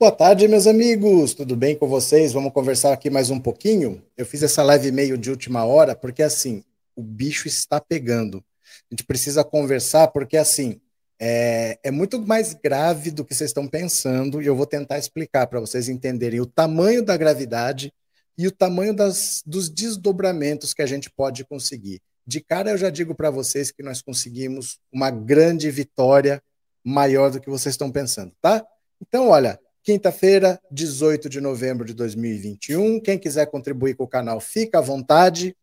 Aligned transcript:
Boa 0.00 0.10
tarde, 0.10 0.48
meus 0.48 0.66
amigos. 0.66 1.34
Tudo 1.34 1.54
bem 1.54 1.76
com 1.76 1.86
vocês? 1.86 2.32
Vamos 2.32 2.54
conversar 2.54 2.90
aqui 2.90 3.10
mais 3.10 3.28
um 3.28 3.38
pouquinho. 3.38 4.02
Eu 4.16 4.24
fiz 4.24 4.42
essa 4.42 4.62
live 4.62 4.90
meio 4.90 5.18
de 5.18 5.28
última 5.28 5.66
hora 5.66 5.94
porque 5.94 6.22
assim, 6.22 6.64
o 6.96 7.02
bicho 7.02 7.46
está 7.46 7.78
pegando. 7.78 8.42
A 8.90 8.94
gente 8.94 9.04
precisa 9.04 9.44
conversar 9.44 10.08
porque 10.08 10.38
assim, 10.38 10.80
é, 11.20 11.78
é 11.82 11.90
muito 11.90 12.18
mais 12.18 12.54
grave 12.54 13.10
do 13.10 13.26
que 13.26 13.34
vocês 13.34 13.50
estão 13.50 13.68
pensando 13.68 14.40
e 14.40 14.46
eu 14.46 14.56
vou 14.56 14.64
tentar 14.64 14.98
explicar 14.98 15.46
para 15.48 15.60
vocês 15.60 15.86
entenderem 15.86 16.40
o 16.40 16.46
tamanho 16.46 17.04
da 17.04 17.14
gravidade 17.14 17.92
e 18.38 18.46
o 18.46 18.50
tamanho 18.50 18.96
das, 18.96 19.42
dos 19.44 19.68
desdobramentos 19.68 20.72
que 20.72 20.80
a 20.80 20.86
gente 20.86 21.10
pode 21.10 21.44
conseguir. 21.44 22.00
De 22.26 22.40
cara, 22.40 22.70
eu 22.70 22.78
já 22.78 22.88
digo 22.88 23.14
para 23.14 23.28
vocês 23.28 23.70
que 23.70 23.82
nós 23.82 24.00
conseguimos 24.00 24.78
uma 24.90 25.10
grande 25.10 25.70
vitória 25.70 26.42
maior 26.82 27.30
do 27.30 27.38
que 27.38 27.50
vocês 27.50 27.74
estão 27.74 27.92
pensando, 27.92 28.32
tá? 28.40 28.64
Então, 28.98 29.28
olha, 29.28 29.60
Quinta-feira, 29.82 30.60
18 30.70 31.28
de 31.28 31.40
novembro 31.40 31.84
de 31.86 31.94
2021. 31.94 33.00
Quem 33.00 33.18
quiser 33.18 33.46
contribuir 33.46 33.96
com 33.96 34.04
o 34.04 34.08
canal, 34.08 34.38
fica 34.40 34.78
à 34.78 34.82
vontade. 34.82 35.56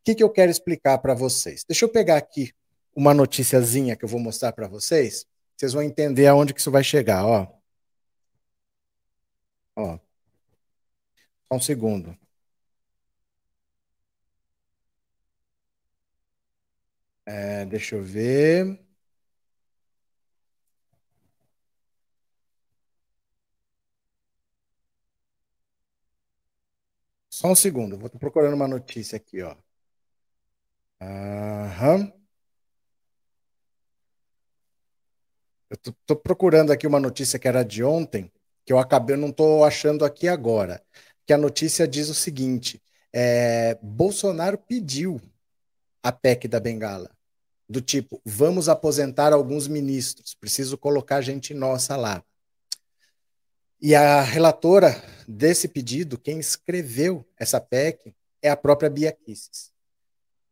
O 0.00 0.04
que, 0.04 0.14
que 0.14 0.22
eu 0.22 0.30
quero 0.30 0.50
explicar 0.50 0.98
para 0.98 1.14
vocês? 1.14 1.64
Deixa 1.66 1.84
eu 1.84 1.88
pegar 1.88 2.16
aqui 2.16 2.52
uma 2.94 3.12
noticiazinha 3.12 3.96
que 3.96 4.04
eu 4.04 4.08
vou 4.08 4.20
mostrar 4.20 4.52
para 4.52 4.68
vocês. 4.68 5.26
Vocês 5.56 5.72
vão 5.72 5.82
entender 5.82 6.26
aonde 6.26 6.54
que 6.54 6.60
isso 6.60 6.70
vai 6.70 6.84
chegar, 6.84 7.24
ó. 7.26 7.48
Ó. 9.76 9.98
Só 11.48 11.56
um 11.56 11.60
segundo. 11.60 12.16
É, 17.26 17.64
deixa 17.66 17.96
eu 17.96 18.02
ver. 18.02 18.83
Só 27.44 27.52
um 27.52 27.54
segundo, 27.54 27.98
vou 27.98 28.08
procurando 28.08 28.54
uma 28.54 28.66
notícia 28.66 29.16
aqui, 29.16 29.42
ó. 29.42 29.54
Aham. 30.98 32.10
Eu 35.68 35.76
tô, 35.76 35.92
tô 36.06 36.16
procurando 36.16 36.72
aqui 36.72 36.86
uma 36.86 36.98
notícia 36.98 37.38
que 37.38 37.46
era 37.46 37.62
de 37.62 37.84
ontem, 37.84 38.32
que 38.64 38.72
eu 38.72 38.78
acabei, 38.78 39.14
eu 39.14 39.20
não 39.20 39.28
estou 39.28 39.62
achando 39.62 40.06
aqui 40.06 40.26
agora. 40.26 40.82
Que 41.26 41.34
a 41.34 41.38
notícia 41.38 41.86
diz 41.86 42.08
o 42.08 42.14
seguinte: 42.14 42.82
é, 43.12 43.78
Bolsonaro 43.82 44.56
pediu 44.56 45.20
a 46.02 46.10
PEC 46.10 46.48
da 46.48 46.58
Bengala, 46.58 47.10
do 47.68 47.82
tipo, 47.82 48.22
vamos 48.24 48.70
aposentar 48.70 49.34
alguns 49.34 49.68
ministros, 49.68 50.34
preciso 50.34 50.78
colocar 50.78 51.20
gente 51.20 51.52
nossa 51.52 51.94
lá. 51.94 52.24
E 53.86 53.94
a 53.94 54.22
relatora 54.22 54.96
desse 55.28 55.68
pedido, 55.68 56.16
quem 56.16 56.38
escreveu 56.38 57.22
essa 57.38 57.60
PEC, 57.60 58.14
é 58.40 58.48
a 58.48 58.56
própria 58.56 58.88
Bia 58.88 59.12
Kicis. 59.12 59.72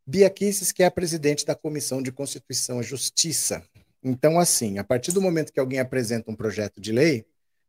Bia 0.07 0.29
Kicis, 0.29 0.71
que 0.71 0.83
é 0.83 0.87
a 0.87 0.91
presidente 0.91 1.47
da 1.47 1.55
Comissão 1.55 2.03
de 2.03 2.13
Constituição 2.13 2.83
e 2.83 2.85
Justiça. 2.85 3.63
Então, 4.05 4.39
assim, 4.39 4.77
a 4.77 4.85
partir 4.85 5.13
do 5.13 5.21
momento 5.23 5.51
que 5.51 5.59
alguém 5.59 5.79
apresenta 5.79 6.31
um 6.31 6.37
projeto 6.37 6.79
de 6.79 6.93
lei, 6.93 7.25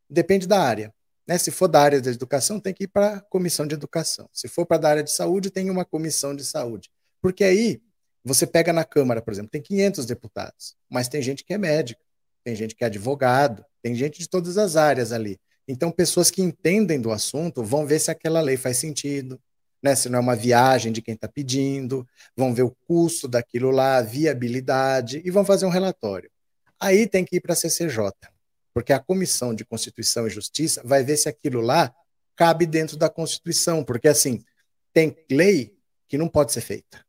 depende 0.06 0.46
da 0.46 0.60
área. 0.60 0.92
Né? 1.26 1.38
Se 1.38 1.50
for 1.50 1.66
da 1.66 1.80
área 1.80 1.98
da 1.98 2.10
educação, 2.10 2.60
tem 2.60 2.74
que 2.74 2.84
ir 2.84 2.88
para 2.88 3.14
a 3.14 3.20
comissão 3.22 3.66
de 3.66 3.74
educação. 3.74 4.28
Se 4.34 4.46
for 4.46 4.66
para 4.66 4.86
a 4.86 4.90
área 4.90 5.02
de 5.02 5.12
saúde, 5.12 5.48
tem 5.48 5.70
uma 5.70 5.86
comissão 5.86 6.36
de 6.36 6.44
saúde. 6.44 6.90
Porque 7.22 7.42
aí, 7.42 7.80
você 8.22 8.46
pega 8.46 8.70
na 8.70 8.84
Câmara, 8.84 9.22
por 9.22 9.32
exemplo, 9.32 9.50
tem 9.50 9.62
500 9.62 10.04
deputados, 10.04 10.76
mas 10.90 11.08
tem 11.08 11.22
gente 11.22 11.42
que 11.42 11.54
é 11.54 11.58
médico, 11.58 12.04
tem 12.44 12.54
gente 12.54 12.74
que 12.74 12.84
é 12.84 12.86
advogado, 12.86 13.64
tem 13.80 13.94
gente 13.94 14.18
de 14.18 14.28
todas 14.28 14.58
as 14.58 14.76
áreas 14.76 15.10
ali. 15.10 15.40
Então, 15.66 15.90
pessoas 15.90 16.30
que 16.30 16.42
entendem 16.42 17.00
do 17.00 17.10
assunto 17.10 17.62
vão 17.62 17.86
ver 17.86 17.98
se 17.98 18.10
aquela 18.10 18.40
lei 18.40 18.56
faz 18.56 18.78
sentido, 18.78 19.40
né? 19.82 19.94
se 19.94 20.08
não 20.08 20.18
é 20.18 20.22
uma 20.22 20.36
viagem 20.36 20.92
de 20.92 21.00
quem 21.00 21.14
está 21.14 21.28
pedindo, 21.28 22.06
vão 22.36 22.54
ver 22.54 22.62
o 22.62 22.76
custo 22.86 23.26
daquilo 23.26 23.70
lá, 23.70 23.96
a 23.98 24.02
viabilidade, 24.02 25.22
e 25.24 25.30
vão 25.30 25.44
fazer 25.44 25.66
um 25.66 25.70
relatório. 25.70 26.30
Aí 26.78 27.06
tem 27.06 27.24
que 27.24 27.36
ir 27.36 27.40
para 27.40 27.54
a 27.54 27.56
CCJ, 27.56 28.10
porque 28.72 28.92
a 28.92 28.98
Comissão 28.98 29.54
de 29.54 29.64
Constituição 29.64 30.26
e 30.26 30.30
Justiça 30.30 30.82
vai 30.84 31.02
ver 31.02 31.16
se 31.16 31.28
aquilo 31.28 31.60
lá 31.60 31.94
cabe 32.36 32.66
dentro 32.66 32.96
da 32.96 33.08
Constituição, 33.08 33.84
porque 33.84 34.08
assim, 34.08 34.44
tem 34.92 35.16
lei 35.30 35.76
que 36.08 36.18
não 36.18 36.28
pode 36.28 36.52
ser 36.52 36.60
feita. 36.60 37.04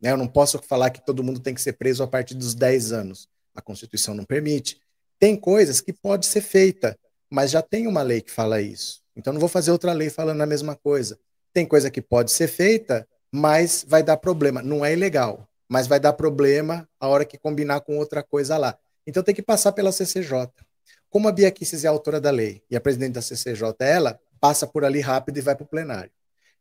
Né? 0.00 0.10
Eu 0.10 0.16
não 0.16 0.26
posso 0.26 0.58
falar 0.60 0.90
que 0.90 1.04
todo 1.04 1.22
mundo 1.22 1.40
tem 1.40 1.54
que 1.54 1.60
ser 1.60 1.74
preso 1.74 2.02
a 2.02 2.06
partir 2.06 2.34
dos 2.34 2.54
10 2.54 2.92
anos. 2.92 3.28
A 3.54 3.60
Constituição 3.60 4.14
não 4.14 4.24
permite. 4.24 4.80
Tem 5.18 5.36
coisas 5.36 5.80
que 5.80 5.92
pode 5.92 6.26
ser 6.26 6.40
feita, 6.40 6.98
mas 7.30 7.50
já 7.50 7.62
tem 7.62 7.86
uma 7.86 8.02
lei 8.02 8.20
que 8.20 8.30
fala 8.30 8.60
isso. 8.60 9.00
Então 9.16 9.32
não 9.32 9.40
vou 9.40 9.48
fazer 9.48 9.70
outra 9.70 9.92
lei 9.92 10.10
falando 10.10 10.40
a 10.40 10.46
mesma 10.46 10.74
coisa. 10.74 11.18
Tem 11.52 11.64
coisa 11.64 11.90
que 11.90 12.02
pode 12.02 12.32
ser 12.32 12.48
feita, 12.48 13.06
mas 13.30 13.84
vai 13.86 14.02
dar 14.02 14.16
problema. 14.16 14.62
Não 14.62 14.84
é 14.84 14.92
ilegal, 14.92 15.48
mas 15.68 15.86
vai 15.86 16.00
dar 16.00 16.12
problema 16.12 16.88
a 16.98 17.08
hora 17.08 17.24
que 17.24 17.38
combinar 17.38 17.80
com 17.80 17.96
outra 17.96 18.22
coisa 18.22 18.58
lá. 18.58 18.76
Então 19.06 19.22
tem 19.22 19.34
que 19.34 19.42
passar 19.42 19.72
pela 19.72 19.92
CCJ. 19.92 20.48
Como 21.08 21.28
a 21.28 21.32
Bia 21.32 21.50
Kicis 21.50 21.84
é 21.84 21.88
autora 21.88 22.20
da 22.20 22.30
lei 22.30 22.62
e 22.70 22.76
a 22.76 22.80
presidente 22.80 23.14
da 23.14 23.22
CCJ 23.22 23.74
é 23.80 23.92
ela, 23.92 24.20
passa 24.40 24.66
por 24.66 24.84
ali 24.84 25.00
rápido 25.00 25.38
e 25.38 25.40
vai 25.40 25.54
para 25.54 25.64
o 25.64 25.68
plenário. 25.68 26.10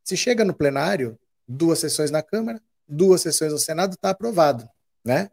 Se 0.04 0.18
chega 0.18 0.44
no 0.44 0.54
plenário, 0.54 1.18
duas 1.48 1.80
sessões 1.80 2.10
na 2.10 2.24
Câmara, 2.24 2.62
duas 2.88 3.22
sessões 3.22 3.52
no 3.52 3.60
Senado, 3.60 3.94
está 3.94 4.10
aprovado, 4.10 4.68
né? 5.06 5.30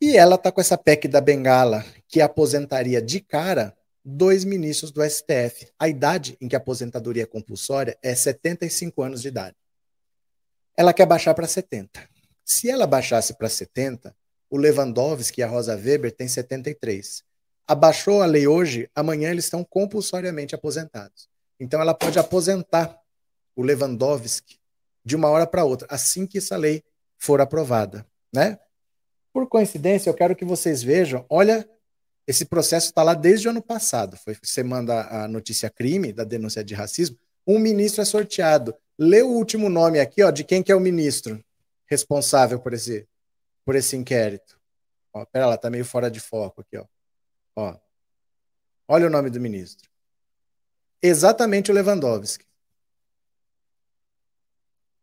E 0.00 0.16
ela 0.16 0.34
está 0.34 0.52
com 0.52 0.60
essa 0.60 0.76
PEC 0.76 1.08
da 1.08 1.20
Bengala, 1.20 1.84
que 2.08 2.20
aposentaria 2.20 3.00
de 3.00 3.20
cara 3.20 3.75
dois 4.08 4.44
ministros 4.44 4.92
do 4.92 5.02
STF. 5.02 5.68
A 5.76 5.88
idade 5.88 6.38
em 6.40 6.46
que 6.46 6.54
a 6.54 6.58
aposentadoria 6.58 7.24
é 7.24 7.26
compulsória 7.26 7.98
é 8.00 8.14
75 8.14 9.02
anos 9.02 9.20
de 9.20 9.28
idade. 9.28 9.56
Ela 10.76 10.94
quer 10.94 11.06
baixar 11.06 11.34
para 11.34 11.48
70. 11.48 12.08
Se 12.44 12.70
ela 12.70 12.86
baixasse 12.86 13.34
para 13.34 13.48
70, 13.48 14.14
o 14.48 14.56
Lewandowski 14.56 15.40
e 15.40 15.44
a 15.44 15.48
Rosa 15.48 15.74
Weber 15.74 16.12
têm 16.12 16.28
73. 16.28 17.24
Abaixou 17.66 18.22
a 18.22 18.26
lei 18.26 18.46
hoje, 18.46 18.88
amanhã 18.94 19.30
eles 19.30 19.46
estão 19.46 19.64
compulsoriamente 19.64 20.54
aposentados. 20.54 21.28
Então 21.58 21.80
ela 21.80 21.92
pode 21.92 22.16
aposentar 22.16 22.96
o 23.56 23.62
Lewandowski 23.62 24.60
de 25.04 25.16
uma 25.16 25.28
hora 25.28 25.46
para 25.46 25.64
outra, 25.64 25.88
assim 25.90 26.26
que 26.26 26.38
essa 26.38 26.56
lei 26.56 26.84
for 27.18 27.40
aprovada, 27.40 28.06
né? 28.32 28.58
Por 29.32 29.48
coincidência, 29.48 30.10
eu 30.10 30.14
quero 30.14 30.36
que 30.36 30.44
vocês 30.44 30.82
vejam, 30.82 31.24
olha 31.28 31.68
esse 32.26 32.44
processo 32.44 32.86
está 32.86 33.02
lá 33.02 33.14
desde 33.14 33.46
o 33.46 33.50
ano 33.50 33.62
passado. 33.62 34.16
Foi, 34.16 34.36
você 34.42 34.62
manda 34.62 35.06
a 35.08 35.28
notícia 35.28 35.70
crime 35.70 36.12
da 36.12 36.24
denúncia 36.24 36.64
de 36.64 36.74
racismo, 36.74 37.16
um 37.46 37.58
ministro 37.58 38.02
é 38.02 38.04
sorteado. 38.04 38.74
Lê 38.98 39.22
o 39.22 39.28
último 39.28 39.68
nome 39.68 40.00
aqui, 40.00 40.22
ó, 40.22 40.30
de 40.30 40.42
quem 40.42 40.62
que 40.62 40.72
é 40.72 40.74
o 40.74 40.80
ministro 40.80 41.42
responsável 41.86 42.58
por 42.58 42.72
esse, 42.72 43.06
por 43.64 43.76
esse 43.76 43.96
inquérito. 43.96 44.58
Ó, 45.12 45.24
pera 45.24 45.46
lá, 45.46 45.56
tá 45.56 45.70
meio 45.70 45.84
fora 45.84 46.10
de 46.10 46.18
foco 46.18 46.62
aqui, 46.62 46.76
ó. 46.76 46.84
ó. 47.54 47.76
Olha 48.88 49.06
o 49.06 49.10
nome 49.10 49.30
do 49.30 49.40
ministro. 49.40 49.88
Exatamente 51.00 51.70
o 51.70 51.74
Lewandowski. 51.74 52.44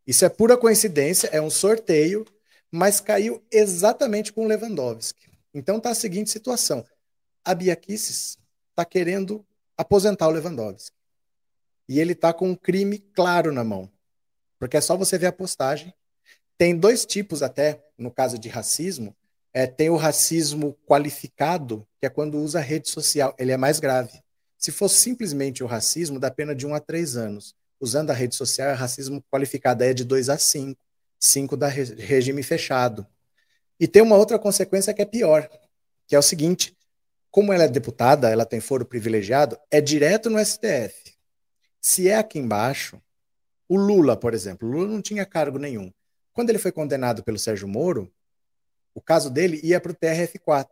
Isso 0.06 0.26
é 0.26 0.30
pura 0.30 0.58
coincidência, 0.58 1.28
é 1.28 1.40
um 1.40 1.50
sorteio, 1.50 2.26
mas 2.70 3.00
caiu 3.00 3.42
exatamente 3.50 4.34
com 4.34 4.44
o 4.44 4.48
Lewandowski. 4.48 5.32
Então 5.54 5.80
tá 5.80 5.92
a 5.92 5.96
seguinte 5.96 6.30
situação 6.30 6.86
a 7.44 7.54
Bia 7.54 7.76
Kicis 7.76 8.38
está 8.70 8.86
querendo 8.86 9.46
aposentar 9.78 10.28
o 10.28 10.32
Lewandowski. 10.32 10.96
E 11.88 12.00
ele 12.00 12.14
está 12.14 12.34
com 12.34 12.50
um 12.50 12.56
crime 12.56 13.00
claro 13.00 13.52
na 13.52 13.64
mão. 13.64 13.92
Porque 14.58 14.78
é 14.78 14.82
só 14.82 14.96
você 14.96 15.18
ver 15.18 15.28
a 15.28 15.32
postagem. 15.32 15.94
Tem 16.58 16.78
dois 16.78 17.06
tipos 17.06 17.44
até, 17.44 17.84
no 17.98 18.10
caso 18.10 18.38
de 18.38 18.48
racismo. 18.48 19.16
É, 19.54 19.68
tem 19.68 19.90
o 19.90 19.98
racismo 19.98 20.78
qualificado, 20.88 21.86
que 22.00 22.06
é 22.06 22.10
quando 22.10 22.40
usa 22.40 22.60
rede 22.60 22.90
social. 22.90 23.36
Ele 23.38 23.52
é 23.52 23.58
mais 23.58 23.80
grave. 23.80 24.24
Se 24.58 24.72
fosse 24.72 25.02
simplesmente 25.02 25.64
o 25.64 25.68
racismo, 25.68 26.20
dá 26.20 26.32
pena 26.32 26.56
de 26.56 26.66
um 26.66 26.74
a 26.74 26.80
três 26.80 27.18
anos. 27.18 27.54
Usando 27.80 28.12
a 28.12 28.14
rede 28.14 28.36
social, 28.36 28.70
é 28.70 28.74
racismo 28.74 29.22
qualificado, 29.30 29.84
é 29.84 29.94
de 29.94 30.06
dois 30.06 30.30
a 30.30 30.38
cinco. 30.38 30.82
Cinco 31.20 31.58
da 31.58 31.68
regime 31.68 32.42
fechado. 32.42 33.06
E 33.80 33.88
tem 33.88 34.02
uma 34.02 34.16
outra 34.16 34.40
consequência 34.40 34.94
que 34.94 35.02
é 35.02 35.06
pior, 35.06 35.50
que 36.08 36.16
é 36.16 36.20
o 36.20 36.22
seguinte: 36.22 36.76
como 37.34 37.52
ela 37.52 37.64
é 37.64 37.68
deputada, 37.68 38.30
ela 38.30 38.46
tem 38.46 38.60
foro 38.60 38.86
privilegiado, 38.86 39.58
é 39.72 39.82
direto 39.82 40.30
no 40.30 40.38
STF. 40.38 41.16
Se 41.82 42.08
é 42.08 42.16
aqui 42.16 42.38
embaixo, 42.38 43.02
o 43.68 43.76
Lula, 43.76 44.16
por 44.16 44.36
exemplo, 44.36 44.70
o 44.70 44.72
Lula 44.72 44.88
não 44.88 45.02
tinha 45.02 45.26
cargo 45.26 45.58
nenhum. 45.58 45.92
Quando 46.32 46.52
ele 46.52 46.60
foi 46.60 46.72
condenado 46.72 47.24
pelo 47.24 47.40
Sérgio 47.40 47.68
Moro, 47.68 48.14
o 48.94 49.02
caso 49.02 49.32
dele 49.32 49.60
ia 49.64 49.82
para 49.82 49.92
o 49.92 49.96
TRF4. 49.96 50.68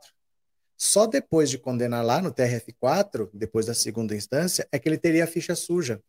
Só 0.78 1.08
depois 1.08 1.50
de 1.50 1.58
condenar 1.58 2.06
lá 2.06 2.22
no 2.22 2.32
TRF4, 2.32 3.32
depois 3.34 3.66
da 3.66 3.74
segunda 3.74 4.16
instância, 4.16 4.68
é 4.72 4.78
que 4.78 4.88
ele 4.88 5.00
teria 5.00 5.24
a 5.24 5.28
ficha 5.28 5.56
suja. 5.56 6.00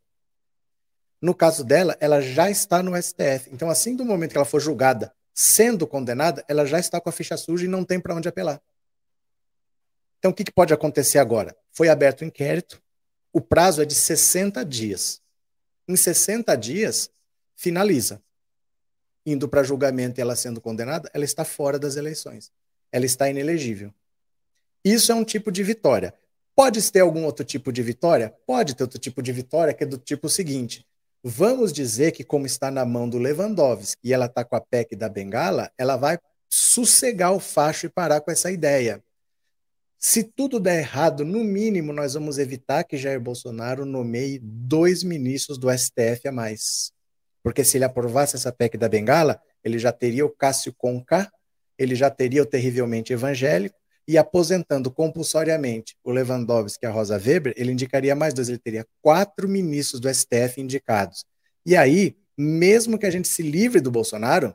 No 1.19 1.35
caso 1.35 1.65
dela, 1.65 1.97
ela 1.99 2.21
já 2.21 2.51
está 2.51 2.83
no 2.83 2.95
STF. 2.95 3.49
Então, 3.51 3.71
assim 3.71 3.97
do 3.97 4.05
momento 4.05 4.33
que 4.33 4.37
ela 4.37 4.45
for 4.45 4.61
julgada 4.61 5.15
sendo 5.33 5.87
condenada, 5.87 6.45
ela 6.47 6.67
já 6.67 6.79
está 6.79 7.01
com 7.01 7.09
a 7.09 7.13
ficha 7.13 7.39
suja 7.39 7.65
e 7.65 7.69
não 7.69 7.87
tem 7.87 7.99
para 7.99 8.15
onde 8.15 8.29
apelar. 8.29 8.61
Então, 10.23 10.31
o 10.31 10.35
que, 10.35 10.45
que 10.45 10.53
pode 10.53 10.73
acontecer 10.73 11.19
agora? 11.19 11.57
Foi 11.73 11.89
aberto 11.89 12.21
o 12.21 12.25
um 12.25 12.29
inquérito, 12.29 12.81
o 13.33 13.41
prazo 13.41 13.83
é 13.83 13.85
de 13.85 13.97
60 13.97 14.65
dias. 14.65 15.21
Em 15.89 15.97
60 15.97 16.55
dias, 16.55 17.11
finaliza. 17.57 18.23
Indo 19.27 19.49
para 19.49 19.65
julgamento 19.65 20.21
e 20.21 20.23
ela 20.23 20.37
sendo 20.37 20.61
condenada, 20.61 21.11
ela 21.13 21.25
está 21.25 21.45
fora 21.45 21.77
das 21.77 21.97
eleições. 21.97 22.53
Ela 22.93 23.05
está 23.05 23.29
inelegível. 23.29 23.93
Isso 24.85 25.11
é 25.11 25.15
um 25.17 25.25
tipo 25.25 25.51
de 25.51 25.65
vitória. 25.65 26.15
Pode 26.55 26.93
ter 26.93 27.01
algum 27.01 27.25
outro 27.25 27.45
tipo 27.45 27.73
de 27.73 27.83
vitória? 27.83 28.33
Pode 28.47 28.77
ter 28.77 28.85
outro 28.85 29.01
tipo 29.01 29.21
de 29.25 29.33
vitória, 29.33 29.75
que 29.75 29.83
é 29.83 29.87
do 29.89 29.99
tipo 29.99 30.29
seguinte: 30.29 30.87
vamos 31.21 31.73
dizer 31.73 32.13
que, 32.13 32.23
como 32.23 32.47
está 32.47 32.71
na 32.71 32.85
mão 32.85 33.09
do 33.09 33.19
Lewandowski 33.19 33.99
e 34.05 34.13
ela 34.13 34.27
está 34.27 34.45
com 34.45 34.55
a 34.55 34.61
PEC 34.61 34.95
da 34.95 35.09
Bengala, 35.09 35.73
ela 35.77 35.97
vai 35.97 36.17
sossegar 36.49 37.33
o 37.33 37.41
facho 37.41 37.87
e 37.87 37.89
parar 37.89 38.21
com 38.21 38.31
essa 38.31 38.53
ideia. 38.53 39.03
Se 40.05 40.25
tudo 40.25 40.59
der 40.59 40.81
errado, 40.81 41.25
no 41.25 41.45
mínimo 41.45 41.93
nós 41.93 42.15
vamos 42.15 42.37
evitar 42.37 42.83
que 42.83 42.97
Jair 42.97 43.21
Bolsonaro 43.21 43.87
nomeie 43.87 44.41
dois 44.43 45.05
ministros 45.05 45.57
do 45.57 45.71
STF 45.71 46.27
a 46.27 46.33
mais. 46.33 46.91
Porque 47.41 47.63
se 47.63 47.77
ele 47.77 47.85
aprovasse 47.85 48.35
essa 48.35 48.51
PEC 48.51 48.77
da 48.77 48.89
Bengala, 48.89 49.41
ele 49.63 49.79
já 49.79 49.93
teria 49.93 50.27
o 50.27 50.29
Cássio 50.29 50.75
Conká, 50.77 51.31
ele 51.79 51.95
já 51.95 52.11
teria 52.11 52.43
o 52.43 52.47
terrivelmente 52.47 53.13
evangélico, 53.13 53.79
e 54.07 54.19
aposentando 54.19 54.91
compulsoriamente 54.91 55.97
o 56.03 56.11
Lewandowski 56.11 56.85
e 56.85 56.89
a 56.89 56.91
Rosa 56.91 57.17
Weber, 57.17 57.55
ele 57.57 57.71
indicaria 57.71 58.17
mais 58.17 58.35
dois, 58.35 58.49
ele 58.49 58.59
teria 58.59 58.85
quatro 59.01 59.49
ministros 59.49 60.01
do 60.01 60.13
STF 60.13 60.61
indicados. 60.61 61.25
E 61.65 61.77
aí, 61.77 62.17
mesmo 62.37 62.99
que 62.99 63.07
a 63.07 63.11
gente 63.11 63.29
se 63.29 63.43
livre 63.43 63.81
do 63.81 63.93
Bolsonaro, 63.93 64.53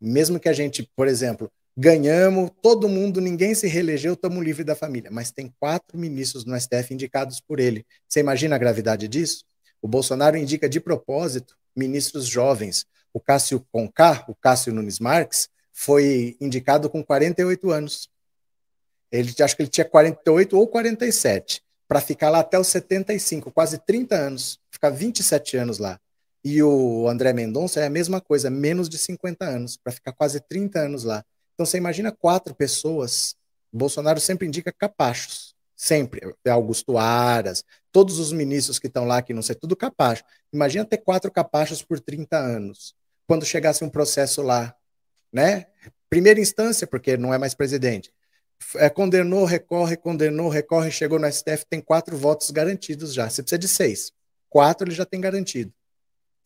mesmo 0.00 0.40
que 0.40 0.48
a 0.48 0.54
gente, 0.54 0.90
por 0.96 1.06
exemplo, 1.06 1.52
ganhamos, 1.76 2.50
todo 2.62 2.88
mundo, 2.88 3.20
ninguém 3.20 3.54
se 3.54 3.66
reelegeu, 3.66 4.14
estamos 4.14 4.42
livres 4.42 4.64
da 4.64 4.74
família, 4.74 5.10
mas 5.10 5.30
tem 5.30 5.52
quatro 5.60 5.98
ministros 5.98 6.44
no 6.44 6.58
STF 6.58 6.94
indicados 6.94 7.40
por 7.40 7.60
ele. 7.60 7.84
Você 8.08 8.20
imagina 8.20 8.56
a 8.56 8.58
gravidade 8.58 9.06
disso? 9.06 9.44
O 9.82 9.86
Bolsonaro 9.86 10.36
indica 10.36 10.68
de 10.68 10.80
propósito 10.80 11.54
ministros 11.76 12.26
jovens. 12.26 12.86
O 13.12 13.20
Cássio 13.20 13.64
Conká, 13.70 14.24
o 14.26 14.34
Cássio 14.34 14.72
Nunes 14.72 14.98
Marques, 14.98 15.48
foi 15.72 16.36
indicado 16.40 16.88
com 16.88 17.04
48 17.04 17.70
anos. 17.70 18.08
Ele 19.12 19.34
acho 19.40 19.54
que 19.54 19.62
ele 19.62 19.68
tinha 19.68 19.84
48 19.84 20.58
ou 20.58 20.66
47 20.66 21.62
para 21.86 22.00
ficar 22.00 22.30
lá 22.30 22.40
até 22.40 22.58
os 22.58 22.66
75, 22.68 23.52
quase 23.52 23.78
30 23.78 24.16
anos, 24.16 24.58
ficar 24.70 24.90
27 24.90 25.56
anos 25.56 25.78
lá. 25.78 26.00
E 26.42 26.62
o 26.62 27.08
André 27.08 27.32
Mendonça 27.32 27.80
é 27.80 27.86
a 27.86 27.90
mesma 27.90 28.20
coisa, 28.20 28.50
menos 28.50 28.88
de 28.88 28.98
50 28.98 29.44
anos, 29.44 29.76
para 29.76 29.92
ficar 29.92 30.12
quase 30.12 30.40
30 30.40 30.80
anos 30.80 31.04
lá. 31.04 31.24
Então 31.56 31.66
você 31.66 31.78
imagina 31.78 32.12
quatro 32.12 32.54
pessoas. 32.54 33.34
Bolsonaro 33.72 34.20
sempre 34.20 34.46
indica 34.46 34.72
capachos, 34.72 35.56
sempre. 35.74 36.34
É 36.44 36.50
Augusto 36.50 36.96
Aras, 36.96 37.64
todos 37.90 38.20
os 38.20 38.30
ministros 38.30 38.78
que 38.78 38.86
estão 38.86 39.04
lá, 39.04 39.20
que 39.20 39.34
não 39.34 39.42
sei, 39.42 39.56
tudo 39.56 39.74
capacho. 39.74 40.22
Imagina 40.52 40.84
ter 40.84 40.98
quatro 40.98 41.30
capachos 41.32 41.82
por 41.82 41.98
30 41.98 42.38
anos. 42.38 42.94
Quando 43.26 43.44
chegasse 43.44 43.84
um 43.84 43.90
processo 43.90 44.40
lá, 44.42 44.76
né? 45.32 45.66
Primeira 46.08 46.38
instância, 46.38 46.86
porque 46.86 47.16
não 47.16 47.34
é 47.34 47.38
mais 47.38 47.54
presidente 47.54 48.12
é, 48.76 48.88
condenou, 48.88 49.44
recorre, 49.44 49.96
condenou, 49.96 50.48
recorre, 50.48 50.90
chegou 50.90 51.18
no 51.18 51.30
STF, 51.30 51.64
tem 51.68 51.80
quatro 51.80 52.16
votos 52.16 52.50
garantidos 52.50 53.12
já. 53.14 53.28
Você 53.28 53.42
precisa 53.42 53.58
de 53.58 53.68
seis. 53.68 54.12
Quatro 54.48 54.86
ele 54.86 54.94
já 54.94 55.04
tem 55.04 55.20
garantido. 55.20 55.72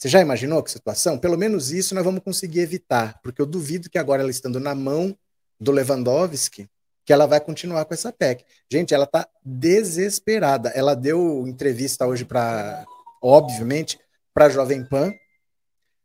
Você 0.00 0.08
já 0.08 0.20
imaginou 0.20 0.62
que 0.62 0.70
situação? 0.70 1.19
Pelo 1.19 1.37
menos 1.37 1.70
isso 1.70 1.94
nós 1.94 2.05
vamos 2.05 2.23
conseguir 2.23 2.61
evitar, 2.61 3.20
porque 3.23 3.43
eu 3.43 3.47
duvido 3.47 3.91
que 3.91 3.99
agora 3.99 4.23
ela 4.23 4.31
estando 4.31 4.58
na 4.58 4.75
mão 4.75 5.14
do 5.61 5.70
Lewandowski, 5.70 6.70
que 7.05 7.12
ela 7.12 7.26
vai 7.26 7.41
continuar 7.41 7.85
com 7.85 7.93
essa 7.93 8.11
PEC. 8.11 8.44
Gente, 8.70 8.94
ela 8.94 9.05
está 9.05 9.29
desesperada. 9.44 10.70
Ela 10.70 10.94
deu 10.94 11.47
entrevista 11.47 12.06
hoje 12.06 12.25
para, 12.25 12.87
obviamente, 13.20 13.99
para 14.32 14.47
a 14.47 14.49
Jovem 14.49 14.82
Pan. 14.82 15.12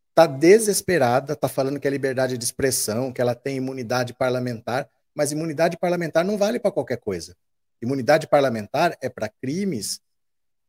Está 0.10 0.28
desesperada, 0.28 1.34
está 1.34 1.48
falando 1.48 1.80
que 1.80 1.88
é 1.88 1.92
liberdade 1.92 2.38
de 2.38 2.44
expressão, 2.44 3.14
que 3.14 3.22
ela 3.22 3.34
tem 3.34 3.56
imunidade 3.58 4.14
parlamentar 4.14 4.90
mas 5.16 5.32
imunidade 5.32 5.78
parlamentar 5.78 6.26
não 6.26 6.38
vale 6.38 6.60
para 6.60 6.72
qualquer 6.72 6.98
coisa. 6.98 7.36
Imunidade 7.82 8.28
parlamentar 8.28 8.98
é 9.02 9.08
para 9.08 9.30
crimes 9.30 10.02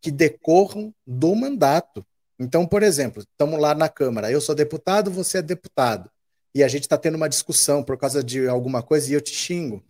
que 0.00 0.10
decorram 0.10 0.94
do 1.04 1.34
mandato. 1.34 2.06
Então, 2.38 2.66
por 2.66 2.82
exemplo, 2.82 3.22
estamos 3.22 3.58
lá 3.58 3.74
na 3.74 3.88
Câmara, 3.88 4.30
eu 4.30 4.40
sou 4.40 4.54
deputado, 4.54 5.10
você 5.10 5.38
é 5.38 5.42
deputado, 5.42 6.10
e 6.54 6.62
a 6.62 6.68
gente 6.68 6.82
está 6.82 6.98
tendo 6.98 7.14
uma 7.14 7.28
discussão 7.28 7.82
por 7.82 7.96
causa 7.96 8.22
de 8.22 8.46
alguma 8.46 8.82
coisa 8.82 9.10
e 9.10 9.14
eu 9.14 9.20
te 9.20 9.34
xingo. 9.34 9.82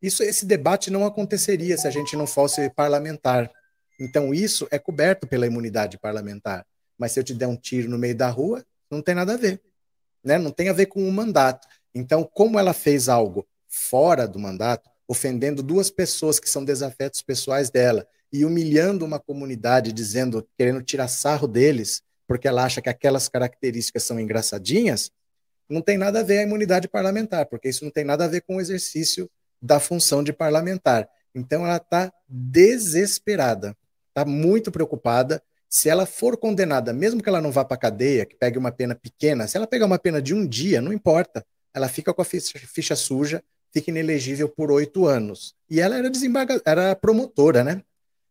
Isso, 0.00 0.22
esse 0.22 0.44
debate 0.44 0.90
não 0.90 1.06
aconteceria 1.06 1.78
se 1.78 1.88
a 1.88 1.90
gente 1.90 2.14
não 2.16 2.26
fosse 2.26 2.68
parlamentar. 2.70 3.50
Então, 3.98 4.34
isso 4.34 4.68
é 4.70 4.78
coberto 4.78 5.26
pela 5.26 5.46
imunidade 5.46 5.98
parlamentar. 5.98 6.66
Mas 6.98 7.12
se 7.12 7.20
eu 7.20 7.24
te 7.24 7.32
der 7.32 7.46
um 7.46 7.56
tiro 7.56 7.88
no 7.88 7.98
meio 7.98 8.14
da 8.14 8.28
rua, 8.28 8.64
não 8.90 9.00
tem 9.00 9.14
nada 9.14 9.32
a 9.34 9.36
ver. 9.36 9.62
Né? 10.22 10.36
Não 10.36 10.50
tem 10.50 10.68
a 10.68 10.74
ver 10.74 10.86
com 10.86 11.08
o 11.08 11.12
mandato. 11.12 11.66
Então, 11.94 12.22
como 12.24 12.58
ela 12.58 12.74
fez 12.74 13.08
algo 13.08 13.46
fora 13.66 14.28
do 14.28 14.38
mandato, 14.38 14.90
ofendendo 15.08 15.62
duas 15.62 15.90
pessoas 15.90 16.38
que 16.38 16.50
são 16.50 16.64
desafetos 16.64 17.22
pessoais 17.22 17.70
dela 17.70 18.06
e 18.34 18.44
humilhando 18.44 19.04
uma 19.04 19.20
comunidade, 19.20 19.92
dizendo, 19.92 20.44
querendo 20.58 20.82
tirar 20.82 21.06
sarro 21.06 21.46
deles, 21.46 22.02
porque 22.26 22.48
ela 22.48 22.64
acha 22.64 22.82
que 22.82 22.88
aquelas 22.88 23.28
características 23.28 24.02
são 24.02 24.18
engraçadinhas, 24.18 25.08
não 25.68 25.80
tem 25.80 25.96
nada 25.96 26.18
a 26.18 26.22
ver 26.24 26.38
a 26.38 26.42
imunidade 26.42 26.88
parlamentar, 26.88 27.46
porque 27.46 27.68
isso 27.68 27.84
não 27.84 27.92
tem 27.92 28.02
nada 28.02 28.24
a 28.24 28.28
ver 28.28 28.40
com 28.40 28.56
o 28.56 28.60
exercício 28.60 29.30
da 29.62 29.78
função 29.78 30.20
de 30.20 30.32
parlamentar. 30.32 31.08
Então 31.32 31.64
ela 31.64 31.76
está 31.76 32.12
desesperada, 32.28 33.76
está 34.08 34.24
muito 34.24 34.72
preocupada. 34.72 35.40
Se 35.68 35.88
ela 35.88 36.04
for 36.04 36.36
condenada, 36.36 36.92
mesmo 36.92 37.22
que 37.22 37.28
ela 37.28 37.40
não 37.40 37.52
vá 37.52 37.64
para 37.64 37.76
a 37.76 37.80
cadeia, 37.80 38.26
que 38.26 38.34
pegue 38.34 38.58
uma 38.58 38.72
pena 38.72 38.96
pequena, 38.96 39.46
se 39.46 39.56
ela 39.56 39.66
pegar 39.66 39.86
uma 39.86 39.98
pena 39.98 40.20
de 40.20 40.34
um 40.34 40.44
dia, 40.44 40.80
não 40.80 40.92
importa. 40.92 41.46
Ela 41.72 41.88
fica 41.88 42.12
com 42.12 42.20
a 42.20 42.24
ficha, 42.24 42.58
ficha 42.58 42.96
suja, 42.96 43.44
fica 43.72 43.92
inelegível 43.92 44.48
por 44.48 44.72
oito 44.72 45.06
anos. 45.06 45.54
E 45.70 45.80
ela 45.80 45.96
era 45.96 46.10
desembargadora, 46.10 46.64
era 46.66 46.96
promotora, 46.96 47.62
né? 47.62 47.80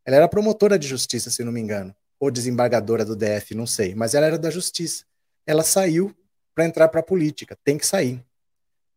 Ela 0.05 0.17
era 0.17 0.27
promotora 0.27 0.77
de 0.77 0.87
justiça, 0.87 1.29
se 1.29 1.43
não 1.43 1.51
me 1.51 1.61
engano, 1.61 1.95
ou 2.19 2.29
desembargadora 2.29 3.05
do 3.05 3.15
DF, 3.15 3.55
não 3.55 3.65
sei, 3.65 3.95
mas 3.95 4.13
ela 4.13 4.25
era 4.25 4.37
da 4.37 4.49
justiça. 4.49 5.05
Ela 5.45 5.63
saiu 5.63 6.15
para 6.53 6.65
entrar 6.65 6.87
para 6.87 6.99
a 6.99 7.03
política, 7.03 7.57
tem 7.63 7.77
que 7.77 7.85
sair. 7.85 8.23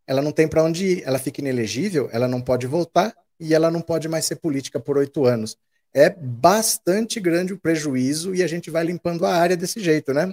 Ela 0.07 0.23
não 0.23 0.33
tem 0.33 0.47
para 0.47 0.63
onde 0.63 0.87
ir, 0.87 1.03
ela 1.05 1.19
fica 1.19 1.41
inelegível, 1.41 2.09
ela 2.13 2.29
não 2.29 2.41
pode 2.41 2.67
voltar 2.67 3.15
e 3.41 3.55
ela 3.55 3.71
não 3.71 3.81
pode 3.81 4.09
mais 4.09 4.25
ser 4.25 4.37
política 4.37 4.79
por 4.79 4.97
oito 4.97 5.25
anos. 5.25 5.57
É 5.93 6.11
bastante 6.11 7.19
grande 7.19 7.53
o 7.53 7.59
prejuízo 7.59 8.35
e 8.35 8.43
a 8.43 8.47
gente 8.47 8.71
vai 8.71 8.85
limpando 8.85 9.25
a 9.25 9.35
área 9.35 9.57
desse 9.57 9.81
jeito, 9.81 10.13
né? 10.13 10.33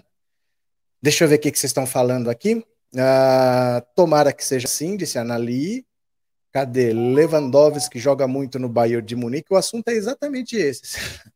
Deixa 1.02 1.24
eu 1.24 1.28
ver 1.28 1.36
o 1.36 1.40
que, 1.40 1.50
vocês 1.50 1.66
estão 1.66 1.86
falando 1.86 2.30
aqui. 2.30 2.66
Ah, 2.98 3.84
tomara 3.96 4.32
que 4.32 4.44
seja 4.44 4.68
assim, 4.68 4.96
disse 4.96 5.18
a 5.18 5.22
Anali. 5.22 5.86
Cadê? 6.54 6.94
Lewandowski 6.94 7.98
joga 7.98 8.28
muito 8.28 8.60
no 8.60 8.70
Bayern 8.70 9.04
de 9.04 9.16
Munique. 9.16 9.52
O 9.52 9.56
assunto 9.56 9.88
é 9.88 9.94
exatamente 9.94 10.56
esse. 10.56 10.84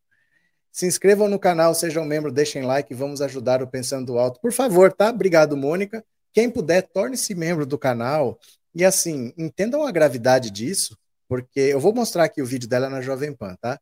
Se 0.70 0.86
inscrevam 0.86 1.26
no 1.26 1.40
canal, 1.40 1.74
sejam 1.74 2.04
membro, 2.04 2.30
deixem 2.30 2.62
like, 2.62 2.94
vamos 2.94 3.20
ajudar 3.20 3.60
o 3.60 3.66
Pensando 3.66 4.16
Alto. 4.16 4.40
Por 4.40 4.52
favor, 4.52 4.92
tá? 4.92 5.10
Obrigado, 5.10 5.56
Mônica. 5.56 6.04
Quem 6.32 6.48
puder, 6.48 6.82
torne-se 6.82 7.34
membro 7.34 7.66
do 7.66 7.76
canal. 7.76 8.38
E 8.72 8.84
assim, 8.84 9.32
entendam 9.36 9.84
a 9.84 9.90
gravidade 9.90 10.52
disso, 10.52 10.96
porque 11.28 11.58
eu 11.58 11.80
vou 11.80 11.92
mostrar 11.92 12.22
aqui 12.22 12.40
o 12.40 12.46
vídeo 12.46 12.68
dela 12.68 12.88
na 12.88 13.00
Jovem 13.00 13.32
Pan, 13.32 13.56
tá? 13.60 13.80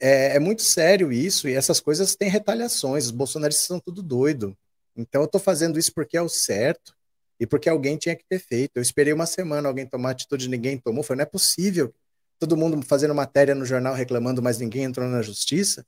É, 0.00 0.36
é 0.36 0.38
muito 0.38 0.62
sério 0.62 1.12
isso, 1.12 1.48
e 1.48 1.54
essas 1.54 1.80
coisas 1.80 2.16
têm 2.16 2.30
retaliações. 2.30 3.04
Os 3.04 3.10
bolsonaristas 3.10 3.66
são 3.66 3.78
tudo 3.78 4.02
doido. 4.02 4.56
Então 4.96 5.20
eu 5.20 5.28
tô 5.28 5.38
fazendo 5.38 5.78
isso 5.78 5.92
porque 5.92 6.16
é 6.16 6.22
o 6.22 6.30
certo 6.30 6.94
e 7.42 7.46
porque 7.46 7.68
alguém 7.68 7.96
tinha 7.96 8.14
que 8.14 8.24
ter 8.24 8.38
feito. 8.38 8.76
Eu 8.76 8.82
esperei 8.82 9.12
uma 9.12 9.26
semana 9.26 9.66
alguém 9.66 9.84
tomar 9.84 10.10
atitude, 10.10 10.48
ninguém 10.48 10.78
tomou. 10.78 11.02
Foi, 11.02 11.16
não 11.16 11.24
é 11.24 11.26
possível. 11.26 11.92
Todo 12.38 12.56
mundo 12.56 12.80
fazendo 12.86 13.12
matéria 13.16 13.52
no 13.52 13.64
jornal 13.64 13.94
reclamando, 13.94 14.40
mas 14.40 14.60
ninguém 14.60 14.84
entrou 14.84 15.08
na 15.08 15.22
justiça. 15.22 15.84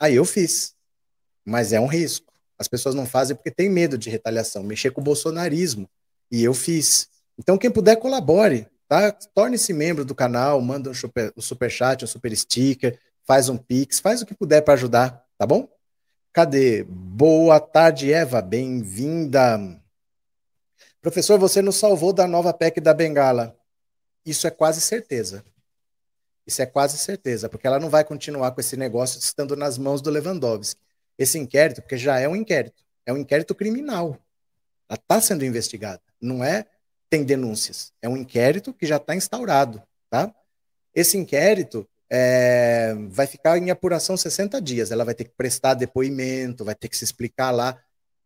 Aí 0.00 0.14
eu 0.14 0.24
fiz. 0.24 0.74
Mas 1.44 1.74
é 1.74 1.78
um 1.78 1.84
risco. 1.84 2.32
As 2.58 2.68
pessoas 2.68 2.94
não 2.94 3.04
fazem 3.04 3.36
porque 3.36 3.50
tem 3.50 3.68
medo 3.68 3.98
de 3.98 4.08
retaliação, 4.08 4.62
mexer 4.62 4.92
com 4.92 5.02
o 5.02 5.04
bolsonarismo. 5.04 5.86
E 6.32 6.42
eu 6.42 6.54
fiz. 6.54 7.06
Então, 7.38 7.58
quem 7.58 7.70
puder, 7.70 7.96
colabore. 7.96 8.66
Tá? 8.88 9.12
Torne-se 9.12 9.74
membro 9.74 10.06
do 10.06 10.14
canal, 10.14 10.58
manda 10.62 10.88
um 10.88 10.94
super, 10.94 11.30
um 11.36 11.42
super 11.42 11.70
chat, 11.70 12.02
um 12.02 12.08
super 12.08 12.34
sticker, 12.34 12.98
faz 13.26 13.50
um 13.50 13.58
pix, 13.58 14.00
faz 14.00 14.22
o 14.22 14.26
que 14.26 14.34
puder 14.34 14.62
para 14.62 14.72
ajudar, 14.72 15.22
tá 15.36 15.46
bom? 15.46 15.68
Cadê? 16.32 16.82
Boa 16.82 17.60
tarde, 17.60 18.10
Eva, 18.10 18.40
bem-vinda. 18.40 19.83
Professor, 21.04 21.38
você 21.38 21.60
nos 21.60 21.76
salvou 21.76 22.14
da 22.14 22.26
nova 22.26 22.50
PEC 22.54 22.80
da 22.80 22.94
Bengala. 22.94 23.54
Isso 24.24 24.46
é 24.46 24.50
quase 24.50 24.80
certeza. 24.80 25.44
Isso 26.46 26.62
é 26.62 26.66
quase 26.66 26.96
certeza, 26.96 27.46
porque 27.46 27.66
ela 27.66 27.78
não 27.78 27.90
vai 27.90 28.02
continuar 28.04 28.52
com 28.52 28.60
esse 28.62 28.74
negócio 28.74 29.18
estando 29.18 29.54
nas 29.54 29.76
mãos 29.76 30.00
do 30.00 30.08
Lewandowski. 30.08 30.80
Esse 31.18 31.38
inquérito, 31.38 31.82
porque 31.82 31.98
já 31.98 32.18
é 32.18 32.26
um 32.26 32.34
inquérito, 32.34 32.82
é 33.04 33.12
um 33.12 33.18
inquérito 33.18 33.54
criminal. 33.54 34.18
Ela 34.88 34.96
está 34.96 35.20
sendo 35.20 35.44
investigada. 35.44 36.00
Não 36.18 36.42
é 36.42 36.64
tem 37.10 37.22
denúncias. 37.22 37.92
É 38.00 38.08
um 38.08 38.16
inquérito 38.16 38.72
que 38.72 38.86
já 38.86 38.96
está 38.96 39.14
instaurado. 39.14 39.82
Tá? 40.08 40.34
Esse 40.94 41.18
inquérito 41.18 41.86
é, 42.08 42.94
vai 43.10 43.26
ficar 43.26 43.58
em 43.58 43.68
apuração 43.68 44.16
60 44.16 44.58
dias. 44.62 44.90
Ela 44.90 45.04
vai 45.04 45.14
ter 45.14 45.24
que 45.24 45.34
prestar 45.36 45.74
depoimento, 45.74 46.64
vai 46.64 46.74
ter 46.74 46.88
que 46.88 46.96
se 46.96 47.04
explicar 47.04 47.50
lá. 47.50 47.78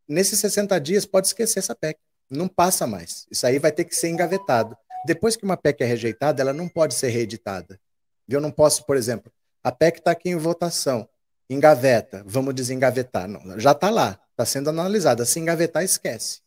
Nesses 0.06 0.38
60 0.38 0.80
dias, 0.80 1.04
pode 1.04 1.26
esquecer 1.26 1.58
essa 1.58 1.75
PEC. 1.75 1.99
Não 2.30 2.49
passa 2.49 2.87
mais. 2.87 3.26
Isso 3.30 3.47
aí 3.47 3.58
vai 3.58 3.73
ter 3.73 3.85
que 3.85 3.94
ser 3.94 4.08
engavetado. 4.08 4.76
Depois 5.06 5.37
que 5.37 5.44
uma 5.44 5.56
PEC 5.56 5.82
é 5.82 5.87
rejeitada, 5.87 6.42
ela 6.42 6.52
não 6.52 6.68
pode 6.68 6.94
ser 6.94 7.08
reeditada. 7.08 7.80
Eu 8.28 8.40
não 8.40 8.50
posso, 8.50 8.85
por 8.85 8.97
exemplo, 8.97 9.32
a 9.62 9.73
PEC 9.73 9.99
está 9.99 10.11
aqui 10.11 10.28
em 10.28 10.37
votação, 10.37 11.08
engaveta, 11.49 12.23
vamos 12.26 12.54
desengavetar. 12.54 13.26
Não, 13.26 13.58
já 13.58 13.73
está 13.73 13.90
lá, 13.90 14.20
está 14.30 14.44
sendo 14.44 14.68
analisada. 14.70 15.25
Se 15.25 15.38
engavetar, 15.38 15.82
esquece. 15.82 16.40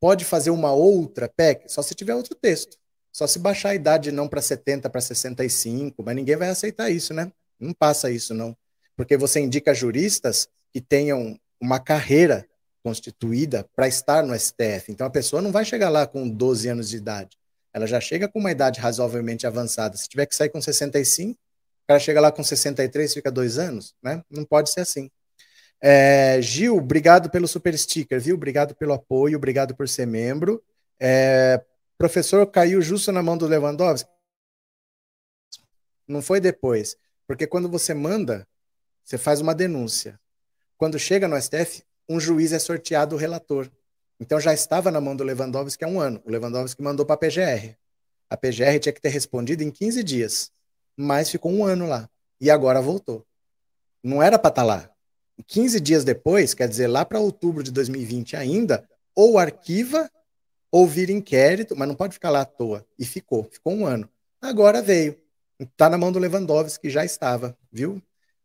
Pode 0.00 0.24
fazer 0.24 0.50
uma 0.50 0.72
outra 0.72 1.28
PEC 1.28 1.68
só 1.68 1.82
se 1.82 1.94
tiver 1.94 2.14
outro 2.14 2.34
texto. 2.34 2.76
Só 3.12 3.26
se 3.26 3.38
baixar 3.38 3.70
a 3.70 3.74
idade 3.74 4.12
não 4.12 4.28
para 4.28 4.40
70, 4.40 4.88
para 4.90 5.00
65, 5.00 6.02
mas 6.02 6.14
ninguém 6.14 6.36
vai 6.36 6.48
aceitar 6.48 6.90
isso, 6.90 7.12
né? 7.12 7.32
Não 7.58 7.72
passa 7.72 8.10
isso, 8.10 8.32
não. 8.34 8.56
Porque 8.96 9.16
você 9.16 9.40
indica 9.40 9.74
juristas 9.74 10.48
que 10.72 10.80
tenham 10.80 11.38
uma 11.60 11.80
carreira 11.80 12.46
constituída 12.88 13.68
para 13.76 13.86
estar 13.86 14.22
no 14.22 14.38
STF. 14.38 14.90
Então 14.90 15.06
a 15.06 15.10
pessoa 15.10 15.42
não 15.42 15.52
vai 15.52 15.64
chegar 15.64 15.90
lá 15.90 16.06
com 16.06 16.26
12 16.26 16.68
anos 16.68 16.88
de 16.88 16.96
idade. 16.96 17.36
Ela 17.72 17.86
já 17.86 18.00
chega 18.00 18.26
com 18.26 18.38
uma 18.38 18.50
idade 18.50 18.80
razoavelmente 18.80 19.46
avançada. 19.46 19.94
Se 19.96 20.08
tiver 20.08 20.24
que 20.24 20.34
sair 20.34 20.48
com 20.48 20.60
65, 20.60 21.32
o 21.32 21.86
cara 21.86 22.00
chega 22.00 22.20
lá 22.20 22.32
com 22.32 22.42
63, 22.42 23.12
fica 23.12 23.30
dois 23.30 23.58
anos, 23.58 23.94
né? 24.02 24.22
Não 24.30 24.42
pode 24.44 24.70
ser 24.70 24.80
assim. 24.80 25.10
É, 25.82 26.40
Gil, 26.40 26.76
obrigado 26.78 27.30
pelo 27.30 27.46
super 27.46 27.76
sticker, 27.78 28.18
viu? 28.18 28.36
Obrigado 28.36 28.74
pelo 28.74 28.94
apoio, 28.94 29.36
obrigado 29.36 29.76
por 29.76 29.86
ser 29.86 30.06
membro. 30.06 30.62
É, 30.98 31.62
professor 31.98 32.46
caiu 32.46 32.80
justo 32.80 33.12
na 33.12 33.22
mão 33.22 33.36
do 33.36 33.46
Lewandowski? 33.46 34.10
Não 36.06 36.22
foi 36.22 36.40
depois. 36.40 36.96
Porque 37.26 37.46
quando 37.46 37.68
você 37.68 37.92
manda, 37.92 38.48
você 39.04 39.18
faz 39.18 39.42
uma 39.42 39.54
denúncia. 39.54 40.18
Quando 40.78 40.98
chega 40.98 41.28
no 41.28 41.40
STF, 41.40 41.82
um 42.08 42.18
juiz 42.18 42.52
é 42.52 42.58
sorteado 42.58 43.14
o 43.14 43.18
relator. 43.18 43.70
Então 44.20 44.40
já 44.40 44.52
estava 44.52 44.90
na 44.90 45.00
mão 45.00 45.14
do 45.14 45.22
Lewandowski 45.22 45.84
há 45.84 45.88
um 45.88 46.00
ano. 46.00 46.20
O 46.24 46.30
Lewandowski 46.30 46.82
mandou 46.82 47.04
para 47.04 47.14
a 47.14 47.18
PGR. 47.18 47.76
A 48.30 48.36
PGR 48.36 48.78
tinha 48.80 48.92
que 48.92 49.00
ter 49.00 49.10
respondido 49.10 49.62
em 49.62 49.70
15 49.70 50.02
dias, 50.02 50.50
mas 50.96 51.30
ficou 51.30 51.52
um 51.52 51.64
ano 51.64 51.86
lá. 51.86 52.08
E 52.40 52.50
agora 52.50 52.80
voltou. 52.80 53.24
Não 54.02 54.22
era 54.22 54.38
para 54.38 54.50
estar 54.50 54.62
tá 54.62 54.66
lá. 54.66 54.90
15 55.46 55.80
dias 55.80 56.04
depois, 56.04 56.52
quer 56.54 56.68
dizer, 56.68 56.88
lá 56.88 57.04
para 57.04 57.20
outubro 57.20 57.62
de 57.62 57.70
2020 57.70 58.36
ainda, 58.36 58.88
ou 59.14 59.38
arquiva 59.38 60.10
ou 60.70 60.86
vira 60.86 61.12
inquérito, 61.12 61.74
mas 61.76 61.88
não 61.88 61.94
pode 61.94 62.14
ficar 62.14 62.30
lá 62.30 62.42
à 62.42 62.44
toa. 62.44 62.84
E 62.98 63.04
ficou, 63.04 63.44
ficou 63.44 63.72
um 63.72 63.86
ano. 63.86 64.08
Agora 64.40 64.82
veio. 64.82 65.16
Está 65.58 65.88
na 65.88 65.98
mão 65.98 66.12
do 66.12 66.18
Lewandowski, 66.18 66.90
já 66.90 67.04
estava, 67.04 67.56
viu? 67.72 68.00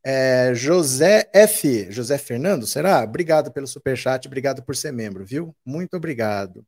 É, 0.05 0.53
José 0.53 1.29
F. 1.33 1.91
José 1.91 2.17
Fernando, 2.17 2.67
será? 2.67 3.03
Obrigado 3.03 3.51
pelo 3.51 3.67
superchat, 3.67 4.27
obrigado 4.27 4.61
por 4.63 4.75
ser 4.75 4.91
membro, 4.91 5.25
viu? 5.25 5.55
Muito 5.65 5.95
obrigado. 5.95 6.65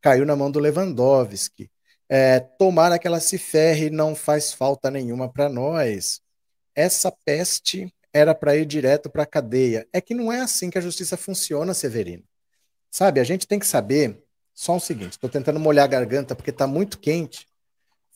Caiu 0.00 0.26
na 0.26 0.34
mão 0.34 0.50
do 0.50 0.58
Lewandowski. 0.58 1.70
É, 2.08 2.40
tomara 2.40 2.98
que 2.98 3.06
ela 3.06 3.20
se 3.20 3.38
ferre, 3.38 3.88
não 3.88 4.14
faz 4.14 4.52
falta 4.52 4.90
nenhuma 4.90 5.32
para 5.32 5.48
nós. 5.48 6.20
Essa 6.74 7.12
peste 7.24 7.92
era 8.12 8.34
para 8.34 8.56
ir 8.56 8.66
direto 8.66 9.08
para 9.10 9.22
a 9.22 9.26
cadeia. 9.26 9.86
É 9.92 10.00
que 10.00 10.14
não 10.14 10.32
é 10.32 10.40
assim 10.40 10.68
que 10.68 10.78
a 10.78 10.80
justiça 10.80 11.16
funciona, 11.16 11.72
Severino. 11.74 12.24
Sabe, 12.90 13.20
a 13.20 13.24
gente 13.24 13.46
tem 13.46 13.58
que 13.58 13.66
saber 13.66 14.22
só 14.54 14.76
o 14.76 14.80
seguinte: 14.80 15.12
estou 15.12 15.30
tentando 15.30 15.58
molhar 15.60 15.84
a 15.84 15.88
garganta 15.88 16.34
porque 16.36 16.50
está 16.50 16.66
muito 16.66 16.98
quente. 16.98 17.46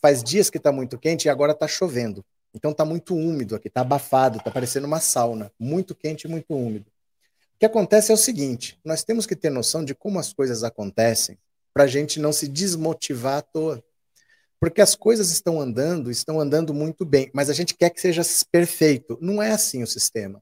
Faz 0.01 0.23
dias 0.23 0.49
que 0.49 0.57
está 0.57 0.71
muito 0.71 0.97
quente 0.99 1.25
e 1.25 1.29
agora 1.29 1.53
está 1.53 1.67
chovendo. 1.67 2.23
Então 2.57 2.73
tá 2.73 2.83
muito 2.83 3.15
úmido 3.15 3.55
aqui, 3.55 3.69
tá 3.69 3.81
abafado, 3.81 4.39
tá 4.39 4.49
parecendo 4.49 4.87
uma 4.87 4.99
sauna, 4.99 5.51
muito 5.59 5.93
quente 5.93 6.23
e 6.23 6.27
muito 6.27 6.55
úmido. 6.55 6.87
O 7.55 7.59
que 7.59 7.65
acontece 7.67 8.11
é 8.11 8.15
o 8.15 8.17
seguinte: 8.17 8.79
nós 8.83 9.03
temos 9.03 9.27
que 9.27 9.35
ter 9.35 9.51
noção 9.51 9.85
de 9.85 9.93
como 9.93 10.17
as 10.17 10.33
coisas 10.33 10.63
acontecem 10.63 11.37
para 11.71 11.83
a 11.83 11.87
gente 11.87 12.19
não 12.19 12.33
se 12.33 12.47
desmotivar 12.47 13.37
à 13.37 13.41
toa. 13.43 13.83
Porque 14.59 14.81
as 14.81 14.95
coisas 14.95 15.29
estão 15.29 15.61
andando, 15.61 16.09
estão 16.09 16.39
andando 16.39 16.73
muito 16.73 17.05
bem, 17.05 17.29
mas 17.31 17.47
a 17.47 17.53
gente 17.53 17.75
quer 17.75 17.91
que 17.91 18.01
seja 18.01 18.23
perfeito. 18.51 19.15
Não 19.21 19.39
é 19.39 19.51
assim 19.51 19.83
o 19.83 19.87
sistema. 19.87 20.41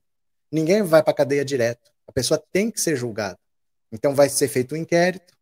Ninguém 0.50 0.82
vai 0.84 1.04
para 1.04 1.12
a 1.12 1.16
cadeia 1.16 1.44
direto. 1.44 1.92
A 2.08 2.14
pessoa 2.14 2.42
tem 2.54 2.72
que 2.72 2.80
ser 2.80 2.96
julgada. 2.96 3.38
Então 3.92 4.16
vai 4.16 4.30
ser 4.30 4.48
feito 4.48 4.74
um 4.74 4.78
inquérito. 4.78 5.34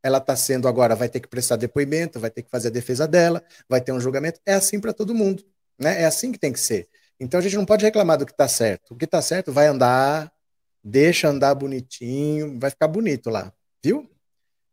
Ela 0.00 0.18
está 0.18 0.36
sendo 0.36 0.68
agora, 0.68 0.94
vai 0.94 1.08
ter 1.08 1.18
que 1.18 1.26
prestar 1.26 1.56
depoimento, 1.56 2.20
vai 2.20 2.30
ter 2.30 2.42
que 2.42 2.50
fazer 2.50 2.68
a 2.68 2.70
defesa 2.70 3.08
dela, 3.08 3.42
vai 3.68 3.80
ter 3.80 3.90
um 3.90 3.98
julgamento. 3.98 4.38
É 4.46 4.54
assim 4.54 4.78
para 4.78 4.92
todo 4.92 5.12
mundo. 5.12 5.44
Né? 5.78 6.02
É 6.02 6.04
assim 6.04 6.32
que 6.32 6.38
tem 6.38 6.52
que 6.52 6.60
ser. 6.60 6.88
Então 7.18 7.38
a 7.38 7.42
gente 7.42 7.56
não 7.56 7.64
pode 7.64 7.84
reclamar 7.84 8.18
do 8.18 8.26
que 8.26 8.32
está 8.32 8.48
certo. 8.48 8.92
O 8.94 8.96
que 8.96 9.04
está 9.04 9.22
certo 9.22 9.52
vai 9.52 9.66
andar, 9.66 10.32
deixa 10.82 11.28
andar 11.28 11.54
bonitinho, 11.54 12.58
vai 12.58 12.70
ficar 12.70 12.88
bonito 12.88 13.30
lá, 13.30 13.52
viu? 13.82 14.10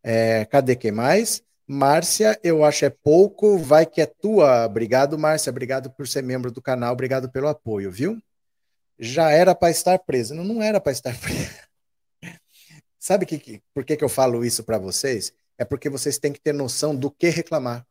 É, 0.04 0.46
cadê 0.46 0.76
quem 0.76 0.92
mais? 0.92 1.44
Márcia, 1.68 2.38
eu 2.44 2.66
acho 2.66 2.84
é 2.86 2.90
pouco, 2.90 3.58
vai 3.58 3.86
que 3.86 4.02
é 4.02 4.06
tua. 4.06 4.66
Obrigado, 4.66 5.18
Márcia, 5.18 5.50
obrigado 5.50 5.90
por 5.92 6.08
ser 6.08 6.22
membro 6.24 6.52
do 6.52 6.62
canal, 6.62 6.92
obrigado 6.94 7.32
pelo 7.32 7.48
apoio, 7.48 7.92
viu? 7.92 8.22
Já 9.00 9.32
era 9.32 9.56
para 9.56 9.72
estar 9.72 9.98
presa. 10.00 10.36
Não, 10.36 10.44
não 10.44 10.62
era 10.62 10.82
para 10.82 10.92
estar 10.92 11.16
presa. 11.22 11.70
Sabe 13.00 13.26
que, 13.26 13.40
que, 13.40 13.62
por 13.74 13.84
que, 13.86 13.96
que 13.96 14.04
eu 14.04 14.10
falo 14.10 14.44
isso 14.46 14.64
para 14.64 14.78
vocês? 14.78 15.34
É 15.58 15.66
porque 15.66 15.90
vocês 15.90 16.18
têm 16.18 16.34
que 16.34 16.42
ter 16.42 16.54
noção 16.54 16.96
do 16.96 17.10
que 17.10 17.30
reclamar. 17.30 17.86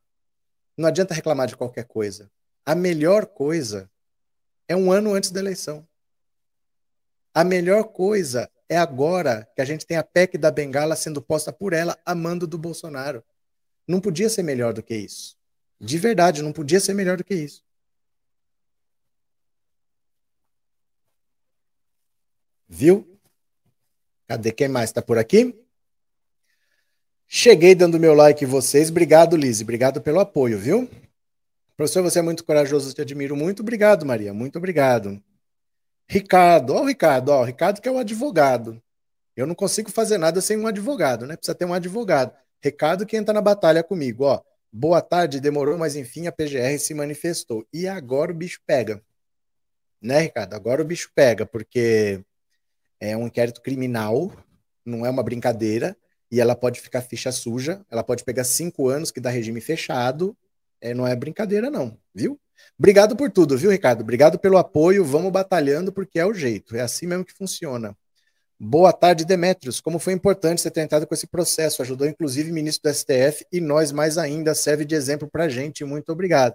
Não 0.76 0.88
adianta 0.88 1.14
reclamar 1.14 1.47
de 1.49 1.57
qualquer 1.57 1.85
coisa 1.85 2.31
a 2.71 2.75
melhor 2.77 3.27
coisa 3.27 3.91
é 4.69 4.77
um 4.77 4.93
ano 4.93 5.12
antes 5.12 5.33
da 5.33 5.41
eleição. 5.41 5.85
A 7.35 7.43
melhor 7.43 7.83
coisa 7.83 8.49
é 8.69 8.77
agora 8.77 9.50
que 9.57 9.61
a 9.61 9.65
gente 9.65 9.85
tem 9.85 9.97
a 9.97 10.05
PEC 10.05 10.39
da 10.39 10.53
Bengala 10.53 10.95
sendo 10.95 11.21
posta 11.21 11.53
por 11.53 11.73
ela 11.73 11.99
a 12.07 12.15
mando 12.15 12.47
do 12.47 12.57
Bolsonaro. 12.57 13.25
Não 13.89 14.00
podia 14.00 14.29
ser 14.29 14.45
melhor 14.45 14.73
do 14.73 14.85
que 14.85 14.95
isso. 14.95 15.37
De 15.81 15.99
verdade, 15.99 16.43
não 16.43 16.53
podia 16.53 16.79
ser 16.79 16.95
melhor 16.95 17.17
do 17.17 17.25
que 17.25 17.35
isso. 17.35 17.65
Viu? 22.69 23.21
Cadê 24.29 24.53
quem 24.53 24.69
mais 24.69 24.91
está 24.91 25.03
por 25.03 25.19
aqui? 25.19 25.61
Cheguei 27.27 27.75
dando 27.75 27.99
meu 27.99 28.15
like 28.15 28.47
vocês. 28.47 28.91
Obrigado, 28.91 29.37
Lise. 29.37 29.65
Obrigado 29.65 30.00
pelo 30.00 30.21
apoio, 30.21 30.57
viu? 30.57 30.89
Professor, 31.80 32.02
você 32.02 32.18
é 32.18 32.22
muito 32.22 32.44
corajoso, 32.44 32.92
te 32.92 33.00
admiro 33.00 33.34
muito. 33.34 33.60
Obrigado, 33.62 34.04
Maria, 34.04 34.34
muito 34.34 34.58
obrigado. 34.58 35.18
Ricardo, 36.06 36.75
ó, 36.75 36.82
o 36.82 36.87
Ricardo, 36.87 37.30
ó, 37.30 37.40
o 37.40 37.44
Ricardo 37.44 37.80
que 37.80 37.88
é 37.88 37.90
o 37.90 37.96
advogado. 37.96 38.82
Eu 39.34 39.46
não 39.46 39.54
consigo 39.54 39.90
fazer 39.90 40.18
nada 40.18 40.42
sem 40.42 40.58
um 40.58 40.66
advogado, 40.66 41.26
né? 41.26 41.38
Precisa 41.38 41.54
ter 41.54 41.64
um 41.64 41.72
advogado. 41.72 42.37
Ricardo 42.62 43.06
que 43.06 43.16
entra 43.16 43.32
na 43.32 43.40
batalha 43.40 43.82
comigo, 43.82 44.25
ó. 44.25 44.42
Boa 44.70 45.00
tarde, 45.00 45.40
demorou, 45.40 45.78
mas 45.78 45.96
enfim 45.96 46.26
a 46.26 46.32
PGR 46.32 46.78
se 46.78 46.92
manifestou. 46.92 47.66
E 47.72 47.88
agora 47.88 48.30
o 48.30 48.34
bicho 48.34 48.60
pega. 48.66 49.02
Né, 50.02 50.18
Ricardo? 50.20 50.52
Agora 50.52 50.82
o 50.82 50.84
bicho 50.84 51.10
pega, 51.14 51.46
porque 51.46 52.22
é 53.00 53.16
um 53.16 53.26
inquérito 53.26 53.62
criminal, 53.62 54.30
não 54.84 55.06
é 55.06 55.08
uma 55.08 55.22
brincadeira, 55.22 55.96
e 56.30 56.42
ela 56.42 56.54
pode 56.54 56.78
ficar 56.78 57.00
ficha 57.00 57.32
suja, 57.32 57.82
ela 57.90 58.04
pode 58.04 58.22
pegar 58.22 58.44
cinco 58.44 58.90
anos 58.90 59.10
que 59.10 59.18
dá 59.18 59.30
regime 59.30 59.62
fechado, 59.62 60.37
é, 60.80 60.94
não 60.94 61.06
é 61.06 61.14
brincadeira, 61.14 61.70
não, 61.70 61.96
viu? 62.14 62.38
Obrigado 62.78 63.16
por 63.16 63.30
tudo, 63.30 63.56
viu, 63.56 63.70
Ricardo? 63.70 64.00
Obrigado 64.00 64.38
pelo 64.38 64.56
apoio. 64.56 65.04
Vamos 65.04 65.30
batalhando 65.30 65.92
porque 65.92 66.18
é 66.18 66.26
o 66.26 66.34
jeito. 66.34 66.76
É 66.76 66.80
assim 66.80 67.06
mesmo 67.06 67.25
que 67.25 67.32
funciona. 67.32 67.96
Boa 68.58 68.92
tarde, 68.92 69.25
Demetrios. 69.25 69.80
Como 69.80 69.99
foi 69.99 70.12
importante 70.12 70.60
você 70.60 70.70
ter 70.70 70.82
entrado 70.82 71.06
com 71.06 71.14
esse 71.14 71.26
processo. 71.26 71.82
Ajudou, 71.82 72.06
inclusive, 72.06 72.50
o 72.50 72.54
ministro 72.54 72.90
do 72.90 72.94
STF 72.94 73.46
e 73.52 73.60
nós 73.60 73.92
mais 73.92 74.18
ainda. 74.18 74.54
Serve 74.54 74.84
de 74.84 74.94
exemplo 74.94 75.28
para 75.30 75.44
a 75.44 75.49
gente. 75.49 75.84
Muito 75.84 76.10
obrigado. 76.12 76.54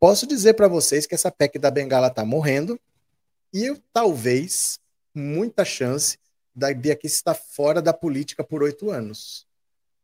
Posso 0.00 0.26
dizer 0.26 0.54
para 0.54 0.68
vocês 0.68 1.06
que 1.06 1.14
essa 1.14 1.30
PEC 1.30 1.58
da 1.58 1.70
Bengala 1.70 2.08
está 2.08 2.24
morrendo 2.24 2.78
e 3.52 3.66
eu, 3.66 3.78
talvez, 3.92 4.78
muita 5.14 5.64
chance 5.64 6.18
da 6.54 6.72
Bia 6.72 6.98
estar 7.04 7.34
fora 7.34 7.80
da 7.80 7.92
política 7.92 8.42
por 8.42 8.62
oito 8.62 8.90
anos. 8.90 9.46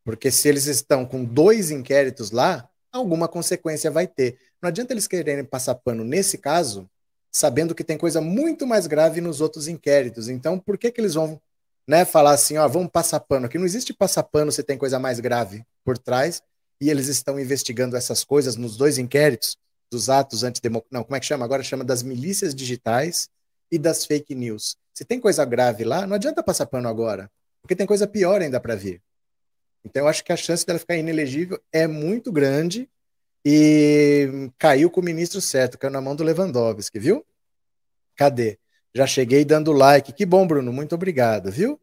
Porque 0.03 0.31
se 0.31 0.47
eles 0.47 0.65
estão 0.67 1.05
com 1.05 1.23
dois 1.23 1.69
inquéritos 1.69 2.31
lá, 2.31 2.69
alguma 2.91 3.27
consequência 3.27 3.91
vai 3.91 4.07
ter. 4.07 4.37
Não 4.61 4.67
adianta 4.67 4.93
eles 4.93 5.07
quererem 5.07 5.43
passar 5.43 5.75
pano 5.75 6.03
nesse 6.03 6.37
caso, 6.37 6.89
sabendo 7.31 7.75
que 7.75 7.83
tem 7.83 7.97
coisa 7.97 8.19
muito 8.21 8.65
mais 8.65 8.87
grave 8.87 9.21
nos 9.21 9.41
outros 9.41 9.67
inquéritos. 9.67 10.27
Então, 10.29 10.59
por 10.59 10.77
que, 10.77 10.91
que 10.91 10.99
eles 10.99 11.13
vão 11.13 11.39
né, 11.87 12.05
falar 12.05 12.31
assim, 12.31 12.57
ó, 12.57 12.67
vamos 12.67 12.89
passar 12.91 13.19
pano? 13.19 13.45
Aqui 13.45 13.57
não 13.57 13.65
existe 13.65 13.93
passar 13.93 14.23
pano 14.23 14.51
se 14.51 14.63
tem 14.63 14.77
coisa 14.77 14.99
mais 14.99 15.19
grave 15.19 15.63
por 15.83 15.97
trás 15.97 16.41
e 16.81 16.89
eles 16.89 17.07
estão 17.07 17.39
investigando 17.39 17.95
essas 17.95 18.23
coisas 18.23 18.55
nos 18.55 18.77
dois 18.77 18.97
inquéritos 18.97 19.57
dos 19.91 20.09
atos 20.09 20.43
antidemocráticos. 20.43 20.95
Não, 20.95 21.03
como 21.03 21.15
é 21.15 21.19
que 21.19 21.25
chama? 21.25 21.45
Agora 21.45 21.63
chama 21.63 21.83
das 21.83 22.03
milícias 22.03 22.55
digitais 22.55 23.29
e 23.71 23.77
das 23.77 24.05
fake 24.05 24.33
news. 24.35 24.77
Se 24.93 25.05
tem 25.05 25.19
coisa 25.19 25.45
grave 25.45 25.83
lá, 25.83 26.05
não 26.05 26.15
adianta 26.15 26.43
passar 26.43 26.65
pano 26.65 26.87
agora, 26.87 27.29
porque 27.61 27.75
tem 27.75 27.85
coisa 27.85 28.07
pior 28.07 28.41
ainda 28.41 28.59
para 28.59 28.75
vir. 28.75 29.01
Então, 29.83 30.03
eu 30.03 30.07
acho 30.07 30.23
que 30.23 30.31
a 30.31 30.37
chance 30.37 30.65
dela 30.65 30.79
ficar 30.79 30.97
inelegível 30.97 31.59
é 31.71 31.87
muito 31.87 32.31
grande 32.31 32.89
e 33.45 34.51
caiu 34.57 34.89
com 34.89 35.01
o 35.01 35.03
ministro 35.03 35.39
certo, 35.41 35.77
caiu 35.77 35.91
na 35.91 36.01
mão 36.01 36.15
do 36.15 36.23
Lewandowski, 36.23 36.99
viu? 36.99 37.25
Cadê? 38.15 38.59
Já 38.93 39.07
cheguei 39.07 39.45
dando 39.45 39.71
like. 39.71 40.11
Que 40.11 40.25
bom, 40.25 40.45
Bruno, 40.45 40.73
muito 40.73 40.95
obrigado, 40.95 41.51
viu? 41.51 41.79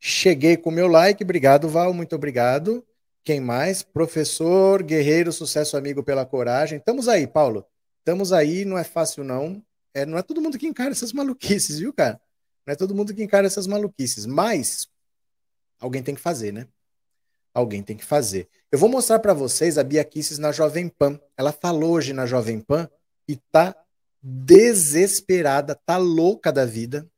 Cheguei 0.00 0.56
com 0.56 0.70
o 0.70 0.72
meu 0.72 0.88
like, 0.88 1.22
obrigado, 1.22 1.68
Val, 1.68 1.92
muito 1.92 2.14
obrigado. 2.14 2.84
Quem 3.24 3.40
mais? 3.40 3.82
Professor 3.82 4.82
Guerreiro, 4.82 5.32
sucesso 5.32 5.76
amigo 5.76 6.02
pela 6.02 6.24
coragem. 6.26 6.78
Estamos 6.78 7.08
aí, 7.08 7.26
Paulo. 7.26 7.64
Estamos 8.00 8.32
aí, 8.32 8.64
não 8.64 8.78
é 8.78 8.84
fácil 8.84 9.24
não. 9.24 9.62
É, 9.92 10.04
não 10.04 10.18
é 10.18 10.22
todo 10.22 10.40
mundo 10.40 10.58
que 10.58 10.66
encara 10.66 10.90
essas 10.90 11.12
maluquices, 11.12 11.78
viu, 11.78 11.92
cara? 11.92 12.20
Não 12.66 12.72
é 12.72 12.76
todo 12.76 12.94
mundo 12.94 13.14
que 13.14 13.22
encara 13.22 13.46
essas 13.46 13.66
maluquices, 13.66 14.26
mas 14.26 14.88
alguém 15.80 16.02
tem 16.02 16.14
que 16.14 16.20
fazer, 16.20 16.52
né? 16.52 16.68
Alguém 17.56 17.82
tem 17.82 17.96
que 17.96 18.04
fazer. 18.04 18.46
Eu 18.70 18.78
vou 18.78 18.86
mostrar 18.86 19.18
para 19.18 19.32
vocês 19.32 19.78
a 19.78 19.82
Bia 19.82 20.04
Kisses 20.04 20.36
na 20.36 20.52
Jovem 20.52 20.90
Pan. 20.90 21.18
Ela 21.38 21.52
falou 21.52 21.92
hoje 21.92 22.12
na 22.12 22.26
Jovem 22.26 22.60
Pan 22.60 22.86
e 23.26 23.36
tá 23.50 23.74
desesperada, 24.22 25.74
tá 25.74 25.96
louca 25.96 26.52
da 26.52 26.66
vida. 26.66 27.08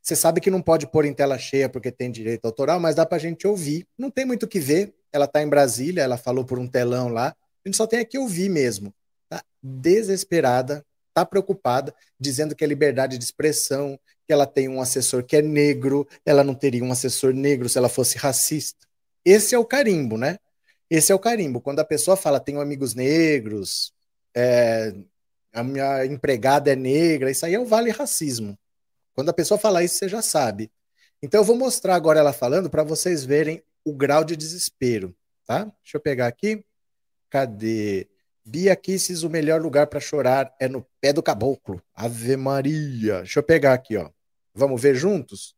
Você 0.00 0.14
sabe 0.14 0.40
que 0.40 0.48
não 0.48 0.62
pode 0.62 0.86
pôr 0.86 1.06
em 1.06 1.12
tela 1.12 1.36
cheia 1.38 1.68
porque 1.68 1.90
tem 1.90 2.08
direito 2.08 2.44
autoral, 2.44 2.78
mas 2.78 2.94
dá 2.94 3.04
para 3.04 3.16
a 3.16 3.20
gente 3.20 3.48
ouvir. 3.48 3.84
Não 3.98 4.12
tem 4.12 4.24
muito 4.24 4.44
o 4.44 4.48
que 4.48 4.60
ver. 4.60 4.94
Ela 5.12 5.24
está 5.24 5.42
em 5.42 5.48
Brasília, 5.48 6.02
ela 6.02 6.16
falou 6.16 6.44
por 6.44 6.60
um 6.60 6.68
telão 6.68 7.08
lá. 7.08 7.34
A 7.64 7.68
gente 7.68 7.76
só 7.76 7.84
tem 7.84 7.98
aqui 7.98 8.16
ouvir 8.16 8.48
mesmo. 8.48 8.94
Tá 9.28 9.42
desesperada, 9.60 10.86
tá 11.12 11.26
preocupada, 11.26 11.92
dizendo 12.16 12.54
que 12.54 12.62
é 12.62 12.66
liberdade 12.68 13.18
de 13.18 13.24
expressão, 13.24 13.98
que 14.24 14.32
ela 14.32 14.46
tem 14.46 14.68
um 14.68 14.80
assessor 14.80 15.24
que 15.24 15.34
é 15.34 15.42
negro, 15.42 16.06
ela 16.24 16.44
não 16.44 16.54
teria 16.54 16.84
um 16.84 16.92
assessor 16.92 17.34
negro 17.34 17.68
se 17.68 17.76
ela 17.76 17.88
fosse 17.88 18.16
racista. 18.16 18.88
Esse 19.30 19.54
é 19.54 19.58
o 19.58 19.64
carimbo, 19.64 20.18
né? 20.18 20.38
Esse 20.90 21.12
é 21.12 21.14
o 21.14 21.18
carimbo. 21.18 21.60
Quando 21.60 21.78
a 21.78 21.84
pessoa 21.84 22.16
fala, 22.16 22.40
tenho 22.40 22.60
amigos 22.60 22.96
negros, 22.96 23.92
é, 24.34 24.92
a 25.52 25.62
minha 25.62 26.04
empregada 26.04 26.72
é 26.72 26.74
negra, 26.74 27.30
isso 27.30 27.46
aí 27.46 27.54
é 27.54 27.60
o 27.60 27.64
vale 27.64 27.92
racismo. 27.92 28.58
Quando 29.14 29.28
a 29.28 29.32
pessoa 29.32 29.56
fala 29.56 29.84
isso, 29.84 29.94
você 29.94 30.08
já 30.08 30.20
sabe. 30.20 30.68
Então 31.22 31.42
eu 31.42 31.44
vou 31.44 31.54
mostrar 31.54 31.94
agora 31.94 32.18
ela 32.18 32.32
falando 32.32 32.68
para 32.68 32.82
vocês 32.82 33.24
verem 33.24 33.62
o 33.84 33.94
grau 33.94 34.24
de 34.24 34.34
desespero, 34.34 35.14
tá? 35.46 35.64
Deixa 35.80 35.96
eu 35.96 36.00
pegar 36.00 36.26
aqui. 36.26 36.64
Cadê? 37.28 38.08
Bia 38.44 38.74
Kisses, 38.74 39.22
o 39.22 39.30
melhor 39.30 39.62
lugar 39.62 39.86
para 39.86 40.00
chorar 40.00 40.52
é 40.58 40.66
no 40.66 40.84
pé 41.00 41.12
do 41.12 41.22
caboclo. 41.22 41.80
Ave 41.94 42.36
Maria. 42.36 43.18
Deixa 43.18 43.38
eu 43.38 43.44
pegar 43.44 43.74
aqui, 43.74 43.96
ó. 43.96 44.10
Vamos 44.52 44.82
ver 44.82 44.96
juntos? 44.96 45.54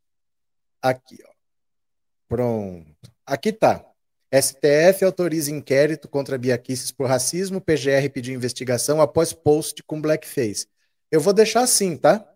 Aqui, 0.82 1.16
ó. 1.26 1.32
Pronto. 2.28 3.11
Aqui 3.32 3.50
tá. 3.50 3.82
STF 4.30 5.04
autoriza 5.06 5.50
inquérito 5.50 6.06
contra 6.06 6.36
Bia 6.36 6.58
Kisses 6.58 6.92
por 6.92 7.08
racismo. 7.08 7.62
PGR 7.62 8.10
pediu 8.12 8.34
investigação 8.34 9.00
após 9.00 9.32
post 9.32 9.82
com 9.84 10.02
blackface. 10.02 10.66
Eu 11.10 11.18
vou 11.18 11.32
deixar 11.32 11.62
assim, 11.62 11.96
tá? 11.96 12.28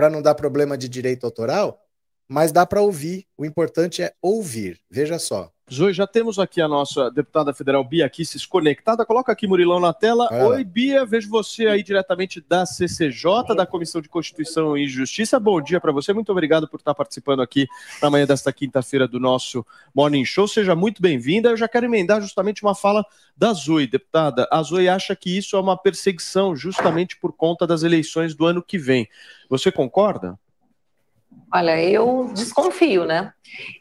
para 0.00 0.08
não 0.08 0.22
dar 0.22 0.34
problema 0.34 0.78
de 0.78 0.88
direito 0.88 1.26
autoral, 1.26 1.78
mas 2.26 2.52
dá 2.52 2.64
para 2.64 2.80
ouvir. 2.80 3.26
O 3.36 3.44
importante 3.44 4.02
é 4.02 4.14
ouvir. 4.22 4.80
Veja 4.90 5.18
só. 5.18 5.52
Zoe, 5.72 5.92
já 5.92 6.04
temos 6.04 6.36
aqui 6.40 6.60
a 6.60 6.66
nossa 6.66 7.12
deputada 7.12 7.54
federal 7.54 7.84
Bia 7.84 8.08
Kisses 8.10 8.44
conectada. 8.44 9.06
Coloca 9.06 9.30
aqui, 9.30 9.46
Murilão, 9.46 9.78
na 9.78 9.92
tela. 9.92 10.28
Oi, 10.48 10.64
Bia, 10.64 11.06
vejo 11.06 11.30
você 11.30 11.68
aí 11.68 11.80
diretamente 11.80 12.40
da 12.40 12.66
CCJ, 12.66 13.54
da 13.54 13.64
Comissão 13.64 14.00
de 14.00 14.08
Constituição 14.08 14.76
e 14.76 14.88
Justiça. 14.88 15.38
Bom 15.38 15.60
dia 15.60 15.80
para 15.80 15.92
você. 15.92 16.12
Muito 16.12 16.32
obrigado 16.32 16.66
por 16.66 16.80
estar 16.80 16.92
participando 16.92 17.40
aqui 17.40 17.68
na 18.02 18.10
manhã 18.10 18.26
desta 18.26 18.52
quinta-feira 18.52 19.06
do 19.06 19.20
nosso 19.20 19.64
Morning 19.94 20.24
Show. 20.24 20.48
Seja 20.48 20.74
muito 20.74 21.00
bem-vinda. 21.00 21.50
Eu 21.50 21.56
já 21.56 21.68
quero 21.68 21.86
emendar 21.86 22.20
justamente 22.20 22.64
uma 22.64 22.74
fala 22.74 23.06
da 23.36 23.52
Zoe, 23.52 23.86
deputada. 23.86 24.48
A 24.50 24.60
Zoe 24.64 24.88
acha 24.88 25.14
que 25.14 25.38
isso 25.38 25.54
é 25.54 25.60
uma 25.60 25.76
perseguição 25.76 26.56
justamente 26.56 27.16
por 27.16 27.32
conta 27.32 27.64
das 27.64 27.84
eleições 27.84 28.34
do 28.34 28.44
ano 28.44 28.60
que 28.60 28.76
vem. 28.76 29.08
Você 29.48 29.70
concorda? 29.70 30.36
Olha, 31.52 31.82
eu 31.82 32.30
desconfio, 32.32 33.04
né? 33.04 33.32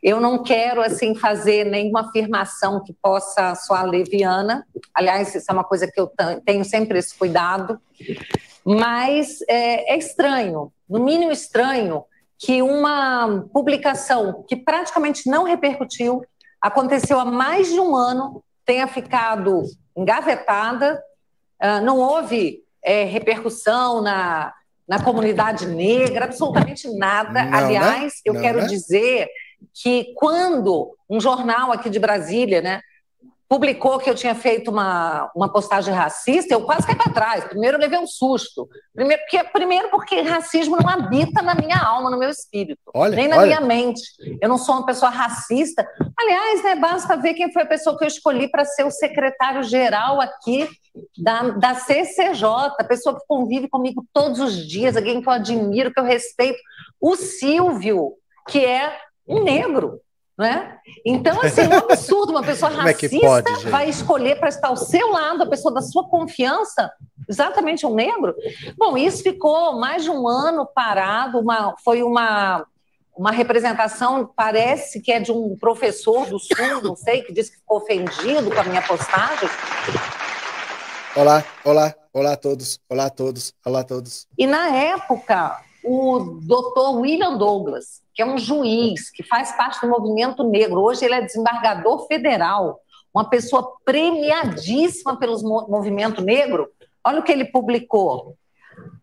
Eu 0.02 0.20
não 0.20 0.42
quero 0.42 0.82
assim 0.82 1.14
fazer 1.14 1.66
nenhuma 1.66 2.02
afirmação 2.02 2.84
que 2.84 2.94
possa 2.94 3.54
soar 3.54 3.86
leviana. 3.86 4.66
Aliás, 4.94 5.36
isso 5.36 5.46
é 5.50 5.54
uma 5.54 5.64
coisa 5.64 5.88
que 5.88 6.00
eu 6.00 6.12
tenho 6.46 6.66
sempre 6.66 6.98
esse 6.98 7.16
cuidado. 7.16 7.80
Mas 8.66 9.42
é, 9.48 9.94
é 9.94 9.98
estranho, 9.98 10.72
no 10.90 11.00
mínimo 11.00 11.32
estranho, 11.32 12.04
que 12.40 12.62
uma 12.62 13.46
publicação 13.54 14.44
que 14.48 14.56
praticamente 14.56 15.30
não 15.30 15.44
repercutiu, 15.44 16.24
aconteceu 16.62 17.20
há 17.20 17.26
mais 17.26 17.68
de 17.72 17.80
um 17.80 17.96
ano, 17.96 18.44
tenha 18.66 18.88
ficado 18.88 19.64
engavetada, 19.96 21.02
uh, 21.62 21.84
não 21.84 21.98
houve 21.98 22.64
é, 22.82 23.04
repercussão 23.04 24.02
na, 24.02 24.54
na 24.90 25.00
comunidade 25.00 25.68
negra, 25.68 26.26
absolutamente 26.26 26.92
nada. 26.98 27.44
Não, 27.44 27.52
né? 27.52 27.58
Aliás, 27.58 28.04
né? 28.06 28.10
eu 28.26 28.34
não, 28.34 28.42
quero 28.42 28.62
né? 28.62 28.66
dizer 28.66 29.30
que 29.72 30.14
quando 30.16 30.96
um 31.08 31.22
jornal 31.22 31.72
aqui 31.72 31.92
de 31.92 32.00
Brasília, 32.00 32.60
né, 32.60 32.82
publicou 33.50 33.98
que 33.98 34.08
eu 34.08 34.14
tinha 34.14 34.36
feito 34.36 34.70
uma, 34.70 35.32
uma 35.36 35.52
postagem 35.52 35.92
racista, 35.92 36.54
eu 36.54 36.62
quase 36.62 36.86
caí 36.86 36.96
para 36.96 37.12
trás. 37.12 37.44
Primeiro 37.46 37.78
eu 37.78 37.82
levei 37.82 37.98
um 37.98 38.06
susto. 38.06 38.70
Primeiro 38.94 39.24
porque, 39.24 39.44
primeiro 39.46 39.90
porque 39.90 40.22
racismo 40.22 40.78
não 40.80 40.88
habita 40.88 41.42
na 41.42 41.56
minha 41.56 41.78
alma, 41.78 42.12
no 42.12 42.20
meu 42.20 42.30
espírito, 42.30 42.80
olha, 42.94 43.16
nem 43.16 43.28
na 43.28 43.38
olha. 43.38 43.48
minha 43.48 43.62
mente. 43.62 44.02
Eu 44.40 44.48
não 44.48 44.60
sou 44.60 44.76
uma 44.76 44.86
pessoa 44.86 45.10
racista. 45.10 45.84
Aliás, 46.16 46.64
né, 46.64 46.76
basta 46.76 47.18
ver 47.18 47.34
quem 47.34 47.52
foi 47.52 47.64
a 47.64 47.66
pessoa 47.66 47.98
que 47.98 48.04
eu 48.04 48.08
escolhi 48.08 48.48
para 48.48 48.64
ser 48.66 48.84
o 48.84 48.92
secretário-geral 48.92 50.22
aqui 50.22 50.70
da, 51.18 51.50
da 51.50 51.74
CCJ, 51.74 52.46
a 52.78 52.84
pessoa 52.84 53.20
que 53.20 53.26
convive 53.28 53.68
comigo 53.68 54.06
todos 54.14 54.40
os 54.40 54.56
dias, 54.68 54.96
alguém 54.96 55.24
que 55.24 55.28
eu 55.28 55.34
admiro, 55.34 55.92
que 55.92 56.00
eu 56.00 56.04
respeito. 56.04 56.60
O 57.02 57.16
Silvio, 57.16 58.14
que 58.48 58.64
é 58.64 58.96
um 59.28 59.44
negro. 59.44 60.00
Né? 60.40 60.78
Então, 61.06 61.38
assim, 61.42 61.64
é 61.64 61.68
um 61.68 61.78
absurdo 61.80 62.32
uma 62.32 62.42
pessoa 62.42 62.72
racista 62.72 63.14
é 63.14 63.20
pode, 63.20 63.70
vai 63.70 63.90
escolher 63.90 64.40
para 64.40 64.48
estar 64.48 64.70
ao 64.70 64.78
seu 64.78 65.12
lado, 65.12 65.44
a 65.44 65.46
pessoa 65.46 65.74
da 65.74 65.82
sua 65.82 66.08
confiança, 66.08 66.90
exatamente 67.28 67.86
um 67.86 67.94
negro. 67.94 68.34
Bom, 68.78 68.96
isso 68.96 69.22
ficou 69.22 69.78
mais 69.78 70.06
de 70.06 70.10
um 70.10 70.26
ano 70.30 70.66
parado, 70.66 71.40
uma, 71.40 71.76
foi 71.84 72.02
uma, 72.02 72.66
uma 73.14 73.32
representação, 73.32 74.32
parece 74.34 75.02
que 75.02 75.12
é 75.12 75.20
de 75.20 75.30
um 75.30 75.58
professor 75.60 76.26
do 76.28 76.40
Sul, 76.40 76.82
não 76.82 76.96
sei, 76.96 77.22
que 77.22 77.34
disse 77.34 77.52
que 77.52 77.58
ficou 77.58 77.80
ofendido 77.80 78.50
com 78.50 78.62
a 78.62 78.64
minha 78.64 78.82
postagem. 78.82 79.50
Olá, 81.18 81.44
olá, 81.66 81.94
olá 82.14 82.32
a 82.32 82.38
todos, 82.38 82.80
olá 82.88 83.08
a 83.08 83.10
todos, 83.10 83.54
olá 83.66 83.82
a 83.82 83.84
todos. 83.84 84.26
E 84.38 84.48
na 84.48 84.70
época, 84.70 85.60
o 85.84 86.40
doutor 86.42 87.00
William 87.00 87.38
Douglas, 87.38 88.02
que 88.14 88.22
é 88.22 88.26
um 88.26 88.38
juiz 88.38 89.10
que 89.10 89.24
faz 89.24 89.52
parte 89.54 89.82
do 89.82 89.90
movimento 89.90 90.44
negro. 90.44 90.82
Hoje 90.82 91.06
ele 91.06 91.14
é 91.14 91.22
desembargador 91.22 92.08
federal, 92.08 92.80
uma 93.14 93.30
pessoa 93.30 93.76
premiadíssima 93.84 95.18
pelo 95.18 95.40
movimento 95.68 96.22
negro. 96.22 96.70
Olha 97.04 97.20
o 97.20 97.24
que 97.24 97.32
ele 97.32 97.46
publicou. 97.46 98.36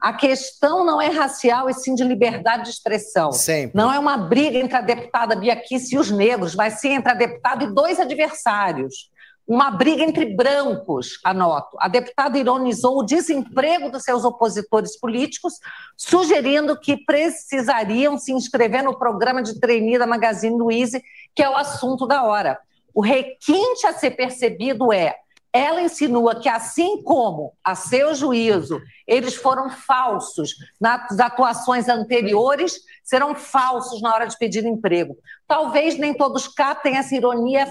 A 0.01 0.13
questão 0.13 0.85
não 0.85 1.01
é 1.01 1.09
racial 1.09 1.69
e 1.69 1.75
sim 1.75 1.95
de 1.95 2.05
liberdade 2.05 2.65
de 2.65 2.71
expressão. 2.71 3.33
Sempre. 3.33 3.77
Não 3.77 3.93
é 3.93 3.99
uma 3.99 4.17
briga 4.17 4.59
entre 4.59 4.77
a 4.77 4.81
deputada 4.81 5.37
Bia 5.37 5.57
Kiss 5.57 5.95
e 5.95 5.99
os 5.99 6.11
negros, 6.11 6.55
mas 6.55 6.81
sim 6.81 6.95
entre 6.95 7.11
a 7.11 7.15
deputada 7.15 7.65
e 7.65 7.75
dois 7.75 7.99
adversários 7.99 9.11
uma 9.47 9.71
briga 9.71 10.03
entre 10.03 10.35
brancos, 10.35 11.21
anoto. 11.25 11.77
A 11.79 11.89
deputada 11.89 12.37
ironizou 12.37 12.99
o 12.99 13.05
desemprego 13.05 13.91
dos 13.91 14.03
seus 14.03 14.25
opositores 14.25 14.99
políticos, 14.99 15.55
sugerindo 15.97 16.79
que 16.79 16.97
precisariam 16.97 18.19
se 18.19 18.33
inscrever 18.33 18.83
no 18.83 18.99
programa 18.99 19.43
de 19.43 19.61
trainee 19.61 19.99
da 19.99 20.07
Magazine 20.07 20.57
Luiza, 20.57 21.01
que 21.35 21.43
é 21.43 21.49
o 21.49 21.57
assunto 21.57 22.07
da 22.07 22.25
hora. 22.25 22.59
O 22.93 23.01
requinte 23.01 23.87
a 23.87 23.93
ser 23.93 24.13
percebido 24.13 24.93
é 24.93 25.15
ela 25.57 25.83
insinua 25.83 26.41
que, 26.41 26.49
assim 26.49 27.03
como, 27.03 27.53
a 27.65 27.75
seu 27.75 28.15
juízo, 28.15 28.81
eles 29.07 29.35
foram 29.35 29.71
falsos 29.71 30.55
nas 30.81 31.19
atuações 31.19 31.89
anteriores, 31.89 32.81
serão 33.05 33.35
falsos 33.35 34.03
na 34.03 34.13
hora 34.13 34.27
de 34.27 34.37
pedir 34.37 34.65
emprego. 34.65 35.17
Talvez 35.47 35.97
nem 35.97 36.13
todos 36.13 36.49
captem 36.49 36.97
essa 36.97 37.15
ironia 37.15 37.67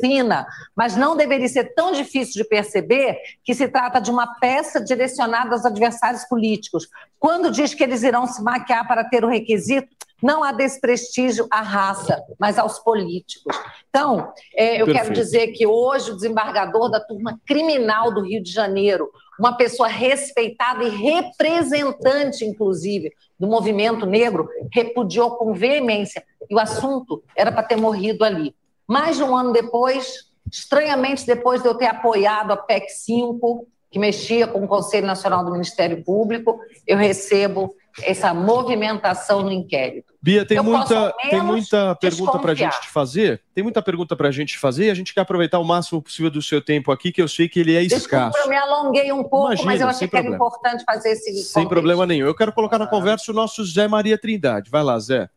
fina, 0.00 0.46
mas 0.76 0.94
não 0.94 1.16
deveria 1.16 1.48
ser 1.48 1.74
tão 1.74 1.92
difícil 1.92 2.42
de 2.42 2.48
perceber 2.48 3.18
que 3.42 3.54
se 3.54 3.66
trata 3.68 4.00
de 4.00 4.10
uma 4.10 4.38
peça 4.38 4.80
direcionada 4.80 5.54
aos 5.54 5.64
adversários 5.64 6.24
políticos. 6.24 6.86
Quando 7.18 7.50
diz 7.50 7.72
que 7.72 7.82
eles 7.82 8.02
irão 8.02 8.26
se 8.26 8.42
maquiar 8.42 8.86
para 8.86 9.04
ter 9.04 9.24
o 9.24 9.28
requisito, 9.28 9.88
não 10.22 10.42
há 10.42 10.52
desprestígio 10.52 11.46
à 11.50 11.60
raça, 11.60 12.22
mas 12.38 12.58
aos 12.58 12.78
políticos. 12.78 13.56
Então, 13.88 14.32
é, 14.54 14.80
eu 14.80 14.86
Perfeito. 14.86 14.92
quero 14.92 15.14
dizer 15.14 15.48
que 15.48 15.66
hoje 15.66 16.10
o 16.10 16.16
desembargador 16.16 16.90
da 16.90 17.00
turma 17.00 17.40
criminal 17.46 18.12
do 18.12 18.22
Rio 18.22 18.42
de 18.42 18.50
Janeiro, 18.50 19.10
uma 19.38 19.56
pessoa 19.56 19.88
respeitada 19.88 20.84
e 20.84 20.88
representante, 20.88 22.44
inclusive, 22.44 23.12
do 23.38 23.46
movimento 23.46 24.04
negro, 24.06 24.48
repudiou 24.72 25.36
com 25.36 25.54
veemência. 25.54 26.24
E 26.50 26.54
o 26.54 26.58
assunto 26.58 27.22
era 27.36 27.52
para 27.52 27.62
ter 27.62 27.76
morrido 27.76 28.24
ali. 28.24 28.54
Mais 28.86 29.16
de 29.16 29.22
um 29.22 29.36
ano 29.36 29.52
depois, 29.52 30.28
Estranhamente, 30.50 31.26
depois 31.26 31.62
de 31.62 31.68
eu 31.68 31.74
ter 31.74 31.86
apoiado 31.86 32.52
a 32.52 32.56
PEC 32.56 32.88
5, 32.90 33.66
que 33.90 33.98
mexia 33.98 34.46
com 34.46 34.64
o 34.64 34.68
Conselho 34.68 35.06
Nacional 35.06 35.44
do 35.44 35.52
Ministério 35.52 36.02
Público, 36.02 36.58
eu 36.86 36.96
recebo 36.96 37.74
essa 38.02 38.32
movimentação 38.34 39.42
no 39.42 39.52
inquérito. 39.52 40.14
Bia, 40.20 40.44
tem 40.44 40.60
muita, 40.60 41.12
tem 41.30 41.40
muita 41.40 41.94
pergunta 41.94 42.38
para 42.38 42.52
a 42.52 42.54
gente 42.54 42.80
te 42.80 42.88
fazer. 42.88 43.42
Tem 43.54 43.62
muita 43.62 43.82
pergunta 43.82 44.16
para 44.16 44.28
a 44.28 44.30
gente 44.30 44.54
te 44.54 44.58
fazer 44.58 44.86
e 44.86 44.90
a 44.90 44.94
gente 44.94 45.14
quer 45.14 45.20
aproveitar 45.20 45.58
o 45.58 45.64
máximo 45.64 46.02
possível 46.02 46.30
do 46.30 46.42
seu 46.42 46.60
tempo 46.60 46.90
aqui, 46.90 47.12
que 47.12 47.22
eu 47.22 47.28
sei 47.28 47.48
que 47.48 47.60
ele 47.60 47.74
é 47.74 47.82
escasso. 47.82 48.32
Desculpa, 48.32 48.38
eu 48.38 48.48
me 48.48 48.56
alonguei 48.56 49.12
um 49.12 49.22
pouco, 49.22 49.46
Imagina, 49.46 49.66
mas 49.66 49.80
eu 49.80 49.88
achei 49.88 50.08
que 50.08 50.12
problema. 50.12 50.36
era 50.36 50.44
importante 50.44 50.84
fazer 50.84 51.10
esse. 51.10 51.32
Sem 51.32 51.54
convite. 51.54 51.68
problema 51.68 52.06
nenhum. 52.06 52.26
Eu 52.26 52.34
quero 52.34 52.52
colocar 52.52 52.78
na 52.78 52.86
conversa 52.86 53.30
o 53.30 53.34
nosso 53.34 53.64
Zé 53.64 53.86
Maria 53.86 54.18
Trindade. 54.18 54.70
Vai 54.70 54.82
lá, 54.82 54.98
Zé. 54.98 55.28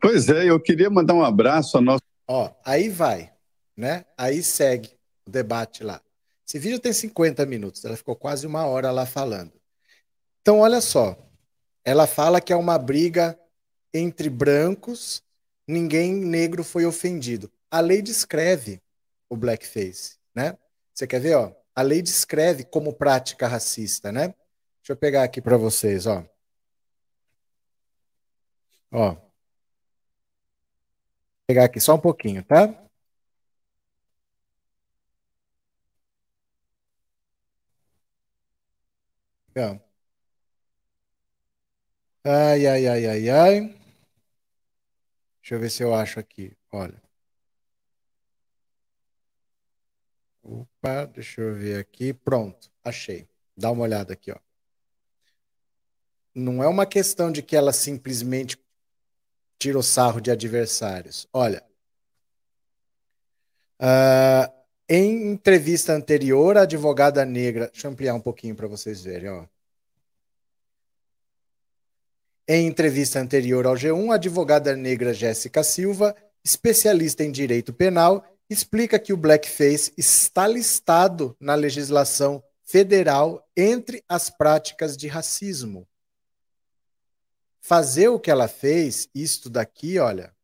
Pois 0.00 0.28
é, 0.28 0.44
eu 0.44 0.60
queria 0.60 0.88
mandar 0.88 1.14
um 1.14 1.24
abraço 1.24 1.76
a 1.76 1.80
nosso. 1.80 2.02
Ó, 2.26 2.50
aí 2.64 2.88
vai, 2.88 3.32
né? 3.76 4.04
Aí 4.16 4.42
segue 4.42 4.90
o 5.26 5.30
debate 5.30 5.82
lá. 5.82 6.00
Esse 6.46 6.58
vídeo 6.58 6.78
tem 6.78 6.92
50 6.92 7.44
minutos, 7.44 7.84
ela 7.84 7.96
ficou 7.96 8.16
quase 8.16 8.46
uma 8.46 8.64
hora 8.66 8.90
lá 8.90 9.04
falando. 9.04 9.52
Então, 10.40 10.60
olha 10.60 10.80
só. 10.80 11.14
Ela 11.88 12.06
fala 12.06 12.38
que 12.38 12.52
é 12.52 12.56
uma 12.56 12.78
briga 12.78 13.40
entre 13.94 14.28
brancos, 14.28 15.24
ninguém 15.66 16.12
negro 16.12 16.62
foi 16.62 16.84
ofendido. 16.84 17.50
A 17.70 17.80
lei 17.80 18.02
descreve 18.02 18.82
o 19.26 19.34
blackface, 19.34 20.18
né? 20.34 20.58
Você 20.92 21.06
quer 21.06 21.18
ver, 21.18 21.36
ó? 21.36 21.50
A 21.74 21.80
lei 21.80 22.02
descreve 22.02 22.62
como 22.62 22.92
prática 22.92 23.48
racista, 23.48 24.12
né? 24.12 24.34
Deixa 24.82 24.92
eu 24.92 24.96
pegar 24.98 25.22
aqui 25.22 25.40
para 25.40 25.56
vocês, 25.56 26.04
ó. 26.04 26.22
Ó. 28.92 29.12
Vou 29.14 29.30
pegar 31.46 31.64
aqui 31.64 31.80
só 31.80 31.94
um 31.94 32.00
pouquinho, 32.00 32.44
tá? 32.44 32.68
Ó. 39.56 39.87
Ai, 42.30 42.66
ai, 42.66 42.86
ai, 42.86 43.06
ai, 43.06 43.30
ai. 43.30 43.60
Deixa 45.40 45.54
eu 45.54 45.60
ver 45.60 45.70
se 45.70 45.82
eu 45.82 45.94
acho 45.94 46.20
aqui. 46.20 46.54
Olha. 46.70 47.00
Opa, 50.42 51.06
deixa 51.06 51.40
eu 51.40 51.54
ver 51.54 51.78
aqui. 51.80 52.12
Pronto, 52.12 52.70
achei. 52.84 53.26
Dá 53.56 53.70
uma 53.70 53.82
olhada 53.84 54.12
aqui, 54.12 54.30
ó. 54.30 54.36
Não 56.34 56.62
é 56.62 56.68
uma 56.68 56.84
questão 56.84 57.32
de 57.32 57.42
que 57.42 57.56
ela 57.56 57.72
simplesmente 57.72 58.58
tirou 59.58 59.82
sarro 59.82 60.20
de 60.20 60.30
adversários. 60.30 61.26
Olha. 61.32 61.64
Uh, 63.80 64.52
em 64.86 65.32
entrevista 65.32 65.94
anterior, 65.94 66.58
a 66.58 66.62
advogada 66.62 67.24
negra. 67.24 67.68
Deixa 67.68 67.86
eu 67.86 67.92
ampliar 67.92 68.14
um 68.14 68.20
pouquinho 68.20 68.54
para 68.54 68.68
vocês 68.68 69.02
verem, 69.02 69.30
ó. 69.30 69.46
Em 72.50 72.66
entrevista 72.66 73.20
anterior 73.20 73.66
ao 73.66 73.74
G1, 73.74 74.10
a 74.10 74.14
advogada 74.14 74.74
negra 74.74 75.12
Jéssica 75.12 75.62
Silva, 75.62 76.16
especialista 76.42 77.22
em 77.22 77.30
direito 77.30 77.74
penal, 77.74 78.24
explica 78.48 78.98
que 78.98 79.12
o 79.12 79.18
blackface 79.18 79.92
está 79.98 80.46
listado 80.46 81.36
na 81.38 81.54
legislação 81.54 82.42
federal 82.64 83.46
entre 83.54 84.02
as 84.08 84.30
práticas 84.30 84.96
de 84.96 85.08
racismo. 85.08 85.86
Fazer 87.60 88.08
o 88.08 88.18
que 88.18 88.30
ela 88.30 88.48
fez, 88.48 89.10
isto 89.14 89.50
daqui, 89.50 89.98
olha, 89.98 90.34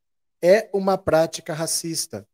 é 0.43 0.69
uma 0.75 0.99
prática 0.99 1.55
racista. 1.55 2.29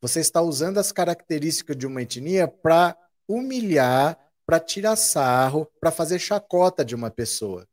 Você 0.00 0.20
está 0.20 0.40
usando 0.40 0.78
as 0.78 0.92
características 0.92 1.76
de 1.76 1.88
uma 1.88 2.02
etnia 2.02 2.46
para 2.46 2.96
humilhar, 3.26 4.16
para 4.46 4.60
tirar 4.60 4.94
sarro, 4.94 5.66
para 5.80 5.90
fazer 5.90 6.20
chacota 6.20 6.84
de 6.84 6.94
uma 6.94 7.10
pessoa. 7.10 7.66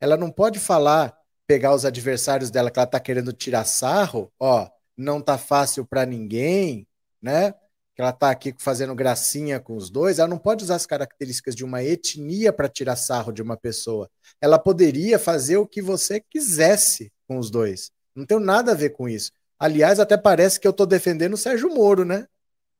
Ela 0.00 0.16
não 0.16 0.30
pode 0.30 0.58
falar, 0.58 1.16
pegar 1.46 1.74
os 1.74 1.84
adversários 1.84 2.50
dela 2.50 2.70
que 2.70 2.78
ela 2.78 2.86
está 2.86 3.00
querendo 3.00 3.32
tirar 3.32 3.64
sarro, 3.64 4.32
ó, 4.38 4.68
não 4.96 5.20
tá 5.20 5.36
fácil 5.36 5.84
para 5.84 6.06
ninguém, 6.06 6.86
né? 7.20 7.52
Que 7.94 8.02
ela 8.02 8.10
está 8.10 8.30
aqui 8.30 8.54
fazendo 8.58 8.94
gracinha 8.94 9.58
com 9.58 9.76
os 9.76 9.88
dois. 9.90 10.18
Ela 10.18 10.28
não 10.28 10.38
pode 10.38 10.64
usar 10.64 10.76
as 10.76 10.86
características 10.86 11.54
de 11.54 11.64
uma 11.64 11.82
etnia 11.82 12.52
para 12.52 12.68
tirar 12.68 12.96
sarro 12.96 13.32
de 13.32 13.42
uma 13.42 13.56
pessoa. 13.56 14.10
Ela 14.40 14.58
poderia 14.58 15.18
fazer 15.18 15.56
o 15.56 15.66
que 15.66 15.80
você 15.80 16.20
quisesse 16.20 17.10
com 17.26 17.38
os 17.38 17.50
dois. 17.50 17.90
Não 18.14 18.26
tem 18.26 18.38
nada 18.38 18.72
a 18.72 18.74
ver 18.74 18.90
com 18.90 19.08
isso. 19.08 19.32
Aliás, 19.58 19.98
até 19.98 20.16
parece 20.16 20.60
que 20.60 20.66
eu 20.66 20.70
estou 20.70 20.86
defendendo 20.86 21.34
o 21.34 21.38
Sérgio 21.38 21.74
Moro, 21.74 22.04
né? 22.04 22.26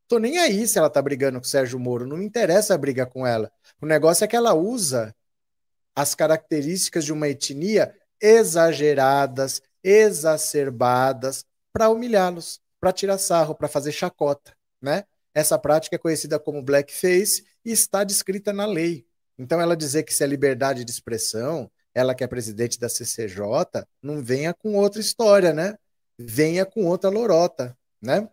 Tô 0.09 0.19
nem 0.19 0.39
aí 0.39 0.69
se 0.69 0.79
ela 0.79 0.91
tá 0.91 1.03
brigando 1.03 1.41
com 1.41 1.47
o 1.47 1.49
Sérgio 1.49 1.81
Moro, 1.81 2.07
não 2.07 2.17
me 2.17 2.25
interessa 2.25 2.75
a 2.75 2.79
briga 2.79 3.07
com 3.07 3.27
ela. 3.27 3.51
O 3.81 3.87
negócio 3.87 4.25
é 4.25 4.29
que 4.29 4.37
ela 4.37 4.55
usa 4.55 5.15
as 5.97 6.15
características 6.15 7.05
de 7.05 7.13
uma 7.13 7.27
etnia 7.27 7.93
exageradas, 8.21 9.63
exacerbadas, 9.83 11.45
para 11.73 11.89
humilhá-los, 11.89 12.61
para 12.79 12.93
tirar 12.93 13.19
sarro, 13.19 13.55
para 13.55 13.67
fazer 13.67 13.93
chacota, 13.93 14.55
né? 14.81 15.05
Essa 15.35 15.59
prática 15.59 15.97
é 15.97 15.99
conhecida 15.99 16.39
como 16.39 16.63
blackface 16.63 17.45
e 17.65 17.73
está 17.73 18.05
descrita 18.05 18.53
na 18.53 18.65
lei. 18.65 19.07
Então, 19.39 19.61
ela 19.61 19.77
dizer 19.77 20.03
que 20.03 20.15
se 20.15 20.25
é 20.25 20.27
liberdade 20.27 20.85
de 20.85 20.91
expressão, 20.91 21.71
ela 21.95 22.15
que 22.15 22.25
é 22.25 22.27
presidente 22.27 22.79
da 22.79 22.89
CCJ, 22.89 23.87
não 24.03 24.23
venha 24.23 24.55
com 24.55 24.75
outra 24.75 25.01
história, 25.01 25.53
né? 25.53 25.77
Venha 26.19 26.65
com 26.65 26.87
outra 26.87 27.11
lorota, 27.11 27.77
né? 28.01 28.29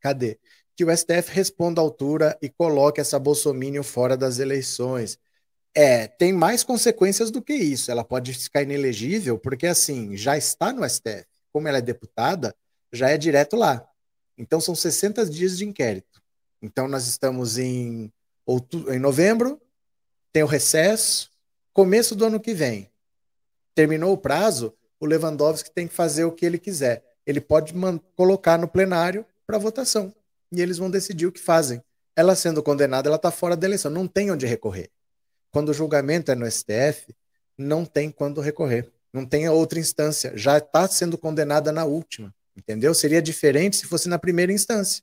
Cadê? 0.00 0.38
Que 0.76 0.84
o 0.84 0.94
STF 0.94 1.30
responda 1.30 1.80
à 1.80 1.84
altura 1.84 2.38
e 2.42 2.50
coloque 2.50 3.00
essa 3.00 3.18
bolsomínio 3.18 3.82
fora 3.82 4.16
das 4.16 4.38
eleições. 4.38 5.18
É, 5.74 6.06
tem 6.06 6.32
mais 6.32 6.62
consequências 6.62 7.30
do 7.30 7.42
que 7.42 7.52
isso. 7.52 7.90
Ela 7.90 8.04
pode 8.04 8.32
ficar 8.32 8.62
inelegível, 8.62 9.38
porque 9.38 9.66
assim, 9.66 10.16
já 10.16 10.36
está 10.36 10.72
no 10.72 10.88
STF. 10.88 11.26
Como 11.52 11.66
ela 11.66 11.78
é 11.78 11.82
deputada, 11.82 12.54
já 12.92 13.10
é 13.10 13.18
direto 13.18 13.56
lá. 13.56 13.86
Então 14.38 14.60
são 14.60 14.74
60 14.74 15.26
dias 15.26 15.58
de 15.58 15.64
inquérito. 15.64 16.22
Então 16.62 16.88
nós 16.88 17.06
estamos 17.06 17.58
em, 17.58 18.12
outubro, 18.46 18.92
em 18.92 18.98
novembro, 18.98 19.60
tem 20.32 20.42
o 20.42 20.46
recesso, 20.46 21.30
começo 21.72 22.14
do 22.14 22.24
ano 22.24 22.40
que 22.40 22.54
vem. 22.54 22.90
Terminou 23.74 24.12
o 24.12 24.18
prazo, 24.18 24.72
o 25.00 25.06
Lewandowski 25.06 25.70
tem 25.70 25.88
que 25.88 25.94
fazer 25.94 26.24
o 26.24 26.32
que 26.32 26.46
ele 26.46 26.58
quiser. 26.58 27.04
Ele 27.26 27.40
pode 27.40 27.74
colocar 28.16 28.58
no 28.58 28.68
plenário 28.68 29.26
para 29.46 29.58
votação. 29.58 30.14
E 30.52 30.60
eles 30.60 30.78
vão 30.78 30.90
decidir 30.90 31.26
o 31.26 31.32
que 31.32 31.40
fazem. 31.40 31.82
Ela 32.16 32.36
sendo 32.36 32.62
condenada, 32.62 33.08
ela 33.08 33.16
está 33.16 33.30
fora 33.30 33.56
da 33.56 33.66
eleição. 33.66 33.90
Não 33.90 34.06
tem 34.06 34.30
onde 34.30 34.46
recorrer. 34.46 34.90
Quando 35.54 35.68
o 35.68 35.72
julgamento 35.72 36.32
é 36.32 36.34
no 36.34 36.50
STF, 36.50 37.14
não 37.56 37.84
tem 37.84 38.10
quando 38.10 38.40
recorrer. 38.40 38.90
Não 39.12 39.24
tem 39.24 39.48
outra 39.48 39.78
instância. 39.78 40.32
Já 40.34 40.58
está 40.58 40.88
sendo 40.88 41.16
condenada 41.16 41.70
na 41.70 41.84
última. 41.84 42.34
Entendeu? 42.56 42.92
Seria 42.92 43.22
diferente 43.22 43.76
se 43.76 43.86
fosse 43.86 44.08
na 44.08 44.18
primeira 44.18 44.52
instância. 44.52 45.00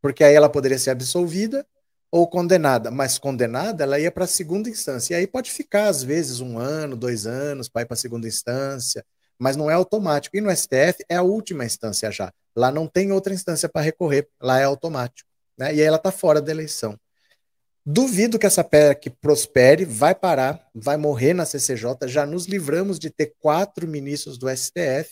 Porque 0.00 0.24
aí 0.24 0.34
ela 0.34 0.48
poderia 0.48 0.78
ser 0.78 0.88
absolvida 0.88 1.66
ou 2.10 2.26
condenada. 2.26 2.90
Mas 2.90 3.18
condenada, 3.18 3.84
ela 3.84 4.00
ia 4.00 4.10
para 4.10 4.24
a 4.24 4.26
segunda 4.26 4.70
instância. 4.70 5.12
E 5.12 5.16
aí 5.18 5.26
pode 5.26 5.50
ficar, 5.50 5.88
às 5.88 6.02
vezes, 6.02 6.40
um 6.40 6.58
ano, 6.58 6.96
dois 6.96 7.26
anos, 7.26 7.66
ir 7.66 7.70
para 7.70 7.86
a 7.90 7.94
segunda 7.94 8.26
instância. 8.26 9.04
Mas 9.38 9.54
não 9.54 9.70
é 9.70 9.74
automático. 9.74 10.34
E 10.34 10.40
no 10.40 10.50
STF 10.50 11.04
é 11.10 11.16
a 11.16 11.22
última 11.22 11.62
instância 11.62 12.10
já. 12.10 12.32
Lá 12.56 12.70
não 12.70 12.86
tem 12.86 13.12
outra 13.12 13.34
instância 13.34 13.68
para 13.68 13.82
recorrer. 13.82 14.26
Lá 14.40 14.58
é 14.58 14.64
automático. 14.64 15.28
Né? 15.58 15.74
E 15.74 15.80
aí 15.80 15.86
ela 15.86 15.98
está 15.98 16.10
fora 16.10 16.40
da 16.40 16.50
eleição. 16.50 16.98
Duvido 17.86 18.38
que 18.38 18.46
essa 18.46 18.64
PEC 18.64 19.10
prospere, 19.10 19.84
vai 19.84 20.14
parar, 20.14 20.66
vai 20.74 20.96
morrer 20.96 21.34
na 21.34 21.44
CCJ. 21.44 22.08
Já 22.08 22.24
nos 22.24 22.46
livramos 22.46 22.98
de 22.98 23.10
ter 23.10 23.34
quatro 23.38 23.86
ministros 23.86 24.38
do 24.38 24.48
STF. 24.48 25.10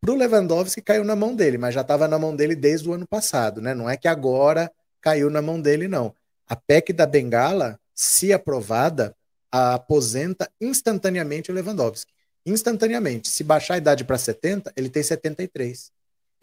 Para 0.00 0.10
o 0.10 0.16
Lewandowski 0.16 0.82
caiu 0.82 1.04
na 1.04 1.14
mão 1.14 1.36
dele, 1.36 1.58
mas 1.58 1.74
já 1.74 1.82
estava 1.82 2.08
na 2.08 2.18
mão 2.18 2.34
dele 2.34 2.56
desde 2.56 2.88
o 2.88 2.92
ano 2.92 3.06
passado, 3.06 3.60
né? 3.60 3.72
Não 3.72 3.88
é 3.88 3.96
que 3.96 4.08
agora 4.08 4.68
caiu 5.00 5.30
na 5.30 5.40
mão 5.40 5.60
dele, 5.60 5.86
não. 5.86 6.12
A 6.48 6.56
PEC 6.56 6.92
da 6.92 7.06
Bengala, 7.06 7.78
se 7.94 8.32
aprovada, 8.32 9.14
aposenta 9.48 10.50
instantaneamente 10.60 11.52
o 11.52 11.54
Lewandowski. 11.54 12.12
Instantaneamente. 12.44 13.28
Se 13.28 13.44
baixar 13.44 13.74
a 13.74 13.78
idade 13.78 14.04
para 14.04 14.18
70, 14.18 14.72
ele 14.76 14.88
tem 14.88 15.04
73. 15.04 15.92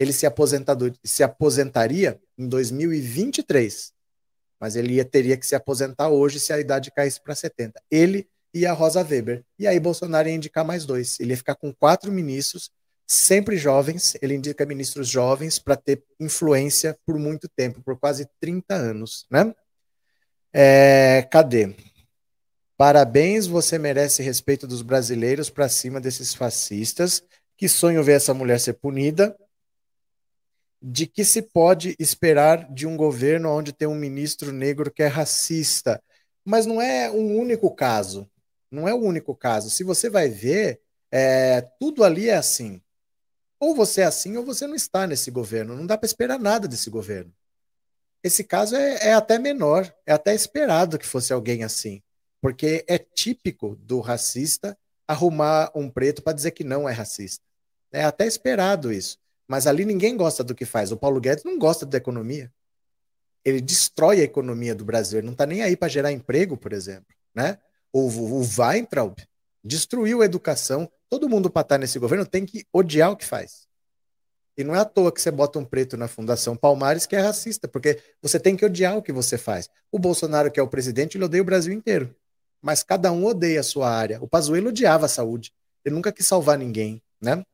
Ele 0.00 0.12
se, 0.12 0.26
se 1.04 1.22
aposentaria 1.22 2.18
em 2.38 2.48
2023 2.48 3.94
mas 4.60 4.76
ele 4.76 4.94
ia, 4.94 5.04
teria 5.04 5.36
que 5.36 5.46
se 5.46 5.54
aposentar 5.54 6.08
hoje 6.08 6.40
se 6.40 6.52
a 6.52 6.58
idade 6.58 6.90
caísse 6.90 7.20
para 7.20 7.34
70. 7.34 7.80
Ele 7.90 8.28
e 8.52 8.64
a 8.64 8.72
Rosa 8.72 9.02
Weber. 9.02 9.44
E 9.58 9.66
aí 9.66 9.78
Bolsonaro 9.78 10.28
ia 10.28 10.34
indicar 10.34 10.64
mais 10.64 10.86
dois. 10.86 11.20
Ele 11.20 11.30
ia 11.30 11.36
ficar 11.36 11.54
com 11.54 11.72
quatro 11.72 12.10
ministros, 12.10 12.70
sempre 13.06 13.56
jovens. 13.56 14.16
Ele 14.22 14.34
indica 14.34 14.64
ministros 14.64 15.08
jovens 15.08 15.58
para 15.58 15.76
ter 15.76 16.02
influência 16.18 16.98
por 17.04 17.18
muito 17.18 17.48
tempo, 17.48 17.82
por 17.82 17.98
quase 17.98 18.26
30 18.40 18.74
anos, 18.74 19.26
né? 19.30 19.54
É, 20.52 21.28
cadê? 21.30 21.74
Parabéns, 22.78 23.46
você 23.46 23.78
merece 23.78 24.22
respeito 24.22 24.66
dos 24.66 24.80
brasileiros 24.82 25.50
para 25.50 25.68
cima 25.68 26.00
desses 26.00 26.34
fascistas. 26.34 27.22
Que 27.58 27.68
sonho 27.68 28.02
ver 28.02 28.12
essa 28.12 28.32
mulher 28.32 28.58
ser 28.60 28.74
punida. 28.74 29.36
De 30.88 31.04
que 31.04 31.24
se 31.24 31.42
pode 31.42 31.96
esperar 31.98 32.72
de 32.72 32.86
um 32.86 32.96
governo 32.96 33.50
onde 33.50 33.72
tem 33.72 33.88
um 33.88 33.94
ministro 33.96 34.52
negro 34.52 34.88
que 34.88 35.02
é 35.02 35.08
racista. 35.08 36.00
Mas 36.44 36.64
não 36.64 36.80
é 36.80 37.10
um 37.10 37.36
único 37.36 37.74
caso. 37.74 38.30
Não 38.70 38.86
é 38.86 38.94
o 38.94 39.02
único 39.02 39.34
caso. 39.34 39.68
Se 39.68 39.82
você 39.82 40.08
vai 40.08 40.28
ver, 40.28 40.80
é, 41.10 41.60
tudo 41.80 42.04
ali 42.04 42.28
é 42.28 42.36
assim. 42.36 42.80
Ou 43.58 43.74
você 43.74 44.02
é 44.02 44.04
assim 44.04 44.36
ou 44.36 44.44
você 44.44 44.64
não 44.68 44.76
está 44.76 45.08
nesse 45.08 45.28
governo. 45.28 45.74
Não 45.74 45.84
dá 45.84 45.98
para 45.98 46.06
esperar 46.06 46.38
nada 46.38 46.68
desse 46.68 46.88
governo. 46.88 47.34
Esse 48.22 48.44
caso 48.44 48.76
é, 48.76 49.08
é, 49.08 49.12
até 49.12 49.40
menor, 49.40 49.92
é 50.06 50.12
até 50.12 50.36
esperado 50.36 51.00
que 51.00 51.06
fosse 51.06 51.32
alguém 51.32 51.64
assim, 51.64 52.00
porque 52.40 52.84
é 52.88 52.96
típico 52.96 53.74
do 53.76 53.98
racista 53.98 54.78
arrumar 55.06 55.72
um 55.74 55.90
preto 55.90 56.22
para 56.22 56.32
dizer 56.32 56.52
que 56.52 56.62
não 56.62 56.88
é 56.88 56.92
racista. 56.92 57.44
É 57.90 58.04
até 58.04 58.24
esperado 58.24 58.92
isso. 58.92 59.18
Mas 59.48 59.66
ali 59.66 59.84
ninguém 59.84 60.16
gosta 60.16 60.42
do 60.42 60.54
que 60.54 60.64
faz. 60.64 60.90
O 60.90 60.96
Paulo 60.96 61.20
Guedes 61.20 61.44
não 61.44 61.58
gosta 61.58 61.86
da 61.86 61.96
economia. 61.96 62.52
Ele 63.44 63.60
destrói 63.60 64.20
a 64.20 64.24
economia 64.24 64.74
do 64.74 64.84
Brasil. 64.84 65.18
Ele 65.18 65.26
não 65.26 65.32
está 65.32 65.46
nem 65.46 65.62
aí 65.62 65.76
para 65.76 65.88
gerar 65.88 66.10
emprego, 66.10 66.56
por 66.56 66.72
exemplo. 66.72 67.06
Né? 67.34 67.58
O, 67.92 68.08
o 68.08 68.40
Weintraub 68.40 69.16
destruiu 69.62 70.22
a 70.22 70.24
educação. 70.24 70.90
Todo 71.08 71.28
mundo 71.28 71.48
para 71.48 71.62
estar 71.62 71.78
nesse 71.78 71.98
governo 71.98 72.26
tem 72.26 72.44
que 72.44 72.64
odiar 72.72 73.12
o 73.12 73.16
que 73.16 73.24
faz. 73.24 73.66
E 74.56 74.64
não 74.64 74.74
é 74.74 74.78
à 74.78 74.84
toa 74.84 75.12
que 75.12 75.20
você 75.20 75.30
bota 75.30 75.58
um 75.58 75.64
preto 75.64 75.96
na 75.96 76.08
Fundação 76.08 76.56
Palmares 76.56 77.04
que 77.04 77.14
é 77.14 77.20
racista, 77.20 77.68
porque 77.68 78.00
você 78.22 78.40
tem 78.40 78.56
que 78.56 78.64
odiar 78.64 78.96
o 78.96 79.02
que 79.02 79.12
você 79.12 79.36
faz. 79.36 79.68
O 79.92 79.98
Bolsonaro, 79.98 80.50
que 80.50 80.58
é 80.58 80.62
o 80.62 80.68
presidente, 80.68 81.16
ele 81.16 81.24
odeia 81.24 81.42
o 81.42 81.46
Brasil 81.46 81.74
inteiro. 81.74 82.14
Mas 82.62 82.82
cada 82.82 83.12
um 83.12 83.26
odeia 83.26 83.60
a 83.60 83.62
sua 83.62 83.90
área. 83.90 84.18
O 84.22 84.26
Pazuello 84.26 84.70
odiava 84.70 85.04
a 85.06 85.08
saúde. 85.08 85.52
Ele 85.84 85.94
nunca 85.94 86.10
quis 86.10 86.26
salvar 86.26 86.58
ninguém, 86.58 87.02
né? 87.20 87.44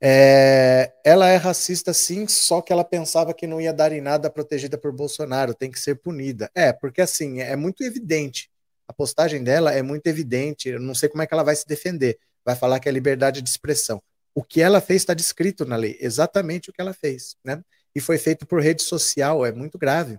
É, 0.00 0.92
ela 1.04 1.28
é 1.28 1.36
racista 1.36 1.92
sim, 1.92 2.28
só 2.28 2.62
que 2.62 2.72
ela 2.72 2.84
pensava 2.84 3.34
que 3.34 3.46
não 3.46 3.60
ia 3.60 3.72
dar 3.72 3.92
em 3.92 4.00
nada 4.00 4.30
protegida 4.30 4.78
por 4.78 4.92
Bolsonaro, 4.92 5.54
tem 5.54 5.70
que 5.70 5.80
ser 5.80 5.96
punida. 5.96 6.50
É, 6.54 6.72
porque 6.72 7.00
assim, 7.00 7.40
é 7.40 7.56
muito 7.56 7.82
evidente. 7.82 8.50
A 8.86 8.92
postagem 8.92 9.42
dela 9.42 9.72
é 9.72 9.82
muito 9.82 10.06
evidente, 10.06 10.68
eu 10.68 10.80
não 10.80 10.94
sei 10.94 11.08
como 11.08 11.22
é 11.22 11.26
que 11.26 11.34
ela 11.34 11.42
vai 11.42 11.56
se 11.56 11.66
defender. 11.66 12.18
Vai 12.44 12.56
falar 12.56 12.80
que 12.80 12.88
é 12.88 12.92
liberdade 12.92 13.42
de 13.42 13.48
expressão. 13.48 14.02
O 14.34 14.42
que 14.42 14.60
ela 14.60 14.80
fez 14.80 15.02
está 15.02 15.14
descrito 15.14 15.66
na 15.66 15.76
lei, 15.76 15.98
exatamente 16.00 16.70
o 16.70 16.72
que 16.72 16.80
ela 16.80 16.94
fez, 16.94 17.36
né? 17.44 17.62
E 17.94 18.00
foi 18.00 18.18
feito 18.18 18.46
por 18.46 18.62
rede 18.62 18.82
social, 18.82 19.44
é 19.44 19.52
muito 19.52 19.76
grave. 19.76 20.18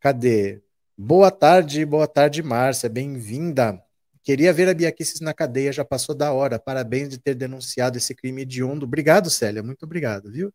Cadê? 0.00 0.62
Boa 0.96 1.30
tarde, 1.30 1.84
boa 1.84 2.06
tarde, 2.06 2.42
Márcia, 2.42 2.88
bem-vinda. 2.88 3.82
Queria 4.26 4.52
ver 4.52 4.68
a 4.68 4.74
Bia 4.74 4.92
na 5.20 5.32
cadeia, 5.32 5.72
já 5.72 5.84
passou 5.84 6.12
da 6.12 6.32
hora. 6.32 6.58
Parabéns 6.58 7.08
de 7.08 7.16
ter 7.16 7.36
denunciado 7.36 7.96
esse 7.96 8.12
crime 8.12 8.42
hediondo. 8.42 8.84
Obrigado, 8.84 9.30
Célia, 9.30 9.62
muito 9.62 9.84
obrigado, 9.84 10.32
viu? 10.32 10.52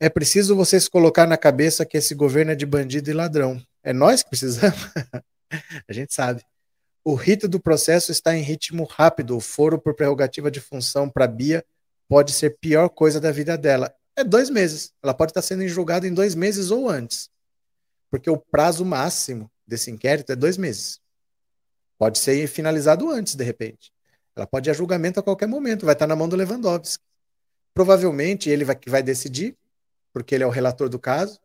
É 0.00 0.08
preciso 0.08 0.56
vocês 0.56 0.88
colocar 0.88 1.26
na 1.26 1.36
cabeça 1.36 1.84
que 1.84 1.98
esse 1.98 2.14
governo 2.14 2.52
é 2.52 2.54
de 2.54 2.64
bandido 2.64 3.10
e 3.10 3.12
ladrão. 3.12 3.62
É 3.84 3.92
nós 3.92 4.22
que 4.22 4.30
precisamos? 4.30 4.88
a 5.86 5.92
gente 5.92 6.14
sabe. 6.14 6.42
O 7.04 7.14
rito 7.14 7.46
do 7.46 7.60
processo 7.60 8.10
está 8.10 8.34
em 8.34 8.40
ritmo 8.40 8.84
rápido. 8.84 9.36
O 9.36 9.40
foro 9.40 9.78
por 9.78 9.94
prerrogativa 9.94 10.50
de 10.50 10.58
função 10.58 11.06
para 11.06 11.26
Bia 11.26 11.62
pode 12.08 12.32
ser 12.32 12.56
pior 12.58 12.88
coisa 12.88 13.20
da 13.20 13.30
vida 13.30 13.58
dela. 13.58 13.94
É 14.16 14.24
dois 14.24 14.48
meses. 14.48 14.94
Ela 15.02 15.12
pode 15.12 15.32
estar 15.32 15.42
sendo 15.42 15.68
julgada 15.68 16.08
em 16.08 16.14
dois 16.14 16.34
meses 16.34 16.70
ou 16.70 16.88
antes. 16.88 17.28
Porque 18.10 18.30
o 18.30 18.38
prazo 18.38 18.82
máximo 18.82 19.50
desse 19.66 19.90
inquérito 19.90 20.32
é 20.32 20.36
dois 20.36 20.56
meses. 20.56 20.98
Pode 22.00 22.18
ser 22.18 22.46
finalizado 22.48 23.10
antes, 23.10 23.34
de 23.34 23.44
repente. 23.44 23.92
Ela 24.34 24.46
pode 24.46 24.66
ir 24.66 24.72
a 24.72 24.72
julgamento 24.72 25.20
a 25.20 25.22
qualquer 25.22 25.46
momento, 25.46 25.84
vai 25.84 25.92
estar 25.92 26.06
na 26.06 26.16
mão 26.16 26.26
do 26.26 26.34
Lewandowski. 26.34 27.04
Provavelmente 27.74 28.48
ele 28.48 28.64
vai, 28.64 28.78
vai 28.86 29.02
decidir, 29.02 29.54
porque 30.10 30.34
ele 30.34 30.42
é 30.42 30.46
o 30.46 30.50
relator 30.50 30.88
do 30.88 30.98
caso, 30.98 31.38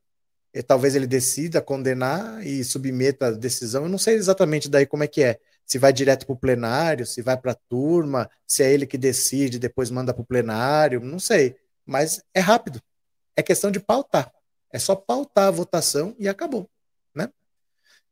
e 0.54 0.64
talvez 0.64 0.96
ele 0.96 1.08
decida 1.08 1.62
condenar 1.62 2.42
e 2.48 2.64
submeta 2.64 3.28
a 3.28 3.32
decisão. 3.32 3.84
Eu 3.84 3.90
não 3.90 3.98
sei 3.98 4.16
exatamente 4.16 4.70
daí 4.70 4.86
como 4.86 5.04
é 5.04 5.08
que 5.08 5.24
é. 5.24 5.42
Se 5.66 5.78
vai 5.78 5.92
direto 5.92 6.26
para 6.26 6.34
o 6.34 6.38
plenário, 6.38 7.06
se 7.06 7.22
vai 7.22 7.36
para 7.36 7.52
a 7.52 7.58
turma, 7.68 8.30
se 8.48 8.64
é 8.64 8.72
ele 8.72 8.88
que 8.88 8.98
decide, 8.98 9.60
depois 9.60 9.92
manda 9.92 10.14
para 10.14 10.22
o 10.22 10.26
plenário, 10.26 11.02
não 11.02 11.20
sei. 11.20 11.58
Mas 11.86 12.24
é 12.34 12.40
rápido. 12.40 12.82
É 13.36 13.44
questão 13.44 13.70
de 13.72 13.82
pautar. 13.82 14.32
É 14.72 14.80
só 14.80 14.96
pautar 14.96 15.50
a 15.50 15.52
votação 15.52 16.16
e 16.18 16.30
acabou. 16.30 16.70
Né? 17.14 17.30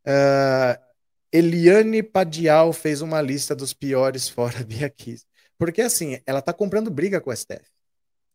Uh, 0.06 0.93
Eliane 1.36 2.04
Padial 2.04 2.72
fez 2.72 3.02
uma 3.02 3.20
lista 3.20 3.56
dos 3.56 3.74
piores 3.74 4.30
fora 4.30 4.64
Bia 4.64 4.88
Kiss. 4.88 5.26
Porque 5.58 5.82
assim, 5.82 6.22
ela 6.28 6.38
está 6.38 6.54
comprando 6.54 6.92
briga 6.92 7.20
com 7.20 7.32
o 7.32 7.36
STF. 7.36 7.66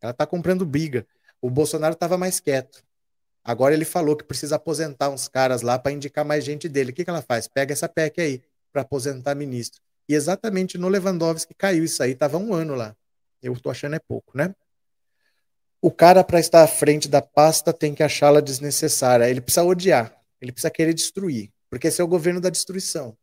Ela 0.01 0.11
está 0.11 0.27
comprando 0.27 0.67
briga. 0.67 1.07
O 1.41 1.49
Bolsonaro 1.49 1.95
estava 1.95 2.19
mais 2.19 2.41
quieto. 2.41 2.83
Agora 3.45 3.73
ele 3.73 3.85
falou 3.85 4.17
que 4.17 4.25
precisa 4.25 4.57
aposentar 4.57 5.11
uns 5.11 5.29
caras 5.29 5.63
lá 5.63 5.79
para 5.79 5.93
indicar 5.93 6.25
mais 6.25 6.45
gente 6.45 6.69
dele. 6.69 6.91
O 6.91 6.93
que, 6.93 7.05
que 7.05 7.11
ela 7.11 7.23
faz? 7.23 7.47
Pega 7.47 7.73
essa 7.73 7.89
PEC 7.89 8.21
aí 8.21 8.43
para 8.73 8.83
aposentar 8.83 9.37
ministro. 9.37 9.81
E 10.09 10.15
exatamente 10.15 10.77
no 10.77 10.89
Lewandowski 10.89 11.55
caiu 11.55 11.85
isso 11.85 12.03
aí, 12.03 12.13
estava 12.13 12.37
um 12.37 12.53
ano 12.53 12.75
lá. 12.75 12.97
Eu 13.41 13.53
estou 13.53 13.71
achando 13.71 13.95
é 13.95 14.01
pouco, 14.01 14.37
né? 14.37 14.53
O 15.81 15.93
cara, 15.93 16.25
para 16.25 16.41
estar 16.41 16.65
à 16.65 16.67
frente 16.67 17.09
da 17.09 17.23
pasta, 17.23 17.73
tem 17.73 17.95
que 17.95 18.03
achá-la 18.03 18.41
desnecessária. 18.41 19.31
Ele 19.31 19.41
precisa 19.41 19.63
odiar, 19.63 20.13
ele 20.41 20.51
precisa 20.51 20.71
querer 20.71 20.93
destruir. 20.93 21.53
Porque 21.71 21.89
esse 21.89 22.01
é 22.01 22.05
o 22.05 22.09
governo 22.09 22.41
da 22.41 22.51
destruição. 22.51 23.17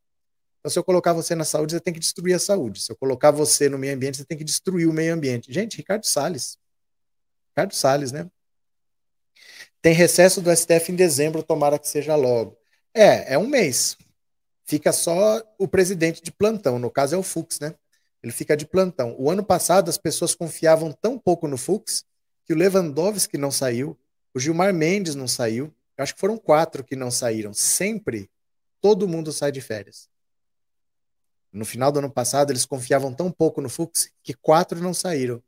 Então, 0.60 0.72
se 0.72 0.80
eu 0.80 0.84
colocar 0.84 1.14
você 1.14 1.36
na 1.36 1.46
saúde, 1.46 1.74
você 1.74 1.80
tem 1.80 1.94
que 1.94 2.00
destruir 2.00 2.34
a 2.34 2.40
saúde. 2.40 2.82
Se 2.82 2.92
eu 2.92 2.96
colocar 2.96 3.32
você 3.32 3.70
no 3.70 3.78
meio 3.78 3.94
ambiente, 3.94 4.18
você 4.18 4.26
tem 4.26 4.38
que 4.38 4.44
destruir 4.44 4.88
o 4.88 4.94
meio 4.94 5.14
ambiente. 5.14 5.54
Gente, 5.54 5.78
Ricardo 5.78 6.06
Salles. 6.06 6.58
Ricardo 7.50 7.74
Salles, 7.74 8.12
né? 8.12 8.30
Tem 9.82 9.94
recesso 9.94 10.42
do 10.42 10.50
STF 10.56 10.92
em 10.92 10.96
dezembro, 10.96 11.44
tomara 11.44 11.78
que 11.78 11.88
seja 11.88 12.16
logo. 12.16 12.58
É, 12.94 13.36
é 13.36 13.38
um 13.38 13.46
mês. 13.46 13.96
Fica 14.64 14.92
só 14.92 15.44
o 15.60 15.68
presidente 15.68 16.24
de 16.24 16.32
plantão, 16.32 16.80
no 16.80 16.90
caso 16.90 17.14
é 17.14 17.18
o 17.18 17.22
Fux, 17.22 17.60
né? 17.60 17.76
Ele 18.24 18.32
fica 18.34 18.58
de 18.58 18.66
plantão. 18.66 19.16
O 19.20 19.30
ano 19.30 19.44
passado 19.44 19.88
as 19.88 20.00
pessoas 20.00 20.34
confiavam 20.34 20.92
tão 20.92 21.20
pouco 21.20 21.48
no 21.48 21.58
Fux 21.58 22.04
que 22.44 22.54
o 22.54 22.58
Lewandowski 22.58 23.38
não 23.38 23.52
saiu, 23.52 23.96
o 24.34 24.40
Gilmar 24.40 24.74
Mendes 24.74 25.14
não 25.14 25.28
saiu. 25.28 25.72
Eu 25.96 26.04
acho 26.04 26.16
que 26.16 26.20
foram 26.20 26.36
quatro 26.36 26.84
que 26.84 26.96
não 26.96 27.12
saíram. 27.12 27.54
Sempre 27.54 28.28
todo 28.86 29.08
mundo 29.08 29.34
sai 29.34 29.52
de 29.52 29.62
férias. 29.62 30.08
No 31.52 31.66
final 31.66 31.92
do 31.92 31.98
ano 31.98 32.12
passado, 32.12 32.52
eles 32.52 32.68
confiavam 32.68 33.12
tão 33.12 33.32
pouco 33.32 33.60
no 33.60 33.68
Fux 33.68 34.12
que 34.22 34.36
quatro 34.36 34.80
não 34.80 34.94
saíram. 34.94 35.42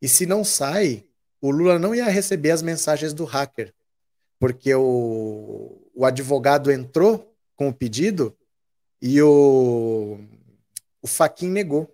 E 0.00 0.08
se 0.08 0.26
não 0.26 0.42
sai, 0.42 1.04
o 1.40 1.52
Lula 1.52 1.78
não 1.78 1.94
ia 1.94 2.08
receber 2.08 2.50
as 2.50 2.60
mensagens 2.60 3.14
do 3.14 3.24
hacker, 3.24 3.72
porque 4.36 4.74
o, 4.74 5.80
o 5.94 6.04
advogado 6.04 6.72
entrou 6.72 7.32
com 7.54 7.68
o 7.68 7.72
pedido 7.72 8.36
e 9.00 9.22
o, 9.22 10.18
o 11.00 11.06
Faquin 11.06 11.50
negou. 11.50 11.88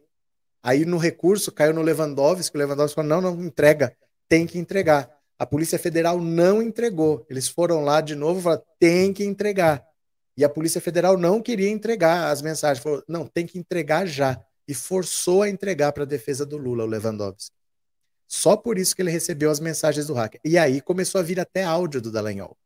Aí 0.63 0.87
no 0.87 0.97
recurso 0.97 1.53
caiu 1.53 1.75
no 1.75 1.83
Lewandowski, 1.83 2.57
o 2.57 2.59
Lewandowski 2.59 2.95
falou: 2.95 3.11
não, 3.11 3.21
não 3.21 3.45
entrega, 3.45 3.95
tem 4.27 4.47
que 4.47 4.59
entregar. 4.59 5.15
A 5.39 5.45
Polícia 5.45 5.79
Federal 5.79 6.19
não 6.19 6.63
entregou. 6.63 7.27
Eles 7.29 7.47
foram 7.47 7.85
lá 7.85 8.01
de 8.01 8.15
novo 8.15 8.41
e 8.41 8.43
falaram: 8.43 8.63
tem 8.79 9.13
que 9.13 9.23
entregar. 9.23 9.87
E 10.39 10.45
a 10.45 10.49
Polícia 10.49 10.81
Federal 10.81 11.19
não 11.19 11.43
queria 11.43 11.69
entregar 11.69 12.31
as 12.31 12.41
mensagens. 12.41 12.81
Falou, 12.81 13.03
não, 13.09 13.27
tem 13.27 13.45
que 13.45 13.59
entregar 13.59 14.07
já. 14.07 14.41
E 14.69 14.73
forçou 14.73 15.43
a 15.43 15.49
entregar 15.49 15.93
para 15.93 16.05
a 16.05 16.07
defesa 16.07 16.47
do 16.47 16.57
Lula, 16.57 16.85
o 16.85 16.87
Lewandowski. 16.87 17.57
Só 18.29 18.57
por 18.57 18.79
isso 18.79 18.95
que 18.95 19.03
ele 19.03 19.11
recebeu 19.11 19.51
as 19.51 19.59
mensagens 19.59 20.07
do 20.07 20.15
hacker. 20.15 20.41
E 20.45 20.57
aí 20.57 20.81
começou 20.81 21.19
a 21.19 21.25
vir 21.25 21.41
até 21.41 21.65
áudio 21.65 22.01
do 22.01 22.13
Dallagnol. 22.13 22.57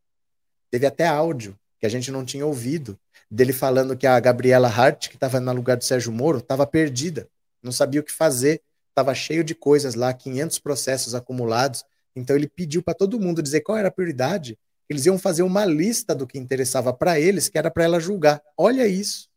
Teve 0.71 0.85
até 0.85 1.07
áudio 1.07 1.59
que 1.79 1.87
a 1.87 1.89
gente 1.89 2.11
não 2.11 2.27
tinha 2.27 2.45
ouvido, 2.45 2.99
dele 3.31 3.55
falando 3.55 3.97
que 3.97 4.07
a 4.07 4.21
Gabriela 4.21 4.69
Hart, 4.69 5.09
que 5.09 5.15
estava 5.15 5.41
no 5.41 5.53
lugar 5.55 5.79
do 5.79 5.85
Sérgio 5.85 6.13
Moro, 6.13 6.41
estava 6.41 6.67
perdida, 6.67 7.27
não 7.63 7.73
sabia 7.73 8.03
o 8.03 8.05
que 8.05 8.13
fazer, 8.13 8.61
estava 8.91 9.15
cheio 9.15 9.43
de 9.43 9.55
coisas 9.55 9.95
lá, 9.95 10.13
500 10.13 10.59
processos 10.59 11.15
acumulados. 11.15 11.87
Então 12.15 12.37
ele 12.37 12.49
pediu 12.49 12.83
para 12.83 12.93
todo 12.93 13.19
mundo 13.19 13.43
dizer 13.43 13.63
qual 13.63 13.79
era 13.79 13.89
a 13.89 13.91
prioridade 13.91 14.59
eles 14.93 15.07
iam 15.07 15.19
fazer 15.19 15.43
uma 15.43 15.65
lista 15.65 16.15
do 16.15 16.27
que 16.27 16.39
interessava 16.39 16.93
para 16.93 17.19
eles, 17.19 17.49
que 17.49 17.59
era 17.59 17.71
para 17.71 17.85
ela 17.85 17.99
julgar. 17.99 18.43
Olha 18.57 18.87
isso. 18.87 19.29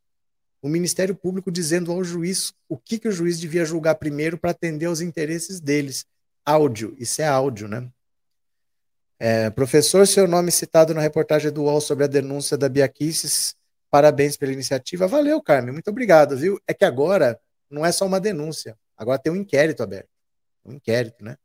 O 0.61 0.67
Ministério 0.67 1.15
Público 1.15 1.51
dizendo 1.51 1.91
ao 1.91 2.03
juiz 2.03 2.53
o 2.67 2.77
que, 2.77 2.99
que 2.99 3.07
o 3.07 3.11
juiz 3.11 3.39
devia 3.39 3.65
julgar 3.65 3.95
primeiro 3.95 4.37
para 4.37 4.51
atender 4.51 4.85
aos 4.85 5.01
interesses 5.01 5.59
deles. 5.59 6.05
Áudio, 6.45 6.95
isso 6.99 7.21
é 7.21 7.27
áudio, 7.27 7.67
né? 7.67 7.87
É, 9.17 9.49
professor, 9.49 10.05
seu 10.05 10.27
nome 10.27 10.51
citado 10.51 10.93
na 10.93 11.01
reportagem 11.01 11.51
do 11.51 11.63
UOL 11.63 11.79
sobre 11.79 12.03
a 12.03 12.07
denúncia 12.07 12.57
da 12.57 12.67
Biaquices, 12.67 13.55
parabéns 13.89 14.35
pela 14.35 14.51
iniciativa. 14.51 15.07
Valeu, 15.07 15.41
Carmen, 15.41 15.71
muito 15.71 15.89
obrigado, 15.89 16.35
viu? 16.35 16.59
É 16.67 16.73
que 16.73 16.83
agora 16.83 17.39
não 17.69 17.85
é 17.85 17.91
só 17.91 18.05
uma 18.05 18.19
denúncia, 18.19 18.77
agora 18.97 19.17
tem 19.17 19.31
um 19.31 19.37
inquérito 19.37 19.81
aberto. 19.81 20.09
Um 20.65 20.73
inquérito, 20.73 21.23
né? 21.23 21.37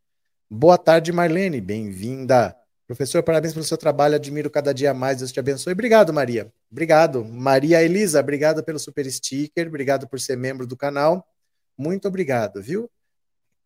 Boa 0.49 0.77
tarde, 0.77 1.13
Marlene, 1.13 1.61
bem-vinda. 1.61 2.57
Professor, 2.91 3.23
parabéns 3.23 3.53
pelo 3.53 3.65
seu 3.65 3.79
trabalho, 3.79 4.17
admiro 4.17 4.51
cada 4.51 4.75
dia 4.75 4.93
mais, 4.93 5.19
Deus 5.19 5.31
te 5.31 5.39
abençoe. 5.39 5.75
Obrigado, 5.75 6.13
Maria. 6.13 6.53
Obrigado. 6.69 7.25
Maria 7.25 7.81
Elisa, 7.81 8.19
obrigado 8.19 8.65
pelo 8.65 8.81
super 8.81 9.09
sticker, 9.09 9.69
obrigado 9.69 10.09
por 10.09 10.19
ser 10.19 10.37
membro 10.37 10.67
do 10.67 10.77
canal. 10.77 11.25
Muito 11.79 12.09
obrigado, 12.09 12.61
viu? 12.61 12.91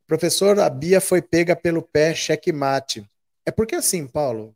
Professor, 0.07 0.61
a 0.61 0.69
Bia 0.69 1.01
foi 1.01 1.23
pega 1.23 1.57
pelo 1.57 1.81
pé, 1.81 2.15
checkmate. 2.15 3.11
É 3.47 3.51
porque 3.51 3.75
assim, 3.75 4.07
Paulo, 4.07 4.55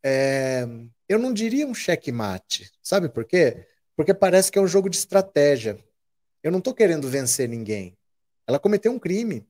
é, 0.00 0.64
eu 1.08 1.18
não 1.18 1.34
diria 1.34 1.66
um 1.66 1.74
checkmate, 1.74 2.70
sabe 2.80 3.08
por 3.08 3.24
quê? 3.24 3.66
Porque 3.96 4.14
parece 4.14 4.52
que 4.52 4.60
é 4.60 4.62
um 4.62 4.68
jogo 4.68 4.88
de 4.88 4.96
estratégia. 4.96 5.76
Eu 6.40 6.52
não 6.52 6.60
estou 6.60 6.72
querendo 6.72 7.08
vencer 7.08 7.48
ninguém. 7.48 7.98
Ela 8.46 8.60
cometeu 8.60 8.92
um 8.92 8.98
crime. 9.00 9.44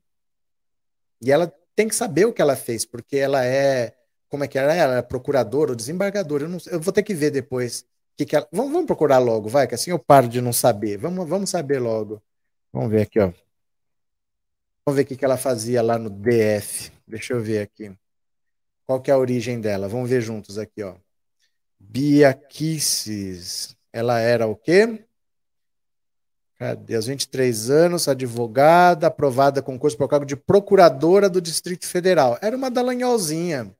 E 1.20 1.30
ela 1.30 1.54
tem 1.74 1.88
que 1.88 1.94
saber 1.94 2.26
o 2.26 2.32
que 2.32 2.42
ela 2.42 2.56
fez, 2.56 2.84
porque 2.84 3.16
ela 3.16 3.44
é. 3.44 3.94
Como 4.28 4.44
é 4.44 4.48
que 4.48 4.58
ela 4.58 4.74
é? 4.74 4.78
Ela 4.78 4.98
é 4.98 5.02
procuradora 5.02 5.72
ou 5.72 5.76
desembargadora. 5.76 6.44
Eu, 6.44 6.48
não, 6.48 6.58
eu 6.66 6.80
vou 6.80 6.92
ter 6.92 7.02
que 7.02 7.14
ver 7.14 7.30
depois. 7.30 7.84
Que 8.16 8.24
que 8.24 8.36
ela, 8.36 8.48
vamos, 8.52 8.72
vamos 8.72 8.86
procurar 8.86 9.18
logo, 9.18 9.48
vai, 9.48 9.66
que 9.66 9.74
assim 9.74 9.90
eu 9.90 9.98
paro 9.98 10.28
de 10.28 10.40
não 10.40 10.52
saber. 10.52 10.98
Vamos, 10.98 11.28
vamos 11.28 11.50
saber 11.50 11.78
logo. 11.80 12.22
Vamos 12.72 12.90
ver 12.90 13.02
aqui, 13.02 13.18
ó. 13.18 13.32
Vamos 14.86 14.96
ver 14.96 15.02
o 15.02 15.06
que, 15.06 15.16
que 15.16 15.24
ela 15.24 15.36
fazia 15.36 15.82
lá 15.82 15.98
no 15.98 16.10
DF. 16.10 16.92
Deixa 17.06 17.34
eu 17.34 17.40
ver 17.40 17.60
aqui. 17.62 17.92
Qual 18.86 19.00
que 19.00 19.10
é 19.10 19.14
a 19.14 19.18
origem 19.18 19.60
dela? 19.60 19.88
Vamos 19.88 20.10
ver 20.10 20.20
juntos 20.20 20.58
aqui, 20.58 20.82
ó. 20.82 20.96
Bia 21.78 22.34
Kisses. 22.34 23.76
Ela 23.92 24.20
era 24.20 24.46
o 24.46 24.56
quê? 24.56 25.04
Cadê? 26.60 26.94
Aos 26.94 27.06
23 27.06 27.70
anos, 27.70 28.06
advogada, 28.06 29.06
aprovada 29.06 29.62
concurso 29.62 29.96
para 29.96 30.04
o 30.04 30.08
cargo 30.10 30.26
de 30.26 30.36
procuradora 30.36 31.26
do 31.26 31.40
Distrito 31.40 31.86
Federal. 31.86 32.38
Era 32.42 32.54
uma 32.54 32.70
dalanholzinha. 32.70 33.74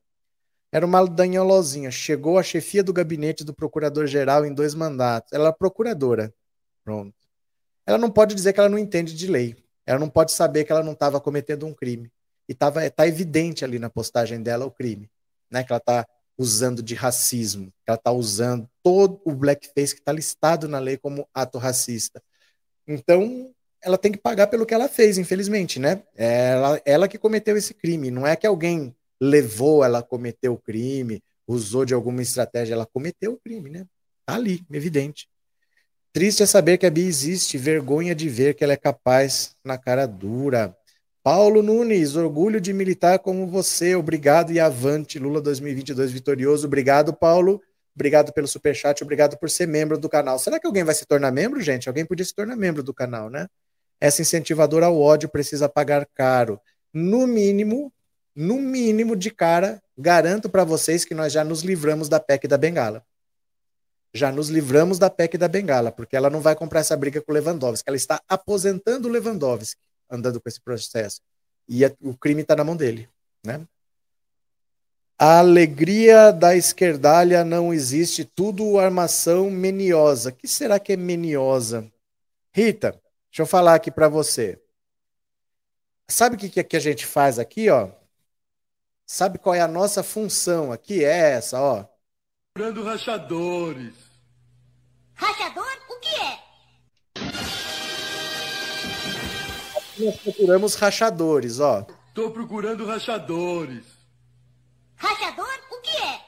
Era 0.72 0.86
uma 0.86 1.06
dalanholozinha. 1.06 1.90
Chegou 1.90 2.38
à 2.38 2.42
chefia 2.42 2.82
do 2.82 2.90
gabinete 2.90 3.44
do 3.44 3.52
procurador-geral 3.52 4.46
em 4.46 4.54
dois 4.54 4.74
mandatos. 4.74 5.30
Ela 5.30 5.48
era 5.48 5.52
procuradora. 5.52 6.32
Pronto. 6.82 7.14
Ela 7.84 7.98
não 7.98 8.10
pode 8.10 8.34
dizer 8.34 8.54
que 8.54 8.60
ela 8.60 8.68
não 8.70 8.78
entende 8.78 9.14
de 9.14 9.26
lei. 9.26 9.62
Ela 9.84 9.98
não 9.98 10.08
pode 10.08 10.32
saber 10.32 10.64
que 10.64 10.72
ela 10.72 10.82
não 10.82 10.92
estava 10.92 11.20
cometendo 11.20 11.66
um 11.66 11.74
crime. 11.74 12.10
E 12.48 12.54
tava, 12.54 12.88
tá 12.88 13.06
evidente 13.06 13.62
ali 13.62 13.78
na 13.78 13.90
postagem 13.90 14.42
dela 14.42 14.64
o 14.64 14.70
crime. 14.70 15.10
Né? 15.50 15.62
Que 15.62 15.70
ela 15.70 15.80
está 15.80 16.06
usando 16.38 16.82
de 16.82 16.94
racismo. 16.94 17.66
Que 17.84 17.90
ela 17.90 17.98
está 17.98 18.10
usando 18.10 18.66
todo 18.82 19.20
o 19.26 19.32
blackface 19.32 19.94
que 19.94 20.00
está 20.00 20.12
listado 20.12 20.66
na 20.66 20.78
lei 20.78 20.96
como 20.96 21.28
ato 21.34 21.58
racista 21.58 22.22
então, 22.92 23.50
ela 23.83 23.96
tem 23.96 24.12
que 24.12 24.18
pagar 24.18 24.48
pelo 24.48 24.66
que 24.66 24.74
ela 24.74 24.88
fez, 24.88 25.16
infelizmente, 25.16 25.79
né? 25.79 26.03
Ela, 26.14 26.81
ela 26.85 27.09
que 27.09 27.18
cometeu 27.18 27.57
esse 27.57 27.72
crime. 27.72 28.11
Não 28.11 28.26
é 28.26 28.37
que 28.37 28.46
alguém 28.46 28.94
levou 29.20 29.85
ela 29.85 29.98
a 29.98 30.03
cometer 30.03 30.48
o 30.48 30.57
crime, 30.57 31.22
usou 31.46 31.85
de 31.85 31.94
alguma 31.94 32.22
estratégia, 32.22 32.74
ela 32.74 32.87
cometeu 32.87 33.33
o 33.33 33.38
crime, 33.38 33.70
né? 33.70 33.87
Tá 34.26 34.35
ali, 34.35 34.64
evidente. 34.70 35.29
Triste 36.12 36.42
é 36.42 36.46
saber 36.46 36.79
que 36.79 36.87
a 36.87 36.90
Bia 36.90 37.07
existe, 37.07 37.57
vergonha 37.57 38.14
de 38.14 38.29
ver 38.29 38.55
que 38.55 38.64
ela 38.64 38.72
é 38.72 38.76
capaz 38.76 39.55
na 39.64 39.79
cara 39.79 40.07
dura. 40.07 40.76
Paulo 41.22 41.62
Nunes, 41.62 42.16
orgulho 42.16 42.61
de 42.61 42.72
militar 42.72 43.18
como 43.18 43.46
você, 43.46 43.94
obrigado 43.94 44.53
e 44.53 44.59
avante. 44.59 45.18
Lula 45.18 45.40
2022 45.40 46.11
vitorioso, 46.11 46.66
obrigado, 46.66 47.12
Paulo. 47.12 47.62
Obrigado 47.94 48.33
pelo 48.33 48.46
superchat, 48.46 49.03
obrigado 49.03 49.37
por 49.38 49.50
ser 49.50 49.66
membro 49.66 49.98
do 49.98 50.09
canal. 50.09 50.38
Será 50.38 50.59
que 50.59 50.66
alguém 50.66 50.85
vai 50.85 50.94
se 50.94 51.05
tornar 51.05 51.31
membro, 51.31 51.61
gente? 51.61 51.88
Alguém 51.88 52.05
podia 52.05 52.24
se 52.24 52.35
tornar 52.35 52.57
membro 52.57 52.83
do 52.83 52.94
canal, 52.94 53.29
né? 53.29 53.48
Essa 54.00 54.22
incentivadora 54.22 54.87
ao 54.87 54.98
ódio 54.98 55.29
precisa 55.29 55.68
pagar 55.68 56.07
caro. 56.14 56.61
No 56.92 57.26
mínimo, 57.26 57.92
no 58.35 58.57
mínimo 58.57 59.14
de 59.14 59.31
cara, 59.31 59.83
garanto 59.96 60.48
para 60.48 60.64
vocês 60.64 61.05
que 61.05 61.14
nós 61.14 61.33
já 61.33 61.44
nos 61.44 61.62
livramos 61.62 62.09
da 62.09 62.18
PEC 62.18 62.48
da 62.48 62.57
Bengala. 62.57 63.05
Já 64.14 64.33
nos 64.33 64.48
livramos 64.48 64.98
da 64.98 65.11
PEC 65.11 65.37
da 65.37 65.46
Bengala, 65.46 65.92
porque 65.92 66.16
ela 66.16 66.31
não 66.31 66.40
vai 66.40 66.57
comprar 66.57 66.81
essa 66.81 66.96
briga 66.96 67.20
com 67.20 67.31
o 67.31 67.35
Lewandowski. 67.35 67.88
Ela 67.88 67.96
está 67.96 68.20
aposentando 68.29 69.09
o 69.09 69.11
Lewandowski 69.11 69.81
andando 70.11 70.40
com 70.40 70.48
esse 70.48 70.61
processo. 70.61 71.20
E 71.68 71.85
o 72.00 72.16
crime 72.16 72.42
está 72.42 72.57
na 72.57 72.64
mão 72.64 72.76
dele, 72.76 73.09
né? 73.44 73.64
A 75.22 75.40
alegria 75.40 76.33
da 76.33 76.56
esquerdalha 76.56 77.44
não 77.44 77.74
existe, 77.74 78.24
tudo 78.24 78.78
armação 78.78 79.50
meniosa. 79.50 80.30
O 80.30 80.33
que 80.33 80.48
será 80.48 80.80
que 80.80 80.94
é 80.94 80.96
meniosa? 80.96 81.92
Rita, 82.54 82.92
deixa 83.30 83.42
eu 83.42 83.46
falar 83.46 83.74
aqui 83.74 83.90
para 83.90 84.09
você. 84.09 84.59
Sabe 86.09 86.37
o 86.37 86.38
que, 86.38 86.64
que 86.64 86.74
a 86.74 86.80
gente 86.80 87.04
faz 87.04 87.38
aqui, 87.38 87.68
ó? 87.68 87.90
Sabe 89.04 89.37
qual 89.37 89.54
é 89.54 89.61
a 89.61 89.68
nossa 89.68 90.02
função 90.02 90.72
aqui? 90.72 91.04
É 91.04 91.33
essa, 91.33 91.61
ó. 91.61 91.85
Procurando 92.54 92.83
rachadores. 92.83 93.92
Rachador? 95.12 95.70
O 95.90 96.00
que 96.00 96.16
é? 96.16 96.38
Aqui 99.76 100.02
nós 100.06 100.16
procuramos 100.16 100.74
rachadores, 100.76 101.61
ó. 101.61 101.87
Tô 102.14 102.30
procurando 102.30 102.87
rachadores. 102.87 103.99
Rachador, 105.00 105.48
o 105.70 105.80
que 105.80 105.96
é? 105.96 106.20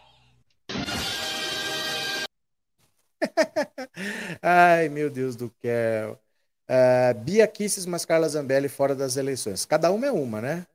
Ai, 4.41 4.89
meu 4.89 5.11
Deus 5.11 5.37
do 5.37 5.53
céu. 5.61 6.19
Uh, 6.67 7.15
Bia 7.21 7.47
Kisses 7.47 7.85
mais 7.85 8.07
Carla 8.07 8.27
Zambelli 8.31 8.71
fora 8.71 8.95
das 8.95 9.19
eleições. 9.19 9.67
Cada 9.67 9.93
uma 9.93 10.07
é 10.07 10.11
uma, 10.11 10.41
né? 10.41 10.67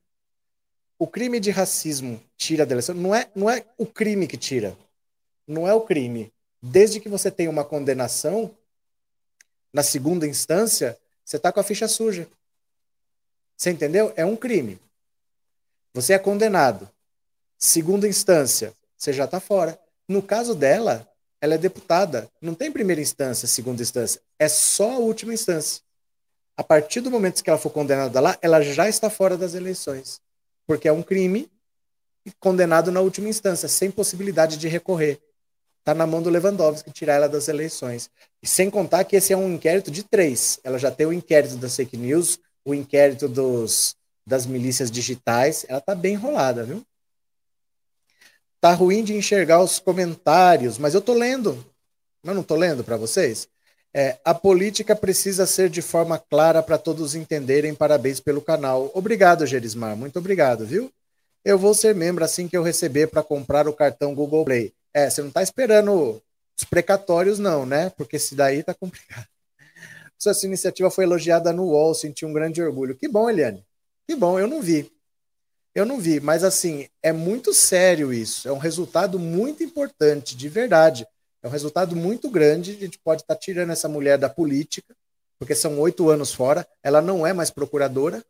O 0.99 1.07
crime 1.07 1.39
de 1.39 1.49
racismo 1.49 2.21
tira 2.37 2.67
da 2.67 2.73
eleição. 2.73 2.93
Não 2.93 3.15
é, 3.15 3.31
não 3.35 3.49
é 3.49 3.65
o 3.79 3.85
crime 3.87 4.27
que 4.27 4.37
tira. 4.37 4.77
Não 5.47 5.67
é 5.67 5.73
o 5.73 5.81
crime. 5.81 6.31
Desde 6.61 6.99
que 6.99 7.09
você 7.09 7.31
tenha 7.31 7.49
uma 7.49 7.65
condenação, 7.65 8.55
na 9.73 9.81
segunda 9.81 10.27
instância, 10.27 10.95
você 11.25 11.37
está 11.37 11.51
com 11.51 11.59
a 11.59 11.63
ficha 11.63 11.87
suja. 11.87 12.27
Você 13.55 13.71
entendeu? 13.71 14.13
É 14.15 14.23
um 14.23 14.35
crime. 14.35 14.79
Você 15.95 16.13
é 16.13 16.19
condenado. 16.19 16.87
Segunda 17.57 18.07
instância, 18.07 18.73
você 18.97 19.11
já 19.11 19.25
está 19.25 19.39
fora. 19.39 19.79
No 20.07 20.21
caso 20.21 20.53
dela, 20.53 21.07
ela 21.41 21.55
é 21.55 21.57
deputada. 21.57 22.29
Não 22.41 22.53
tem 22.53 22.71
primeira 22.71 23.01
instância, 23.01 23.47
segunda 23.47 23.81
instância. 23.81 24.21
É 24.39 24.47
só 24.47 24.93
a 24.93 24.99
última 24.99 25.33
instância. 25.33 25.81
A 26.55 26.63
partir 26.63 27.01
do 27.01 27.11
momento 27.11 27.43
que 27.43 27.49
ela 27.49 27.59
for 27.59 27.69
condenada 27.69 28.19
lá, 28.19 28.37
ela 28.41 28.61
já 28.61 28.87
está 28.89 29.09
fora 29.09 29.37
das 29.37 29.53
eleições. 29.53 30.19
Porque 30.65 30.87
é 30.87 30.91
um 30.91 31.03
crime 31.03 31.49
condenado 32.39 32.91
na 32.91 32.99
última 32.99 33.29
instância, 33.29 33.67
sem 33.67 33.89
possibilidade 33.89 34.57
de 34.57 34.67
recorrer. 34.67 35.19
Está 35.79 35.93
na 35.93 36.05
mão 36.05 36.21
do 36.21 36.29
Lewandowski 36.29 36.91
tirar 36.91 37.13
ela 37.15 37.29
das 37.29 37.47
eleições. 37.47 38.09
E 38.41 38.47
sem 38.47 38.69
contar 38.69 39.03
que 39.05 39.15
esse 39.15 39.31
é 39.31 39.37
um 39.37 39.53
inquérito 39.53 39.89
de 39.89 40.03
três. 40.03 40.59
Ela 40.63 40.77
já 40.77 40.91
tem 40.91 41.07
o 41.07 41.13
inquérito 41.13 41.55
das 41.55 41.75
fake 41.75 41.95
news, 41.95 42.39
o 42.65 42.73
inquérito 42.73 43.27
dos, 43.29 43.95
das 44.25 44.45
milícias 44.45 44.91
digitais. 44.91 45.65
Ela 45.69 45.79
está 45.79 45.95
bem 45.95 46.15
enrolada, 46.15 46.63
viu? 46.63 46.83
Tá 48.59 48.73
ruim 48.73 49.03
de 49.03 49.15
enxergar 49.15 49.61
os 49.61 49.79
comentários, 49.79 50.77
mas 50.77 50.93
eu 50.93 51.01
tô 51.01 51.13
lendo. 51.13 51.63
Mas 52.23 52.35
não 52.35 52.43
tô 52.43 52.55
lendo 52.55 52.83
para 52.83 52.97
vocês. 52.97 53.47
É, 53.93 54.17
a 54.23 54.33
política 54.33 54.95
precisa 54.95 55.45
ser 55.45 55.69
de 55.69 55.81
forma 55.81 56.19
clara 56.19 56.61
para 56.61 56.77
todos 56.77 57.15
entenderem. 57.15 57.73
Parabéns 57.73 58.19
pelo 58.19 58.41
canal. 58.41 58.91
Obrigado, 58.93 59.45
Gerismar. 59.45 59.95
Muito 59.95 60.19
obrigado, 60.19 60.65
viu? 60.65 60.91
Eu 61.43 61.57
vou 61.57 61.73
ser 61.73 61.95
membro 61.95 62.23
assim 62.23 62.47
que 62.47 62.57
eu 62.57 62.63
receber 62.63 63.07
para 63.07 63.23
comprar 63.23 63.67
o 63.67 63.73
cartão 63.73 64.13
Google 64.13 64.43
Play. 64.43 64.73
É, 64.93 65.09
você 65.09 65.21
não 65.21 65.29
está 65.29 65.41
esperando 65.41 66.21
os 66.59 66.63
precatórios, 66.65 67.39
não, 67.39 67.65
né? 67.65 67.89
Porque 67.91 68.19
se 68.19 68.35
daí 68.35 68.63
tá 68.63 68.73
complicado. 68.73 69.27
Sua 70.17 70.33
iniciativa 70.43 70.89
foi 70.89 71.03
elogiada 71.03 71.53
no 71.53 71.65
UOL, 71.65 71.93
senti 71.93 72.25
um 72.25 72.33
grande 72.33 72.61
orgulho. 72.61 72.95
Que 72.95 73.07
bom, 73.07 73.29
Eliane. 73.29 73.63
Que 74.07 74.15
bom, 74.15 74.39
eu 74.39 74.47
não 74.47 74.61
vi. 74.61 74.91
Eu 75.77 75.85
não 75.85 75.99
vi, 75.99 76.19
mas 76.19 76.43
assim, 76.43 76.89
é 77.03 77.13
muito 77.13 77.53
sério 77.53 78.11
isso. 78.11 78.49
É 78.49 78.51
um 78.51 78.57
resultado 78.57 79.19
muito 79.19 79.63
importante, 79.63 80.35
de 80.35 80.49
verdade. 80.49 81.05
É 81.43 81.47
um 81.47 81.51
resultado 81.51 81.95
muito 81.95 82.31
grande. 82.31 82.71
A 82.71 82.79
gente 82.79 82.97
pode 82.97 83.21
estar 83.21 83.35
tá 83.35 83.39
tirando 83.39 83.69
essa 83.69 83.87
mulher 83.87 84.17
da 84.17 84.27
política, 84.27 84.95
porque 85.37 85.53
são 85.53 85.79
oito 85.79 86.09
anos 86.09 86.33
fora. 86.33 86.67
Ela 86.81 86.99
não 86.99 87.27
é 87.27 87.31
mais 87.31 87.51
procuradora. 87.51 88.25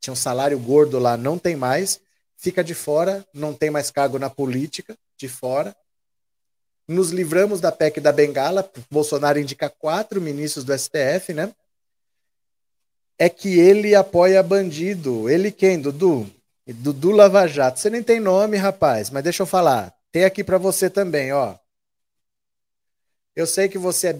Tinha 0.00 0.12
um 0.12 0.16
salário 0.16 0.58
gordo 0.58 0.98
lá, 0.98 1.16
não 1.16 1.38
tem 1.38 1.54
mais. 1.54 2.00
Fica 2.36 2.64
de 2.64 2.74
fora, 2.74 3.24
não 3.32 3.54
tem 3.54 3.70
mais 3.70 3.92
cargo 3.92 4.18
na 4.18 4.28
política, 4.28 4.98
de 5.16 5.28
fora. 5.28 5.72
Nos 6.88 7.10
livramos 7.10 7.60
da 7.60 7.70
PEC 7.70 8.00
da 8.00 8.10
Bengala. 8.10 8.68
Bolsonaro 8.90 9.38
indica 9.38 9.70
quatro 9.70 10.20
ministros 10.20 10.64
do 10.64 10.76
STF, 10.76 11.32
né? 11.32 11.54
É 13.18 13.28
que 13.28 13.58
ele 13.58 13.94
apoia 13.94 14.42
bandido. 14.42 15.28
Ele 15.28 15.50
quem, 15.50 15.80
Dudu? 15.80 16.28
Dudu 16.66 17.10
Lava 17.10 17.46
Jato. 17.46 17.78
Você 17.78 17.90
nem 17.90 18.02
tem 18.02 18.20
nome, 18.20 18.56
rapaz, 18.56 19.10
mas 19.10 19.22
deixa 19.22 19.42
eu 19.42 19.46
falar. 19.46 19.92
Tem 20.10 20.24
aqui 20.24 20.42
para 20.42 20.58
você 20.58 20.88
também, 20.88 21.32
ó. 21.32 21.54
Eu 23.36 23.46
sei 23.46 23.68
que 23.68 23.78
você 23.78 24.08
é, 24.08 24.18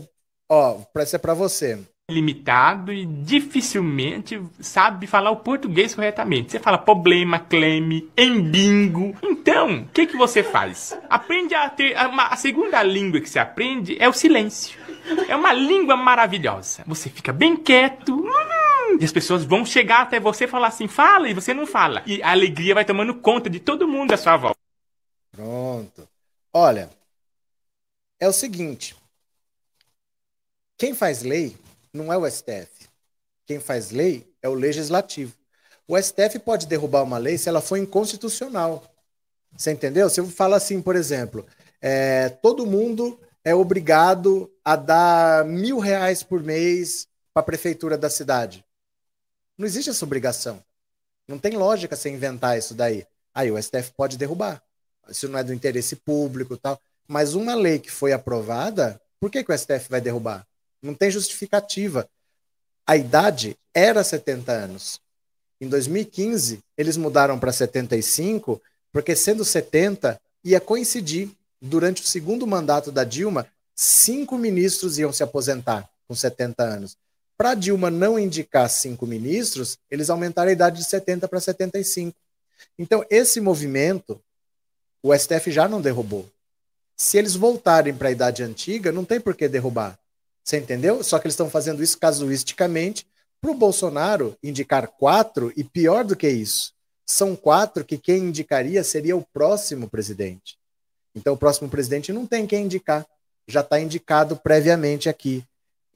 ó, 0.49 0.79
isso 0.99 1.17
é 1.17 1.19
para 1.19 1.35
você. 1.35 1.79
Limitado 2.11 2.93
e 2.93 3.07
dificilmente 3.07 4.43
sabe 4.61 5.07
falar 5.07 5.31
o 5.31 5.37
português 5.37 5.95
corretamente. 5.95 6.53
Você 6.53 6.59
fala 6.59 6.77
problema, 6.77 7.39
cleme, 7.39 8.11
embingo. 8.19 9.17
Então, 9.23 9.83
o 9.83 9.87
que 9.87 10.07
que 10.07 10.17
você 10.17 10.43
faz? 10.43 10.99
Aprende 11.09 11.55
a 11.55 11.71
ter 11.71 11.97
a, 11.97 12.09
a 12.27 12.37
segunda 12.37 12.83
língua 12.83 13.21
que 13.21 13.31
você 13.31 13.39
aprende 13.39 13.97
é 13.99 14.09
o 14.09 14.13
silêncio. 14.13 14.79
É 15.29 15.37
uma 15.37 15.53
língua 15.53 15.97
maravilhosa. 15.97 16.83
Você 16.87 17.09
fica 17.09 17.33
bem 17.33 17.57
quieto. 17.57 18.15
Hum, 18.15 18.64
E 19.01 19.05
as 19.05 19.13
pessoas 19.13 19.45
vão 19.45 19.65
chegar 19.65 20.03
até 20.03 20.21
você 20.21 20.45
e 20.45 20.49
falar 20.49 20.69
assim, 20.69 20.87
fala, 20.89 21.29
e 21.29 21.35
você 21.35 21.53
não 21.53 21.67
fala. 21.67 22.03
E 22.07 22.23
a 22.23 22.31
alegria 22.31 22.75
vai 22.75 22.85
tomando 22.85 23.15
conta 23.15 23.51
de 23.51 23.61
todo 23.61 23.89
mundo 23.89 24.13
à 24.13 24.17
sua 24.17 24.37
volta. 24.37 24.59
Pronto. 25.33 26.09
Olha, 26.53 26.89
é 28.21 28.29
o 28.29 28.33
seguinte: 28.33 28.97
quem 30.79 30.95
faz 30.95 31.23
lei 31.23 31.57
não 31.93 32.13
é 32.13 32.17
o 32.17 32.29
STF. 32.29 32.89
Quem 33.47 33.61
faz 33.61 33.91
lei 33.91 34.33
é 34.43 34.49
o 34.49 34.55
legislativo. 34.55 35.35
O 35.87 36.01
STF 36.01 36.39
pode 36.39 36.67
derrubar 36.67 37.03
uma 37.03 37.19
lei 37.19 37.37
se 37.37 37.49
ela 37.49 37.61
for 37.61 37.77
inconstitucional. 37.77 38.83
Você 39.57 39.71
entendeu? 39.71 40.09
Se 40.09 40.21
eu 40.21 40.27
falar 40.27 40.57
assim, 40.57 40.81
por 40.81 40.97
exemplo, 40.97 41.47
é, 41.81 42.29
todo 42.29 42.67
mundo 42.67 43.21
é 43.45 43.55
obrigado 43.55 44.51
a 44.65 44.75
dar 44.75 45.45
mil 45.45 45.79
reais 45.79 46.23
por 46.23 46.43
mês 46.43 47.07
para 47.33 47.43
a 47.43 47.45
prefeitura 47.45 47.99
da 47.99 48.09
cidade. 48.09 48.65
Não 49.57 49.67
existe 49.67 49.91
essa 49.91 50.05
obrigação. 50.05 50.63
Não 51.27 51.39
tem 51.39 51.57
lógica 51.57 51.97
você 51.97 52.11
inventar 52.11 52.59
isso 52.59 52.75
daí. 52.75 53.07
Aí 53.35 53.51
o 53.51 53.61
STF 53.61 53.93
pode 53.97 54.17
derrubar. 54.17 54.63
Isso 55.09 55.29
não 55.29 55.39
é 55.39 55.45
do 55.45 55.53
interesse 55.53 55.97
público 55.97 56.57
tal. 56.57 56.81
Mas 57.07 57.35
uma 57.35 57.55
lei 57.55 57.79
que 57.79 57.91
foi 57.91 58.13
aprovada, 58.13 59.01
por 59.21 59.31
que, 59.31 59.43
que 59.43 59.53
o 59.53 59.59
STF 59.59 59.89
vai 59.89 60.01
derrubar? 60.01 60.47
Não 60.83 60.95
tem 60.95 61.11
justificativa. 61.11 62.09
A 62.87 62.97
idade 62.97 63.57
era 63.73 64.05
70 64.05 64.53
anos. 64.53 65.01
Em 65.61 65.69
2015, 65.69 66.63
eles 66.77 66.97
mudaram 66.97 67.39
para 67.39 67.53
75, 67.53 68.61
porque 68.93 69.17
sendo 69.17 69.45
70, 69.45 70.21
ia 70.45 70.61
coincidir 70.61 71.31
durante 71.61 72.03
o 72.03 72.07
segundo 72.07 72.47
mandato 72.47 72.93
da 72.93 73.05
Dilma, 73.05 73.47
cinco 73.75 74.37
ministros 74.37 74.99
iam 74.99 75.13
se 75.13 75.23
aposentar 75.23 75.89
com 76.07 76.15
70 76.15 76.63
anos. 76.63 76.97
Para 77.37 77.55
Dilma 77.55 77.91
não 77.91 78.19
indicar 78.19 78.69
cinco 78.71 79.07
ministros, 79.07 79.79
eles 79.91 80.09
aumentaram 80.09 80.51
a 80.51 80.53
idade 80.53 80.79
de 80.79 80.85
70 80.85 81.27
para 81.27 81.41
75. 81.41 82.17
Então, 82.79 83.05
esse 83.11 83.41
movimento, 83.41 84.21
o 85.03 85.15
STF 85.15 85.51
já 85.51 85.69
não 85.69 85.81
derrubou. 85.81 86.29
Se 86.97 87.19
eles 87.19 87.35
voltarem 87.35 87.95
para 87.95 88.09
a 88.09 88.13
idade 88.13 88.43
antiga, 88.43 88.93
não 88.93 89.05
tem 89.05 89.21
por 89.21 89.35
que 89.35 89.49
derrubar. 89.49 89.99
Você 90.45 90.59
entendeu? 90.59 91.03
Só 91.03 91.19
que 91.19 91.27
eles 91.27 91.35
estão 91.35 91.51
fazendo 91.51 91.83
isso 91.83 91.99
casuisticamente 91.99 93.07
para 93.41 93.51
o 93.51 93.55
Bolsonaro 93.55 94.39
indicar 94.43 94.89
quatro, 94.89 95.53
e 95.57 95.65
pior 95.65 96.05
do 96.05 96.17
que 96.17 96.29
isso, 96.29 96.73
são 97.05 97.37
quatro 97.37 97.85
que 97.85 97.99
quem 97.99 98.25
indicaria 98.25 98.83
seria 98.83 99.17
o 99.17 99.23
próximo 99.23 99.89
presidente. 99.89 100.57
Então, 101.15 101.35
o 101.35 101.37
próximo 101.37 101.69
presidente 101.69 102.13
não 102.13 102.27
tem 102.27 102.47
quem 102.47 102.65
indicar, 102.65 103.07
já 103.47 103.61
está 103.61 103.79
indicado 103.79 104.37
previamente 104.37 105.09
aqui. 105.09 105.45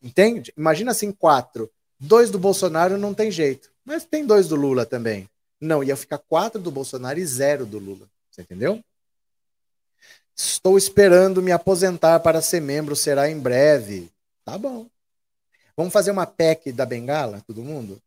Entende? 0.03 0.53
Imagina 0.57 0.91
assim: 0.91 1.13
quatro. 1.13 1.71
Dois 1.99 2.31
do 2.31 2.39
Bolsonaro 2.39 2.97
não 2.97 3.13
tem 3.13 3.31
jeito, 3.31 3.71
mas 3.85 4.05
tem 4.05 4.25
dois 4.25 4.49
do 4.49 4.55
Lula 4.55 4.87
também. 4.87 5.29
Não, 5.61 5.83
ia 5.83 5.97
ficar 5.97 6.19
quatro 6.19 6.61
do 6.61 6.71
Bolsonaro 6.71 7.19
e 7.19 7.27
zero 7.27 7.67
do 7.67 7.79
Lula. 7.79 8.09
Você 8.31 8.43
entendeu? 8.43 8.83
Estou 10.37 10.79
esperando 10.79 11.43
me 11.43 11.51
aposentar 11.51 12.21
para 12.21 12.41
ser 12.41 12.61
membro, 12.61 12.95
será 12.95 13.29
em 13.29 13.39
breve. 13.39 14.09
Tá 14.45 14.57
bom. 14.57 14.87
Vamos 15.77 15.93
fazer 15.93 16.13
uma 16.13 16.27
PEC 16.27 16.73
da 16.73 16.87
Bengala, 16.87 17.43
todo 17.47 17.63
mundo? 17.63 18.01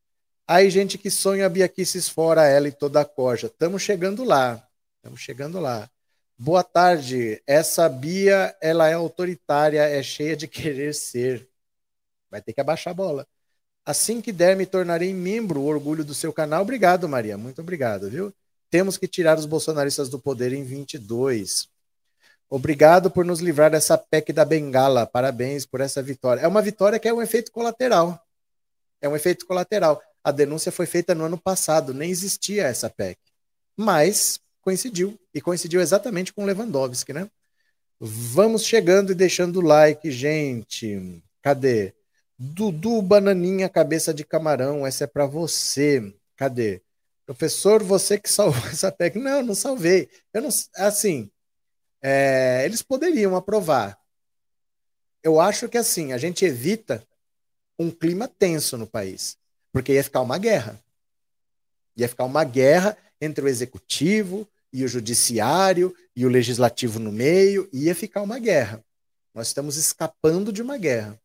Aí, 0.47 0.69
gente 0.69 0.97
que 0.97 1.09
sonha 1.09 1.45
a 1.45 1.49
Biaquices 1.49 2.07
fora 2.07 2.47
ela 2.47 2.67
e 2.67 2.71
toda 2.71 3.01
a 3.01 3.05
corja. 3.05 3.47
Estamos 3.47 3.81
chegando 3.81 4.23
lá. 4.23 4.65
Estamos 4.97 5.19
chegando 5.19 5.59
lá. 5.59 5.89
Boa 6.37 6.63
tarde. 6.63 7.41
Essa 7.45 7.87
Bia, 7.87 8.55
ela 8.61 8.89
é 8.89 8.93
autoritária, 8.93 9.81
é 9.81 10.01
cheia 10.01 10.35
de 10.35 10.47
querer 10.47 10.93
ser. 10.93 11.50
Vai 12.31 12.41
ter 12.41 12.53
que 12.53 12.61
abaixar 12.61 12.91
a 12.91 12.95
bola. 12.95 13.27
Assim 13.85 14.21
que 14.21 14.31
der, 14.31 14.55
me 14.55 14.65
tornarei 14.65 15.13
membro, 15.13 15.59
o 15.59 15.65
orgulho 15.65 16.03
do 16.03 16.13
seu 16.13 16.31
canal. 16.31 16.61
Obrigado, 16.61 17.09
Maria. 17.09 17.37
Muito 17.37 17.61
obrigado, 17.61 18.09
viu? 18.09 18.33
Temos 18.69 18.97
que 18.97 19.07
tirar 19.07 19.37
os 19.37 19.45
bolsonaristas 19.45 20.07
do 20.07 20.17
poder 20.17 20.53
em 20.53 20.63
22. 20.63 21.67
Obrigado 22.49 23.09
por 23.09 23.25
nos 23.25 23.39
livrar 23.39 23.71
dessa 23.71 23.97
PEC 23.97 24.31
da 24.31 24.45
Bengala. 24.45 25.05
Parabéns 25.05 25.65
por 25.65 25.81
essa 25.81 26.01
vitória. 26.01 26.41
É 26.41 26.47
uma 26.47 26.61
vitória 26.61 26.99
que 26.99 27.07
é 27.07 27.13
um 27.13 27.21
efeito 27.21 27.51
colateral. 27.51 28.21
É 29.01 29.09
um 29.09 29.15
efeito 29.15 29.45
colateral. 29.45 30.01
A 30.23 30.31
denúncia 30.31 30.71
foi 30.71 30.85
feita 30.85 31.15
no 31.15 31.25
ano 31.25 31.37
passado, 31.37 31.93
nem 31.93 32.11
existia 32.11 32.63
essa 32.63 32.89
PEC. 32.89 33.17
Mas 33.75 34.39
coincidiu. 34.61 35.19
E 35.33 35.41
coincidiu 35.41 35.81
exatamente 35.81 36.31
com 36.31 36.45
Lewandowski, 36.45 37.11
né? 37.13 37.29
Vamos 37.99 38.63
chegando 38.63 39.11
e 39.11 39.15
deixando 39.15 39.57
o 39.57 39.65
like, 39.65 40.11
gente. 40.11 41.23
Cadê? 41.41 41.93
Dudu 42.43 43.03
Bananinha, 43.03 43.69
cabeça 43.69 44.11
de 44.11 44.25
camarão, 44.25 44.87
essa 44.87 45.03
é 45.03 45.07
para 45.07 45.27
você. 45.27 46.11
Cadê? 46.35 46.81
Professor, 47.23 47.83
você 47.83 48.17
que 48.17 48.27
salvou 48.27 48.65
essa 48.73 48.91
técnica. 48.91 49.29
Não, 49.29 49.43
não 49.43 49.53
salvei. 49.53 50.09
Eu 50.33 50.41
não, 50.41 50.49
assim, 50.75 51.29
é, 52.01 52.63
eles 52.65 52.81
poderiam 52.81 53.35
aprovar. 53.35 53.95
Eu 55.21 55.39
acho 55.39 55.69
que 55.69 55.77
assim, 55.77 56.13
a 56.13 56.17
gente 56.17 56.43
evita 56.43 57.07
um 57.77 57.91
clima 57.91 58.27
tenso 58.27 58.75
no 58.75 58.87
país, 58.87 59.37
porque 59.71 59.93
ia 59.93 60.03
ficar 60.03 60.21
uma 60.21 60.39
guerra. 60.39 60.83
Ia 61.95 62.09
ficar 62.09 62.23
uma 62.23 62.43
guerra 62.43 62.97
entre 63.21 63.45
o 63.45 63.47
executivo 63.47 64.49
e 64.73 64.83
o 64.83 64.87
judiciário 64.87 65.95
e 66.15 66.25
o 66.25 66.29
legislativo 66.29 66.97
no 66.97 67.11
meio, 67.11 67.69
ia 67.71 67.93
ficar 67.93 68.23
uma 68.23 68.39
guerra. 68.39 68.83
Nós 69.31 69.45
estamos 69.45 69.77
escapando 69.77 70.51
de 70.51 70.63
uma 70.63 70.75
guerra, 70.75 71.21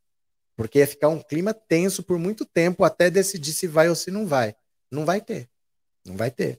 porque 0.56 0.78
ia 0.78 0.86
ficar 0.86 1.08
um 1.08 1.20
clima 1.20 1.52
tenso 1.52 2.02
por 2.02 2.18
muito 2.18 2.44
tempo 2.44 2.82
até 2.82 3.10
decidir 3.10 3.52
se 3.52 3.66
vai 3.66 3.88
ou 3.88 3.94
se 3.94 4.10
não 4.10 4.26
vai. 4.26 4.56
Não 4.90 5.04
vai 5.04 5.20
ter. 5.20 5.48
Não 6.04 6.16
vai 6.16 6.30
ter. 6.30 6.58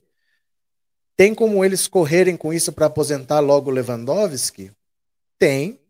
Tem 1.16 1.34
como 1.34 1.64
eles 1.64 1.88
correrem 1.88 2.36
com 2.36 2.52
isso 2.52 2.72
para 2.72 2.86
aposentar 2.86 3.40
logo 3.40 3.70
Lewandowski? 3.70 4.70
Tem. 5.36 5.80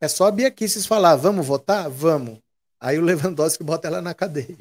É 0.00 0.08
só 0.08 0.26
a 0.26 0.30
Bia 0.30 0.50
Kisses 0.50 0.86
falar, 0.86 1.14
vamos 1.14 1.46
votar? 1.46 1.88
Vamos. 1.88 2.40
Aí 2.80 2.98
o 2.98 3.02
Lewandowski 3.02 3.62
bota 3.64 3.86
ela 3.86 4.02
na 4.02 4.12
cadeia. 4.12 4.58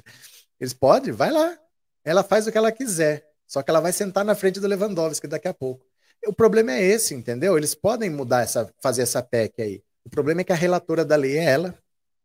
Eles 0.60 0.74
podem? 0.74 1.12
Vai 1.12 1.32
lá. 1.32 1.58
Ela 2.04 2.24
faz 2.24 2.46
o 2.46 2.52
que 2.52 2.58
ela 2.58 2.72
quiser. 2.72 3.28
Só 3.48 3.64
que 3.64 3.70
ela 3.70 3.80
vai 3.80 3.92
sentar 3.92 4.24
na 4.24 4.36
frente 4.36 4.60
do 4.60 4.68
Lewandowski 4.68 5.28
daqui 5.28 5.48
a 5.48 5.54
pouco. 5.54 5.86
O 6.28 6.34
problema 6.34 6.72
é 6.72 6.84
esse, 6.84 7.14
entendeu? 7.14 7.58
Eles 7.58 7.76
podem 7.76 8.10
mudar 8.10 8.42
essa, 8.42 8.72
fazer 8.82 9.02
essa 9.02 9.22
PEC 9.22 9.62
aí. 9.62 9.84
O 10.04 10.10
problema 10.10 10.42
é 10.42 10.44
que 10.44 10.54
a 10.54 10.56
relatora 10.56 11.04
da 11.04 11.16
lei 11.16 11.38
é 11.38 11.44
ela. 11.44 11.78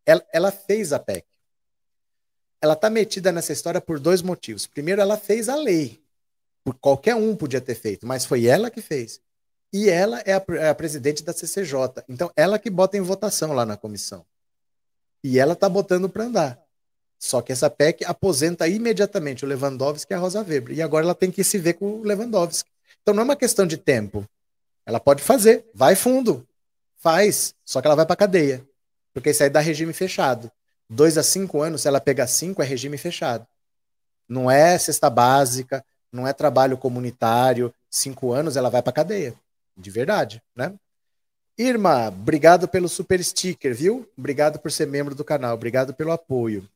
Ela, 0.05 0.25
ela 0.33 0.51
fez 0.51 0.93
a 0.93 0.99
PEC. 0.99 1.27
Ela 2.61 2.75
está 2.75 2.91
metida 2.91 3.33
nessa 3.33 3.53
história 3.53 3.81
por 3.81 3.99
dois 3.99 4.23
motivos. 4.23 4.67
Primeiro, 4.67 5.01
ela 5.01 5.17
fez 5.17 5.49
a 5.49 5.57
lei. 5.57 6.03
Por 6.63 6.75
qualquer 6.75 7.15
um 7.15 7.35
podia 7.35 7.61
ter 7.61 7.75
feito, 7.75 8.07
mas 8.07 8.25
foi 8.25 8.47
ela 8.47 8.71
que 8.71 8.83
fez. 8.83 9.21
E 9.73 9.89
ela 9.89 10.21
é 10.21 10.35
a, 10.35 10.45
é 10.57 10.69
a 10.69 10.75
presidente 10.75 11.23
da 11.23 11.33
CCJ. 11.33 12.05
Então, 12.09 12.31
ela 12.37 12.59
que 12.59 12.69
bota 12.69 12.97
em 12.97 13.01
votação 13.01 13.53
lá 13.53 13.65
na 13.65 13.77
comissão. 13.77 14.27
E 15.23 15.39
ela 15.39 15.55
está 15.55 15.69
botando 15.69 16.09
para 16.09 16.25
andar. 16.25 16.63
Só 17.19 17.43
que 17.43 17.53
essa 17.53 17.69
PEC 17.69 18.05
aposenta 18.05 18.67
imediatamente 18.67 19.45
o 19.45 19.49
Lewandowski 19.49 20.13
e 20.13 20.17
a 20.17 20.19
Rosa 20.19 20.41
Weber. 20.41 20.77
E 20.77 20.83
agora 20.83 21.05
ela 21.05 21.15
tem 21.15 21.31
que 21.31 21.45
se 21.45 21.59
ver 21.59 21.75
com 21.75 22.01
o 22.01 22.03
Lewandowski. 22.03 22.69
Então 23.03 23.15
não 23.15 23.23
é 23.23 23.25
uma 23.25 23.37
questão 23.37 23.67
de 23.67 23.77
tempo. 23.77 24.27
Ela 24.87 24.99
pode 24.99 25.23
fazer, 25.23 25.67
vai 25.75 25.95
fundo, 25.95 26.47
faz, 26.97 27.55
só 27.65 27.81
que 27.81 27.87
ela 27.87 27.95
vai 27.95 28.07
para 28.07 28.17
cadeia. 28.17 28.67
Porque 29.13 29.31
isso 29.31 29.43
aí 29.43 29.51
dá 29.51 29.61
regime 29.61 29.93
fechado. 29.93 30.51
Dois 30.89 31.17
a 31.17 31.23
cinco 31.23 31.61
anos, 31.63 31.83
se 31.83 31.89
ela 31.89 32.01
pegar 32.01 32.27
cinco, 32.27 32.63
é 32.63 32.65
regime 32.65 32.99
fechado. 32.99 33.47
Não 34.29 34.51
é 34.51 34.79
cesta 34.79 35.11
básica, 35.11 35.85
não 36.13 36.27
é 36.27 36.33
trabalho 36.33 36.77
comunitário. 36.77 37.73
Cinco 37.89 38.33
anos, 38.33 38.57
ela 38.57 38.71
vai 38.71 38.83
para 38.83 38.93
cadeia. 38.93 39.35
De 39.77 39.91
verdade, 39.91 40.43
né? 40.55 40.75
Irma, 41.59 42.09
obrigado 42.09 42.67
pelo 42.67 42.89
super 42.89 43.23
sticker, 43.23 43.75
viu? 43.75 44.09
Obrigado 44.17 44.59
por 44.59 44.73
ser 44.73 44.87
membro 44.87 45.15
do 45.15 45.25
canal, 45.25 45.55
obrigado 45.55 45.93
pelo 45.93 46.13
apoio. 46.13 46.67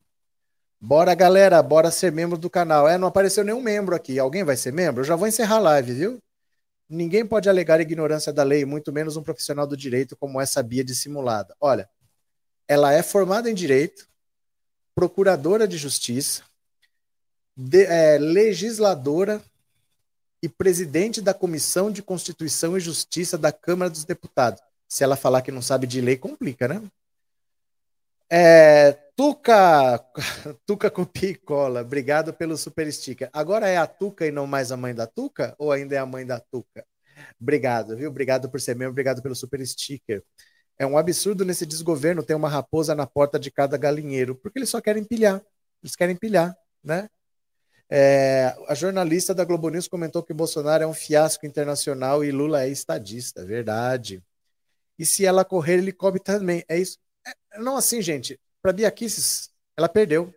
Bora, 0.79 1.15
galera, 1.15 1.61
bora 1.63 1.89
ser 1.89 2.11
membro 2.11 2.37
do 2.37 2.49
canal. 2.49 2.87
É, 2.87 2.97
não 2.97 3.07
apareceu 3.07 3.43
nenhum 3.43 3.61
membro 3.61 3.95
aqui. 3.95 4.19
Alguém 4.19 4.43
vai 4.43 4.55
ser 4.55 4.71
membro? 4.71 5.01
Eu 5.01 5.05
já 5.05 5.15
vou 5.15 5.27
encerrar 5.27 5.55
a 5.55 5.59
live, 5.59 5.93
viu? 5.93 6.19
Ninguém 6.87 7.25
pode 7.25 7.49
alegar 7.49 7.81
ignorância 7.81 8.31
da 8.31 8.43
lei, 8.43 8.63
muito 8.65 8.93
menos 8.93 9.17
um 9.17 9.23
profissional 9.23 9.65
do 9.65 9.75
direito 9.75 10.15
como 10.15 10.39
essa 10.39 10.61
Bia 10.61 10.83
dissimulada. 10.83 11.55
Olha, 11.59 11.89
ela 12.67 12.93
é 12.93 13.03
formada 13.03 13.49
em 13.49 13.53
direito, 13.53 14.07
procuradora 14.93 15.67
de 15.67 15.77
justiça, 15.77 16.43
de, 17.55 17.85
é, 17.85 18.17
legisladora 18.17 19.41
e 20.41 20.49
presidente 20.49 21.21
da 21.21 21.33
Comissão 21.33 21.91
de 21.91 22.03
Constituição 22.03 22.77
e 22.77 22.79
Justiça 22.79 23.37
da 23.37 23.51
Câmara 23.51 23.89
dos 23.89 24.05
Deputados. 24.05 24.61
Se 24.87 25.03
ela 25.03 25.15
falar 25.15 25.41
que 25.41 25.51
não 25.51 25.61
sabe 25.61 25.87
de 25.87 25.99
lei, 26.01 26.17
complica, 26.17 26.67
né? 26.67 26.81
É, 28.29 28.91
Tuca, 29.15 29.99
Tuca 30.65 30.89
com 30.89 31.05
picola, 31.05 31.81
obrigado 31.81 32.33
pelo 32.33 32.57
super 32.57 32.91
sticker. 32.91 33.29
Agora 33.31 33.67
é 33.67 33.77
a 33.77 33.87
Tuca 33.87 34.25
e 34.25 34.31
não 34.31 34.47
mais 34.47 34.71
a 34.71 34.77
mãe 34.77 34.93
da 34.93 35.07
Tuca? 35.07 35.55
Ou 35.57 35.71
ainda 35.71 35.95
é 35.95 35.97
a 35.97 36.05
mãe 36.05 36.25
da 36.25 36.39
Tuca? 36.39 36.85
Obrigado, 37.39 37.95
viu? 37.95 38.09
Obrigado 38.09 38.49
por 38.49 38.59
ser 38.59 38.75
membro, 38.75 38.91
obrigado 38.91 39.21
pelo 39.21 39.35
super 39.35 39.65
sticker. 39.65 40.23
É 40.77 40.85
um 40.85 40.97
absurdo 40.97 41.45
nesse 41.45 41.65
desgoverno 41.65 42.23
ter 42.23 42.35
uma 42.35 42.49
raposa 42.49 42.93
na 42.95 43.07
porta 43.07 43.39
de 43.39 43.49
cada 43.51 43.77
galinheiro, 43.77 44.35
porque 44.35 44.59
eles 44.59 44.69
só 44.69 44.81
querem 44.81 45.03
pilhar. 45.03 45.41
Eles 45.81 45.95
querem 45.95 46.15
pilhar. 46.15 46.55
né? 46.83 47.09
É, 47.89 48.55
a 48.67 48.73
jornalista 48.73 49.33
da 49.33 49.45
Globo 49.45 49.69
News 49.69 49.87
comentou 49.87 50.23
que 50.23 50.33
Bolsonaro 50.33 50.83
é 50.83 50.87
um 50.87 50.93
fiasco 50.93 51.45
internacional 51.45 52.23
e 52.23 52.31
Lula 52.31 52.63
é 52.63 52.69
estadista, 52.69 53.45
verdade. 53.45 54.23
E 54.97 55.05
se 55.05 55.25
ela 55.25 55.45
correr, 55.45 55.77
ele 55.79 55.91
cobre 55.91 56.19
também. 56.19 56.63
É 56.67 56.77
isso. 56.77 56.97
É, 57.27 57.59
não 57.59 57.77
assim, 57.77 58.01
gente. 58.01 58.39
Para 58.61 58.73
Bia 58.73 58.91
Kicis, 58.91 59.51
ela 59.77 59.87
perdeu. 59.89 60.33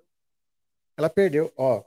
Ela 0.96 1.08
perdeu. 1.08 1.52
Ó, 1.56 1.82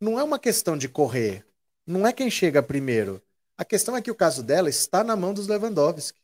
não 0.00 0.18
é 0.18 0.22
uma 0.22 0.38
questão 0.38 0.76
de 0.76 0.88
correr. 0.88 1.44
Não 1.86 2.06
é 2.06 2.12
quem 2.12 2.30
chega 2.30 2.62
primeiro. 2.62 3.22
A 3.56 3.64
questão 3.64 3.96
é 3.96 4.02
que 4.02 4.10
o 4.10 4.14
caso 4.14 4.42
dela 4.42 4.68
está 4.68 5.02
na 5.04 5.16
mão 5.16 5.32
dos 5.34 5.46
Lewandowski. 5.46 6.20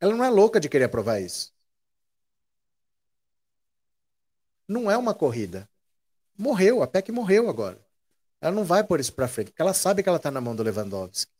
Ela 0.00 0.14
não 0.14 0.24
é 0.24 0.30
louca 0.30 0.60
de 0.60 0.68
querer 0.68 0.84
aprovar 0.84 1.20
isso. 1.20 1.52
Não 4.66 4.90
é 4.90 4.96
uma 4.96 5.14
corrida. 5.14 5.68
Morreu, 6.36 6.82
a 6.82 6.86
PEC 6.86 7.10
morreu 7.10 7.48
agora. 7.48 7.78
Ela 8.40 8.54
não 8.54 8.64
vai 8.64 8.84
pôr 8.84 9.00
isso 9.00 9.12
para 9.12 9.26
frente, 9.26 9.50
porque 9.50 9.62
ela 9.62 9.74
sabe 9.74 10.02
que 10.02 10.08
ela 10.08 10.18
está 10.18 10.30
na 10.30 10.40
mão 10.40 10.54
do 10.54 10.62
Lewandowski. 10.62 11.32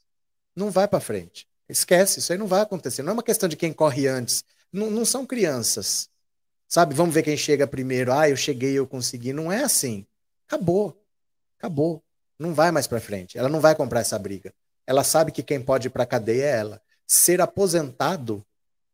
Não 0.57 0.71
vai 0.71 0.89
para 0.89 0.99
frente. 0.99 1.47
Esquece, 1.69 2.19
isso 2.19 2.33
aí 2.33 2.39
não 2.39 2.47
vai 2.47 2.63
acontecer. 2.63 3.03
Não 3.03 3.11
é 3.11 3.13
uma 3.13 3.23
questão 3.23 3.49
de 3.49 3.57
quem 3.57 3.73
corre 3.73 4.09
antes. 4.09 4.43
Não, 4.73 4.91
não 4.91 5.05
são 5.05 5.27
crianças. 5.27 6.09
Sabe, 6.67 6.95
vamos 6.95 7.15
ver 7.15 7.23
quem 7.23 7.37
chega 7.37 7.67
primeiro. 7.67 8.13
Ah, 8.13 8.29
eu 8.29 8.37
cheguei, 8.37 8.73
eu 8.75 8.87
consegui. 8.87 9.33
Não 9.33 9.53
é 9.53 9.63
assim. 9.63 10.07
Acabou. 10.47 11.01
Acabou. 11.59 12.03
Não 12.39 12.55
vai 12.55 12.71
mais 12.71 12.87
para 12.87 13.01
frente. 13.01 13.39
Ela 13.39 13.49
não 13.49 13.61
vai 13.61 13.75
comprar 13.75 14.01
essa 14.01 14.19
briga. 14.19 14.53
Ela 14.87 15.05
sabe 15.05 15.31
que 15.31 15.43
quem 15.43 15.61
pode 15.61 15.89
ir 15.89 15.91
para 15.91 16.07
cadeia 16.07 16.45
é 16.45 16.57
ela. 16.59 16.83
Ser 17.09 17.41
aposentado 17.41 18.45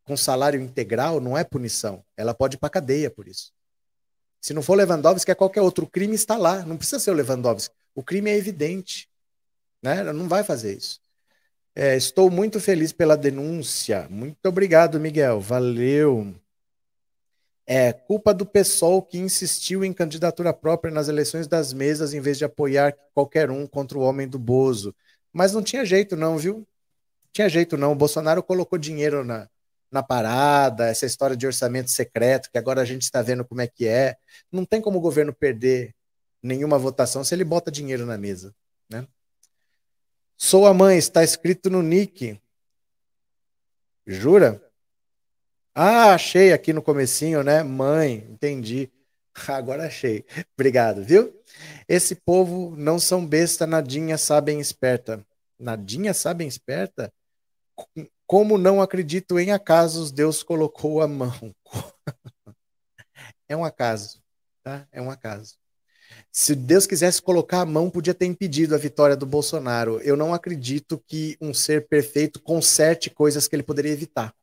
com 0.05 0.17
salário 0.17 0.61
integral 0.61 1.21
não 1.21 1.37
é 1.37 1.43
punição. 1.43 2.05
Ela 2.17 2.33
pode 2.33 2.57
ir 2.57 2.59
para 2.59 2.71
cadeia 2.71 3.11
por 3.11 3.27
isso. 3.27 3.53
Se 4.41 4.53
não 4.53 4.63
for 4.63 4.77
Lewandowski, 4.77 5.31
é 5.31 5.35
qualquer 5.35 5.63
outro. 5.63 5.87
Crime 5.87 6.15
está 6.15 6.37
lá. 6.37 6.65
Não 6.65 6.77
precisa 6.77 7.01
ser 7.01 7.11
o 7.11 7.15
Lewandowski. 7.15 7.75
O 7.95 8.03
crime 8.03 8.31
é 8.31 8.37
evidente. 8.37 9.09
Né? 9.83 9.99
Ela 10.01 10.13
não 10.13 10.29
vai 10.29 10.45
fazer 10.45 10.77
isso. 10.77 11.01
É, 11.75 11.97
estou 11.97 12.31
muito 12.31 12.61
feliz 12.61 12.93
pela 12.93 13.17
denúncia. 13.17 14.07
Muito 14.09 14.47
obrigado, 14.47 15.01
Miguel. 15.01 15.41
Valeu. 15.41 16.35
É 17.67 17.93
culpa 17.93 18.35
do 18.35 18.45
PSOL 18.45 19.03
que 19.03 19.19
insistiu 19.19 19.83
em 19.83 19.93
candidatura 19.93 20.53
própria 20.53 20.93
nas 20.93 21.09
eleições 21.09 21.49
das 21.49 21.73
mesas 21.73 22.13
em 22.13 22.21
vez 22.21 22.37
de 22.37 22.45
apoiar 22.45 22.95
qualquer 23.15 23.51
um 23.51 23.67
contra 23.67 23.99
o 23.99 24.03
homem 24.03 24.29
do 24.29 24.39
Bozo. 24.39 24.95
Mas 25.33 25.53
não 25.53 25.63
tinha 25.63 25.85
jeito, 25.85 26.15
não, 26.15 26.37
viu? 26.37 26.67
Tinha 27.35 27.49
jeito, 27.49 27.77
não. 27.77 27.91
O 27.91 27.97
Bolsonaro 27.97 28.45
colocou 28.45 28.79
dinheiro 28.79 29.25
na, 29.25 29.49
na 29.91 30.05
parada, 30.05 30.87
essa 30.87 31.05
história 31.05 31.37
de 31.37 31.45
orçamento 31.45 31.91
secreto, 31.91 32.49
que 32.49 32.57
agora 32.57 32.81
a 32.81 32.85
gente 32.85 33.03
está 33.03 33.21
vendo 33.23 33.45
como 33.45 33.61
é 33.61 33.67
que 33.67 33.89
é. 33.89 34.17
Não 34.53 34.65
tem 34.65 34.81
como 34.81 34.99
o 34.99 35.01
governo 35.01 35.35
perder 35.35 35.93
nenhuma 36.41 36.79
votação 36.79 37.25
se 37.25 37.35
ele 37.35 37.43
bota 37.43 37.73
dinheiro 37.73 38.07
na 38.07 38.17
mesa. 38.17 38.55
Né? 38.89 39.05
Sou 40.37 40.65
a 40.65 40.73
mãe, 40.73 40.97
está 40.97 41.25
escrito 41.25 41.69
no 41.69 41.83
nick. 41.83 42.41
Jura? 44.07 44.63
Ah, 45.75 46.15
achei 46.15 46.53
aqui 46.53 46.73
no 46.73 46.83
comecinho, 46.83 47.43
né? 47.43 47.65
Mãe, 47.65 48.25
entendi. 48.31 48.93
Agora 49.49 49.87
achei. 49.87 50.25
Obrigado, 50.57 51.03
viu? 51.03 51.35
Esse 51.89 52.15
povo 52.15 52.77
não 52.77 53.01
são 53.01 53.27
besta, 53.27 53.67
nadinha 53.67 54.17
sabem 54.17 54.61
esperta. 54.61 55.27
Nadinha 55.59 56.15
sabem 56.15 56.47
esperta? 56.47 57.13
Como 58.27 58.57
não 58.57 58.81
acredito 58.81 59.39
em 59.39 59.53
acasos, 59.53 60.11
Deus 60.11 60.43
colocou 60.43 61.03
a 61.03 61.09
mão. 61.09 61.55
é 63.49 63.57
um 63.57 63.65
acaso, 63.65 64.23
tá? 64.63 64.87
É 64.91 65.01
um 65.01 65.11
acaso. 65.11 65.57
Se 66.31 66.55
Deus 66.55 66.87
quisesse 66.87 67.21
colocar 67.21 67.61
a 67.61 67.67
mão, 67.67 67.91
podia 67.91 68.15
ter 68.15 68.27
impedido 68.27 68.75
a 68.75 68.79
vitória 68.79 69.17
do 69.17 69.27
Bolsonaro. 69.27 70.01
Eu 70.01 70.17
não 70.17 70.33
acredito 70.33 71.03
que 71.07 71.37
um 71.41 71.53
ser 71.53 71.89
perfeito 71.89 72.41
conserte 72.41 73.11
coisas 73.11 73.49
que 73.49 73.57
ele 73.57 73.63
poderia 73.63 73.93
evitar 73.93 74.35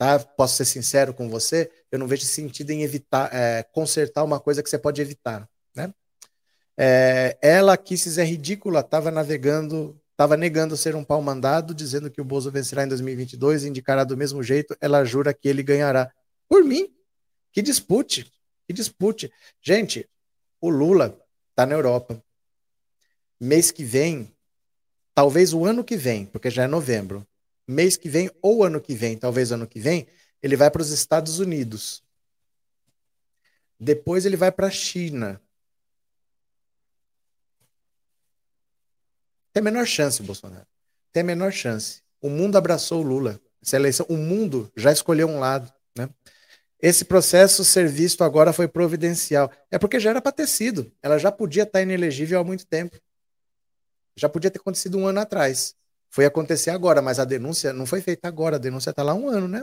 tá? 0.00 0.18
Posso 0.18 0.56
ser 0.56 0.64
sincero 0.64 1.12
com 1.12 1.28
você, 1.28 1.70
eu 1.92 1.98
não 1.98 2.08
vejo 2.08 2.24
sentido 2.24 2.70
em 2.70 2.82
evitar, 2.82 3.28
é, 3.34 3.62
consertar 3.62 4.24
uma 4.24 4.40
coisa 4.40 4.62
que 4.62 4.70
você 4.70 4.78
pode 4.78 5.02
evitar, 5.02 5.46
né? 5.76 5.92
É, 6.74 7.36
ela, 7.42 7.76
Kisses, 7.76 8.16
é 8.16 8.24
ridícula, 8.24 8.80
estava 8.80 9.10
navegando, 9.10 10.00
estava 10.20 10.36
negando 10.36 10.76
ser 10.76 10.94
um 10.94 11.02
pau 11.02 11.22
mandado, 11.22 11.74
dizendo 11.74 12.10
que 12.10 12.20
o 12.20 12.24
Bozo 12.24 12.50
vencerá 12.50 12.84
em 12.84 12.88
2022 12.88 13.64
e 13.64 13.68
indicará 13.68 14.04
do 14.04 14.18
mesmo 14.18 14.42
jeito, 14.42 14.76
ela 14.78 15.02
jura 15.02 15.32
que 15.32 15.48
ele 15.48 15.62
ganhará. 15.62 16.12
Por 16.46 16.62
mim, 16.62 16.94
que 17.50 17.62
dispute, 17.62 18.30
que 18.66 18.74
dispute. 18.74 19.32
Gente, 19.62 20.06
o 20.60 20.68
Lula 20.68 21.18
está 21.48 21.64
na 21.64 21.74
Europa. 21.74 22.22
Mês 23.40 23.70
que 23.70 23.82
vem, 23.82 24.30
talvez 25.14 25.54
o 25.54 25.64
ano 25.64 25.82
que 25.82 25.96
vem, 25.96 26.26
porque 26.26 26.50
já 26.50 26.64
é 26.64 26.66
novembro, 26.66 27.26
mês 27.66 27.96
que 27.96 28.10
vem 28.10 28.30
ou 28.42 28.62
ano 28.62 28.78
que 28.78 28.94
vem, 28.94 29.16
talvez 29.16 29.50
ano 29.50 29.66
que 29.66 29.80
vem, 29.80 30.06
ele 30.42 30.54
vai 30.54 30.70
para 30.70 30.82
os 30.82 30.90
Estados 30.90 31.38
Unidos. 31.38 32.02
Depois 33.78 34.26
ele 34.26 34.36
vai 34.36 34.52
para 34.52 34.66
a 34.66 34.70
China. 34.70 35.40
Tem 39.52 39.60
a 39.60 39.64
menor 39.64 39.86
chance, 39.86 40.22
Bolsonaro. 40.22 40.66
Tem 41.12 41.22
a 41.22 41.24
menor 41.24 41.52
chance. 41.52 42.02
O 42.20 42.28
mundo 42.28 42.56
abraçou 42.56 43.00
o 43.00 43.06
Lula. 43.06 43.40
Essa 43.62 43.76
eleição, 43.76 44.06
o 44.08 44.16
mundo 44.16 44.70
já 44.76 44.92
escolheu 44.92 45.28
um 45.28 45.38
lado. 45.38 45.72
Né? 45.96 46.08
Esse 46.80 47.04
processo 47.04 47.64
ser 47.64 47.88
visto 47.88 48.24
agora 48.24 48.52
foi 48.52 48.68
providencial. 48.68 49.50
É 49.70 49.78
porque 49.78 50.00
já 50.00 50.10
era 50.10 50.22
para 50.22 50.32
ter 50.32 50.46
sido. 50.46 50.90
Ela 51.02 51.18
já 51.18 51.30
podia 51.30 51.64
estar 51.64 51.82
inelegível 51.82 52.40
há 52.40 52.44
muito 52.44 52.66
tempo. 52.66 52.96
Já 54.16 54.28
podia 54.28 54.50
ter 54.50 54.60
acontecido 54.60 54.98
um 54.98 55.06
ano 55.06 55.20
atrás. 55.20 55.74
Foi 56.08 56.24
acontecer 56.24 56.70
agora, 56.70 57.00
mas 57.00 57.18
a 57.18 57.24
denúncia 57.24 57.72
não 57.72 57.86
foi 57.86 58.00
feita 58.00 58.26
agora, 58.26 58.56
a 58.56 58.58
denúncia 58.58 58.90
está 58.90 59.02
lá 59.02 59.12
há 59.12 59.14
um 59.14 59.28
ano, 59.28 59.46
né? 59.46 59.62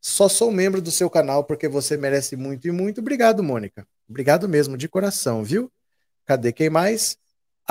Só 0.00 0.28
sou 0.28 0.50
membro 0.50 0.82
do 0.82 0.90
seu 0.90 1.08
canal 1.08 1.44
porque 1.44 1.68
você 1.68 1.96
merece 1.96 2.36
muito 2.36 2.66
e 2.66 2.72
muito. 2.72 3.00
Obrigado, 3.00 3.42
Mônica. 3.42 3.86
Obrigado 4.08 4.48
mesmo, 4.48 4.76
de 4.76 4.88
coração, 4.88 5.44
viu? 5.44 5.72
Cadê 6.26 6.52
quem 6.52 6.68
mais? 6.68 7.16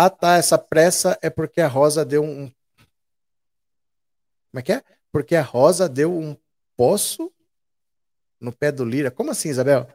Ah, 0.03 0.09
tá. 0.09 0.37
Essa 0.37 0.57
pressa 0.57 1.15
é 1.21 1.29
porque 1.29 1.61
a 1.61 1.67
Rosa 1.67 2.03
deu 2.03 2.23
um. 2.23 2.51
Como 4.49 4.59
é 4.59 4.61
que 4.63 4.71
é? 4.73 4.83
Porque 5.11 5.35
a 5.35 5.43
Rosa 5.43 5.87
deu 5.87 6.17
um 6.17 6.35
poço 6.75 7.31
no 8.39 8.51
pé 8.51 8.71
do 8.71 8.83
Lira. 8.83 9.11
Como 9.11 9.29
assim, 9.29 9.49
Isabel? 9.49 9.87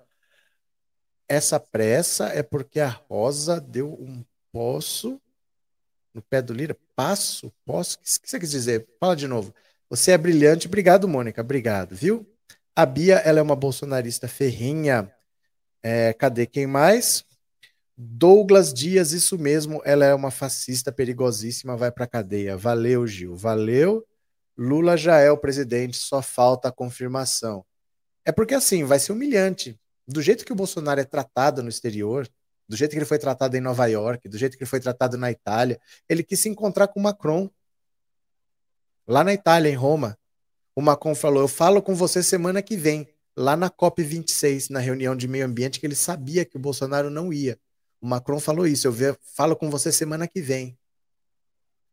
Essa 1.28 1.58
pressa 1.58 2.28
é 2.28 2.40
porque 2.40 2.78
a 2.78 2.88
Rosa 2.88 3.60
deu 3.60 3.94
um 3.94 4.24
poço 4.52 5.20
no 6.14 6.22
pé 6.22 6.40
do 6.40 6.54
Lira? 6.54 6.78
Passo? 6.94 7.52
Posso? 7.64 7.96
O 7.96 8.00
que 8.00 8.30
você 8.30 8.38
quis 8.38 8.50
dizer? 8.52 8.86
Fala 9.00 9.16
de 9.16 9.26
novo. 9.26 9.52
Você 9.90 10.12
é 10.12 10.18
brilhante. 10.18 10.68
Obrigado, 10.68 11.08
Mônica. 11.08 11.40
Obrigado, 11.40 11.96
viu? 11.96 12.24
A 12.76 12.86
Bia, 12.86 13.16
ela 13.16 13.40
é 13.40 13.42
uma 13.42 13.56
bolsonarista 13.56 14.28
ferrinha. 14.28 15.12
É, 15.82 16.12
cadê 16.12 16.46
quem 16.46 16.64
mais? 16.64 17.25
Douglas 17.96 18.74
Dias, 18.74 19.12
isso 19.12 19.38
mesmo. 19.38 19.80
Ela 19.84 20.04
é 20.04 20.14
uma 20.14 20.30
fascista 20.30 20.92
perigosíssima, 20.92 21.76
vai 21.76 21.90
para 21.90 22.06
cadeia. 22.06 22.56
Valeu, 22.56 23.06
Gil. 23.06 23.34
Valeu. 23.34 24.06
Lula 24.56 24.96
já 24.96 25.18
é 25.18 25.30
o 25.30 25.38
presidente, 25.38 25.96
só 25.96 26.20
falta 26.20 26.68
a 26.68 26.72
confirmação. 26.72 27.64
É 28.24 28.32
porque 28.32 28.54
assim, 28.54 28.84
vai 28.84 28.98
ser 28.98 29.12
humilhante. 29.12 29.78
Do 30.06 30.20
jeito 30.22 30.44
que 30.44 30.52
o 30.52 30.56
Bolsonaro 30.56 31.00
é 31.00 31.04
tratado 31.04 31.62
no 31.62 31.68
exterior, 31.68 32.28
do 32.68 32.76
jeito 32.76 32.92
que 32.92 32.98
ele 32.98 33.04
foi 33.04 33.18
tratado 33.18 33.56
em 33.56 33.60
Nova 33.60 33.86
York, 33.86 34.28
do 34.28 34.38
jeito 34.38 34.56
que 34.56 34.62
ele 34.62 34.70
foi 34.70 34.80
tratado 34.80 35.16
na 35.16 35.30
Itália. 35.30 35.80
Ele 36.08 36.22
quis 36.22 36.40
se 36.40 36.48
encontrar 36.48 36.88
com 36.88 37.00
o 37.00 37.02
Macron. 37.02 37.50
Lá 39.06 39.22
na 39.22 39.32
Itália, 39.32 39.70
em 39.70 39.74
Roma. 39.74 40.18
O 40.74 40.82
Macron 40.82 41.14
falou: 41.14 41.42
Eu 41.42 41.48
falo 41.48 41.80
com 41.80 41.94
você 41.94 42.22
semana 42.22 42.60
que 42.60 42.76
vem, 42.76 43.08
lá 43.36 43.56
na 43.56 43.70
COP26, 43.70 44.70
na 44.70 44.80
reunião 44.80 45.16
de 45.16 45.28
meio 45.28 45.46
ambiente, 45.46 45.80
que 45.80 45.86
ele 45.86 45.94
sabia 45.94 46.44
que 46.44 46.56
o 46.56 46.60
Bolsonaro 46.60 47.08
não 47.08 47.32
ia. 47.32 47.58
O 48.00 48.06
Macron 48.06 48.40
falou 48.40 48.66
isso: 48.66 48.88
Eu 48.88 49.16
falo 49.34 49.56
com 49.56 49.70
você 49.70 49.90
semana 49.90 50.28
que 50.28 50.40
vem. 50.40 50.78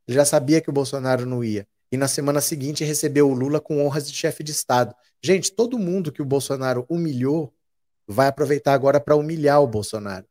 Ele 0.07 0.15
já 0.15 0.25
sabia 0.25 0.61
que 0.61 0.69
o 0.69 0.73
Bolsonaro 0.73 1.25
não 1.25 1.43
ia. 1.43 1.67
E 1.91 1.97
na 1.97 2.07
semana 2.07 2.41
seguinte 2.41 2.83
recebeu 2.83 3.29
o 3.29 3.33
Lula 3.33 3.61
com 3.61 3.85
honras 3.85 4.09
de 4.09 4.17
chefe 4.17 4.43
de 4.43 4.51
Estado. 4.51 4.95
Gente, 5.21 5.51
todo 5.51 5.77
mundo 5.77 6.11
que 6.11 6.21
o 6.21 6.25
Bolsonaro 6.25 6.85
humilhou 6.89 7.53
vai 8.07 8.27
aproveitar 8.27 8.73
agora 8.73 8.99
para 8.99 9.15
humilhar 9.15 9.61
o 9.61 9.67
Bolsonaro. 9.67 10.25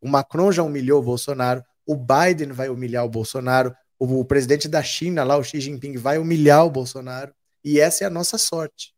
O 0.00 0.08
Macron 0.08 0.52
já 0.52 0.62
humilhou 0.62 1.00
o 1.00 1.04
Bolsonaro, 1.04 1.64
o 1.86 1.96
Biden 1.96 2.52
vai 2.52 2.68
humilhar 2.68 3.04
o 3.04 3.08
Bolsonaro, 3.08 3.74
o, 3.98 4.20
o 4.20 4.24
presidente 4.24 4.68
da 4.68 4.82
China, 4.82 5.24
lá, 5.24 5.36
o 5.36 5.42
Xi 5.42 5.60
Jinping, 5.60 5.96
vai 5.96 6.18
humilhar 6.18 6.66
o 6.66 6.70
Bolsonaro. 6.70 7.32
E 7.64 7.80
essa 7.80 8.04
é 8.04 8.06
a 8.06 8.10
nossa 8.10 8.36
sorte. 8.36 8.94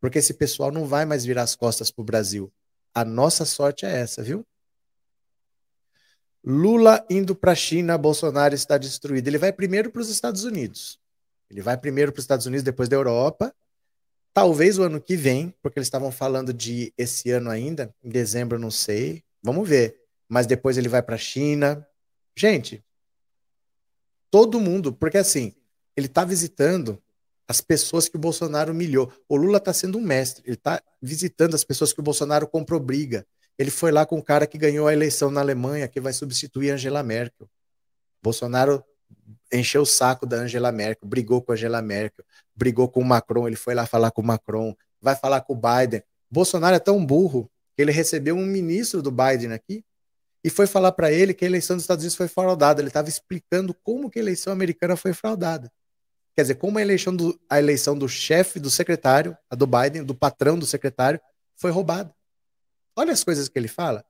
Porque 0.00 0.18
esse 0.18 0.34
pessoal 0.34 0.70
não 0.70 0.86
vai 0.86 1.04
mais 1.04 1.24
virar 1.24 1.42
as 1.42 1.54
costas 1.54 1.90
para 1.90 2.02
o 2.02 2.04
Brasil. 2.04 2.52
A 2.94 3.04
nossa 3.04 3.44
sorte 3.44 3.86
é 3.86 4.00
essa, 4.00 4.22
viu? 4.22 4.44
Lula 6.44 7.04
indo 7.08 7.34
para 7.34 7.52
a 7.52 7.54
China, 7.54 7.96
Bolsonaro 7.96 8.54
está 8.54 8.76
destruído. 8.76 9.28
Ele 9.28 9.38
vai 9.38 9.52
primeiro 9.52 9.90
para 9.90 10.02
os 10.02 10.08
Estados 10.08 10.44
Unidos. 10.44 10.98
Ele 11.48 11.60
vai 11.60 11.76
primeiro 11.76 12.10
para 12.12 12.18
os 12.18 12.24
Estados 12.24 12.46
Unidos, 12.46 12.64
depois 12.64 12.88
da 12.88 12.96
Europa. 12.96 13.54
Talvez 14.34 14.78
o 14.78 14.82
ano 14.82 15.00
que 15.00 15.16
vem, 15.16 15.54
porque 15.62 15.78
eles 15.78 15.86
estavam 15.86 16.10
falando 16.10 16.52
de 16.52 16.92
esse 16.96 17.30
ano 17.30 17.50
ainda, 17.50 17.94
em 18.02 18.08
dezembro, 18.08 18.58
não 18.58 18.70
sei. 18.70 19.22
Vamos 19.42 19.68
ver. 19.68 20.00
Mas 20.28 20.46
depois 20.46 20.78
ele 20.78 20.88
vai 20.88 21.02
para 21.02 21.16
a 21.16 21.18
China. 21.18 21.86
Gente, 22.34 22.82
todo 24.30 24.58
mundo, 24.58 24.92
porque 24.92 25.18
assim, 25.18 25.54
ele 25.94 26.06
está 26.06 26.24
visitando 26.24 27.00
as 27.46 27.60
pessoas 27.60 28.08
que 28.08 28.16
o 28.16 28.18
Bolsonaro 28.20 28.72
humilhou. 28.72 29.12
O 29.28 29.36
Lula 29.36 29.58
está 29.58 29.72
sendo 29.72 29.98
um 29.98 30.00
mestre, 30.00 30.42
ele 30.46 30.56
está 30.56 30.82
visitando 31.00 31.54
as 31.54 31.62
pessoas 31.62 31.92
que 31.92 32.00
o 32.00 32.02
Bolsonaro 32.02 32.48
comprou 32.48 32.80
briga. 32.80 33.26
Ele 33.58 33.70
foi 33.70 33.92
lá 33.92 34.06
com 34.06 34.18
o 34.18 34.22
cara 34.22 34.46
que 34.46 34.58
ganhou 34.58 34.88
a 34.88 34.92
eleição 34.92 35.30
na 35.30 35.40
Alemanha, 35.40 35.88
que 35.88 36.00
vai 36.00 36.12
substituir 36.12 36.70
Angela 36.70 37.02
Merkel. 37.02 37.48
Bolsonaro 38.22 38.82
encheu 39.52 39.82
o 39.82 39.86
saco 39.86 40.26
da 40.26 40.38
Angela 40.38 40.72
Merkel, 40.72 41.08
brigou 41.08 41.42
com 41.42 41.52
a 41.52 41.54
Angela 41.54 41.82
Merkel, 41.82 42.24
brigou 42.54 42.88
com 42.88 43.00
o 43.00 43.04
Macron, 43.04 43.46
ele 43.46 43.56
foi 43.56 43.74
lá 43.74 43.86
falar 43.86 44.10
com 44.10 44.22
o 44.22 44.24
Macron, 44.24 44.74
vai 45.00 45.14
falar 45.14 45.40
com 45.42 45.52
o 45.52 45.56
Biden. 45.56 46.02
Bolsonaro 46.30 46.76
é 46.76 46.78
tão 46.78 47.04
burro 47.04 47.50
que 47.76 47.82
ele 47.82 47.92
recebeu 47.92 48.34
um 48.36 48.46
ministro 48.46 49.02
do 49.02 49.10
Biden 49.10 49.52
aqui 49.52 49.84
e 50.44 50.50
foi 50.50 50.66
falar 50.66 50.92
para 50.92 51.12
ele 51.12 51.34
que 51.34 51.44
a 51.44 51.48
eleição 51.48 51.76
dos 51.76 51.84
Estados 51.84 52.02
Unidos 52.02 52.16
foi 52.16 52.28
fraudada. 52.28 52.80
Ele 52.80 52.88
estava 52.88 53.08
explicando 53.08 53.74
como 53.82 54.10
que 54.10 54.18
a 54.18 54.22
eleição 54.22 54.52
americana 54.52 54.96
foi 54.96 55.12
fraudada. 55.12 55.70
Quer 56.34 56.42
dizer, 56.42 56.54
como 56.54 56.78
a 56.78 56.82
eleição 56.82 57.14
do, 57.14 57.38
a 57.48 57.58
eleição 57.58 57.96
do 57.96 58.08
chefe 58.08 58.58
do 58.58 58.70
secretário, 58.70 59.36
a 59.50 59.54
do 59.54 59.66
Biden, 59.66 60.02
do 60.02 60.14
patrão 60.14 60.58
do 60.58 60.66
secretário, 60.66 61.20
foi 61.56 61.70
roubada. 61.70 62.12
Olha 62.96 63.12
as 63.12 63.24
coisas 63.24 63.48
que 63.48 63.58
ele 63.58 63.68
fala. 63.68 64.04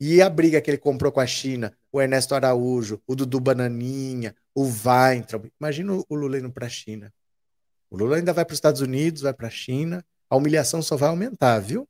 E 0.00 0.20
a 0.20 0.28
briga 0.28 0.60
que 0.60 0.70
ele 0.70 0.78
comprou 0.78 1.12
com 1.12 1.20
a 1.20 1.26
China, 1.26 1.72
o 1.92 2.00
Ernesto 2.00 2.34
Araújo, 2.34 3.00
o 3.06 3.14
Dudu 3.14 3.38
Bananinha, 3.38 4.34
o 4.54 4.64
Weintraub. 4.64 5.46
Imagina 5.60 5.92
o 5.92 6.14
Lula 6.14 6.38
indo 6.38 6.50
para 6.50 6.66
a 6.66 6.68
China. 6.68 7.12
O 7.88 7.96
Lula 7.96 8.16
ainda 8.16 8.32
vai 8.32 8.44
para 8.44 8.52
os 8.52 8.56
Estados 8.56 8.80
Unidos, 8.80 9.22
vai 9.22 9.32
para 9.32 9.46
a 9.46 9.50
China. 9.50 10.04
A 10.28 10.36
humilhação 10.36 10.82
só 10.82 10.96
vai 10.96 11.08
aumentar, 11.08 11.58
viu? 11.60 11.88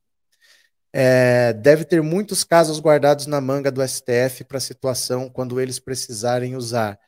É, 0.91 1.53
deve 1.53 1.85
ter 1.85 2.03
muitos 2.03 2.43
casos 2.43 2.79
guardados 2.79 3.25
na 3.25 3.41
manga 3.41 3.71
do 3.71 3.81
STF 3.81 4.43
para 4.43 4.59
a 4.59 4.61
situação 4.61 5.27
quando 5.27 5.59
eles 5.59 5.79
precisarem 5.79 6.55
usar. 6.55 6.99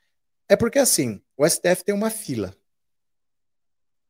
É 0.49 0.55
porque 0.55 0.79
assim, 0.79 1.21
o 1.38 1.47
STF 1.47 1.83
tem 1.83 1.93
uma 1.93 2.09
fila. 2.09 2.51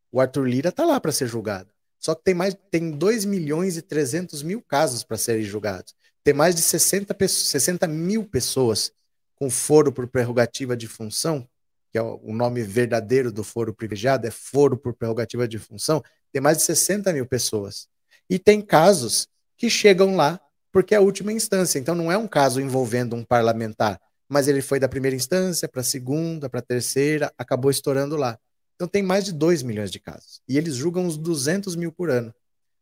O 0.09 0.21
Arthur 0.21 0.47
Lira 0.47 0.69
está 0.69 0.86
lá 0.86 0.97
para 1.01 1.11
ser 1.11 1.28
julgado. 1.28 1.74
Só 2.06 2.14
que 2.14 2.24
tem 2.24 2.36
mais 2.36 2.56
tem 2.70 2.91
2 2.91 3.26
milhões 3.26 3.78
e 3.78 3.82
300 3.82 4.43
mil 4.43 4.62
casos 4.62 5.03
para 5.03 5.18
serem 5.18 5.41
julgados. 5.41 5.95
Tem 6.24 6.36
mais 6.36 6.53
de 6.53 6.62
60, 6.62 7.16
60 7.28 7.88
mil 7.88 8.24
pessoas 8.24 8.91
com 9.34 9.49
foro 9.49 9.91
por 9.91 10.08
prerrogativa 10.08 10.78
de 10.78 10.88
função, 10.88 11.49
que 11.91 11.97
é 11.97 12.01
o 12.03 12.32
nome 12.32 12.62
verdadeiro 12.62 13.32
do 13.32 13.43
foro 13.43 13.74
privilegiado, 13.74 14.28
é 14.28 14.30
foro 14.30 14.78
por 14.78 14.93
prerrogativa 14.93 15.47
de 15.47 15.58
função. 15.58 16.03
Tem 16.32 16.39
mais 16.39 16.60
de 16.60 16.66
60 16.66 17.12
mil 17.12 17.26
pessoas. 17.26 17.88
E 18.30 18.38
tem 18.38 18.62
casos 18.62 19.28
que 19.58 19.68
chegam 19.68 20.16
lá 20.16 20.39
porque 20.72 20.93
é 20.93 20.99
a 20.99 21.01
última 21.01 21.34
instância. 21.34 21.80
Então 21.80 21.95
não 21.95 22.12
é 22.12 22.18
um 22.20 22.28
caso 22.28 22.62
envolvendo 22.62 23.16
um 23.16 23.24
parlamentar, 23.24 23.99
mas 24.30 24.47
ele 24.47 24.62
foi 24.62 24.80
da 24.80 24.88
primeira 24.88 25.16
instância 25.16 25.68
para 25.68 25.82
a 25.82 25.84
segunda, 25.84 26.51
para 26.51 26.60
a 26.60 26.64
terceira, 26.64 27.34
acabou 27.36 27.72
estourando 27.72 28.16
lá. 28.16 28.38
Então 28.76 28.88
tem 28.88 29.01
mais 29.01 29.26
de 29.26 29.32
2 29.32 29.63
milhões 29.63 29.91
de 29.91 29.99
casos. 29.99 30.41
E 30.47 30.57
eles 30.57 30.76
julgam 30.76 31.05
uns 31.05 31.17
200 31.17 31.76
mil 31.76 31.91
por 31.91 32.09
ano. 32.09 32.34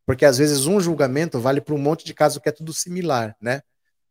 Porque 0.05 0.25
às 0.25 0.37
vezes 0.37 0.65
um 0.65 0.79
julgamento 0.79 1.39
vale 1.39 1.61
para 1.61 1.73
um 1.73 1.77
monte 1.77 2.03
de 2.03 2.13
casos 2.13 2.41
que 2.41 2.49
é 2.49 2.51
tudo 2.51 2.73
similar, 2.73 3.35
né? 3.39 3.61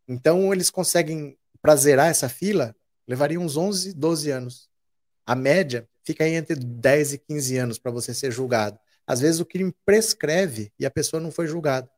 Então 0.08 0.52
eles 0.52 0.70
conseguem, 0.70 1.36
para 1.60 1.76
zerar 1.76 2.08
essa 2.08 2.28
fila, 2.28 2.74
levaria 3.06 3.38
uns 3.38 3.56
11, 3.56 3.92
12 3.92 4.30
anos. 4.30 4.68
A 5.26 5.34
média 5.34 5.88
fica 6.04 6.24
aí 6.24 6.34
entre 6.34 6.56
10 6.56 7.14
e 7.14 7.18
15 7.18 7.56
anos 7.58 7.78
para 7.78 7.90
você 7.90 8.14
ser 8.14 8.32
julgado. 8.32 8.78
Às 9.06 9.20
vezes 9.20 9.40
o 9.40 9.46
crime 9.46 9.74
prescreve 9.84 10.72
e 10.78 10.86
a 10.86 10.90
pessoa 10.90 11.20
não 11.20 11.30
foi 11.30 11.46
julgada 11.46 11.90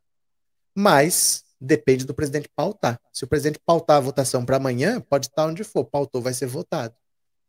mas 0.74 1.44
depende 1.60 2.04
do 2.04 2.12
presidente 2.12 2.48
pautar. 2.54 3.00
Se 3.12 3.24
o 3.24 3.28
presidente 3.28 3.60
pautar 3.64 3.98
a 3.98 4.00
votação 4.00 4.44
para 4.44 4.56
amanhã, 4.56 5.00
pode 5.00 5.26
estar 5.26 5.46
onde 5.46 5.62
for, 5.62 5.84
pautou, 5.84 6.20
vai 6.20 6.34
ser 6.34 6.46
votado. 6.46 6.94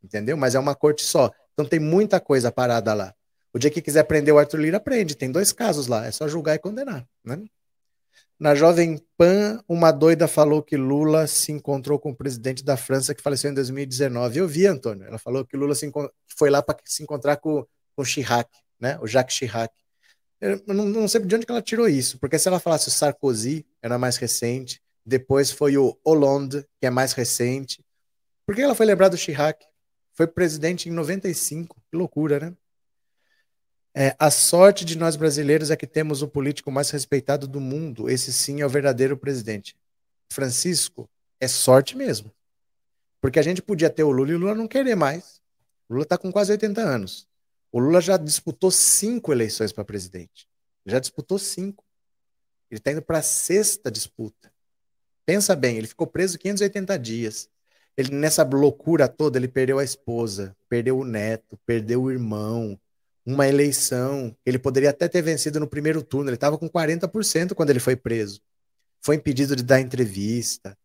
Entendeu? 0.04 0.38
Mas 0.38 0.54
é 0.54 0.60
uma 0.60 0.76
corte 0.76 1.04
só. 1.04 1.32
Então 1.56 1.66
tem 1.66 1.80
muita 1.80 2.20
coisa 2.20 2.52
parada 2.52 2.94
lá. 2.94 3.16
O 3.54 3.58
dia 3.58 3.72
que 3.72 3.82
quiser 3.82 4.04
prender 4.04 4.34
o 4.34 4.38
Arthur 4.38 4.60
Lira, 4.60 4.80
prende. 4.82 5.16
Tem 5.16 5.32
dois 5.32 5.54
casos 5.54 5.88
lá, 5.88 6.06
é 6.06 6.12
só 6.12 6.28
julgar 6.28 6.56
e 6.56 6.60
condenar. 6.60 7.08
Né? 7.24 7.42
Na 8.38 8.54
Jovem 8.54 9.02
Pan, 9.18 9.64
uma 9.66 9.94
doida 9.94 10.28
falou 10.28 10.62
que 10.62 10.76
Lula 10.76 11.26
se 11.26 11.54
encontrou 11.54 11.98
com 11.98 12.10
o 12.10 12.16
presidente 12.16 12.66
da 12.66 12.76
França 12.76 13.16
que 13.16 13.24
faleceu 13.24 13.50
em 13.50 13.54
2019. 13.54 14.40
Eu 14.40 14.48
vi, 14.48 14.68
Antônio. 14.68 15.08
Ela 15.08 15.18
falou 15.18 15.46
que 15.46 15.56
Lula 15.56 15.74
foi 16.38 16.50
lá 16.50 16.62
para 16.62 16.78
se 16.84 17.02
encontrar 17.02 17.38
com, 17.38 17.66
com 17.96 18.02
o 18.02 18.06
Chirac, 18.06 18.50
né? 18.78 19.00
o 19.02 19.08
Jacques 19.08 19.38
Chirac. 19.38 19.74
Eu 20.42 20.62
não, 20.68 20.84
não 20.84 21.08
sei 21.08 21.22
de 21.22 21.34
onde 21.34 21.46
ela 21.48 21.62
tirou 21.62 21.88
isso, 21.88 22.20
porque 22.20 22.38
se 22.38 22.50
ela 22.50 22.60
falasse 22.60 22.90
o 22.90 22.92
Sarkozy, 22.92 23.66
era 23.82 23.98
mais 23.98 24.18
recente, 24.18 24.82
depois 25.06 25.50
foi 25.50 25.78
o 25.78 25.98
Hollande, 26.06 26.66
que 26.78 26.86
é 26.88 26.90
mais 26.90 27.14
recente. 27.14 27.82
Por 28.46 28.54
que 28.54 28.62
ela 28.62 28.76
foi 28.76 28.86
lembrar 28.86 29.08
do 29.08 29.18
Chirac? 29.18 29.66
Foi 30.16 30.26
presidente 30.26 30.90
em 30.90 30.92
95, 30.92 31.76
que 31.92 31.98
loucura, 31.98 32.40
né? 32.40 32.54
É, 33.94 34.16
a 34.18 34.32
sorte 34.32 34.84
de 34.84 34.98
nós 34.98 35.16
brasileiros 35.16 35.72
é 35.72 35.76
que 35.76 35.88
temos 35.88 36.22
o 36.22 36.28
político 36.28 36.72
mais 36.72 36.90
respeitado 36.90 37.48
do 37.48 37.62
mundo. 37.62 38.10
Esse 38.10 38.34
sim 38.34 38.62
é 38.62 38.66
o 38.66 38.70
verdadeiro 38.70 39.16
presidente. 39.18 39.76
Francisco, 40.30 41.10
é 41.40 41.48
sorte 41.48 41.96
mesmo. 41.96 42.32
Porque 43.22 43.40
a 43.40 43.42
gente 43.42 43.62
podia 43.62 43.90
ter 43.90 44.04
o 44.04 44.12
Lula 44.12 44.32
e 44.32 44.36
o 44.36 44.38
Lula 44.38 44.56
não 44.56 44.68
querer 44.68 44.96
mais. 44.96 45.42
O 45.88 45.94
Lula 45.94 46.04
está 46.04 46.18
com 46.18 46.32
quase 46.32 46.52
80 46.52 46.82
anos. 46.82 47.28
O 47.72 47.80
Lula 47.80 48.02
já 48.02 48.18
disputou 48.18 48.72
cinco 48.72 49.32
eleições 49.32 49.72
para 49.72 49.86
presidente. 49.86 50.48
Já 50.86 51.00
disputou 51.00 51.38
cinco. 51.38 51.84
Ele 52.70 52.80
está 52.80 52.92
indo 52.92 53.02
para 53.02 53.20
a 53.20 53.22
sexta 53.22 53.92
disputa. 53.92 54.52
Pensa 55.26 55.56
bem, 55.56 55.78
ele 55.78 55.88
ficou 55.88 56.06
preso 56.06 56.38
580 56.38 57.00
dias. 57.00 57.50
Ele 57.98 58.14
nessa 58.14 58.44
loucura 58.44 59.08
toda, 59.08 59.38
ele 59.38 59.48
perdeu 59.48 59.80
a 59.80 59.84
esposa, 59.84 60.56
perdeu 60.68 61.00
o 61.00 61.06
neto, 61.06 61.58
perdeu 61.66 62.04
o 62.04 62.12
irmão, 62.12 62.78
uma 63.26 63.48
eleição. 63.48 64.36
Ele 64.46 64.60
poderia 64.60 64.90
até 64.90 65.08
ter 65.08 65.22
vencido 65.22 65.60
no 65.60 65.68
primeiro 65.68 66.04
turno. 66.04 66.30
Ele 66.30 66.36
estava 66.36 66.58
com 66.58 66.70
40% 66.70 67.54
quando 67.54 67.70
ele 67.70 67.80
foi 67.80 67.96
preso. 67.96 68.42
Foi 69.02 69.16
impedido 69.16 69.56
de 69.56 69.64
dar 69.64 69.80
entrevista. 69.80 70.78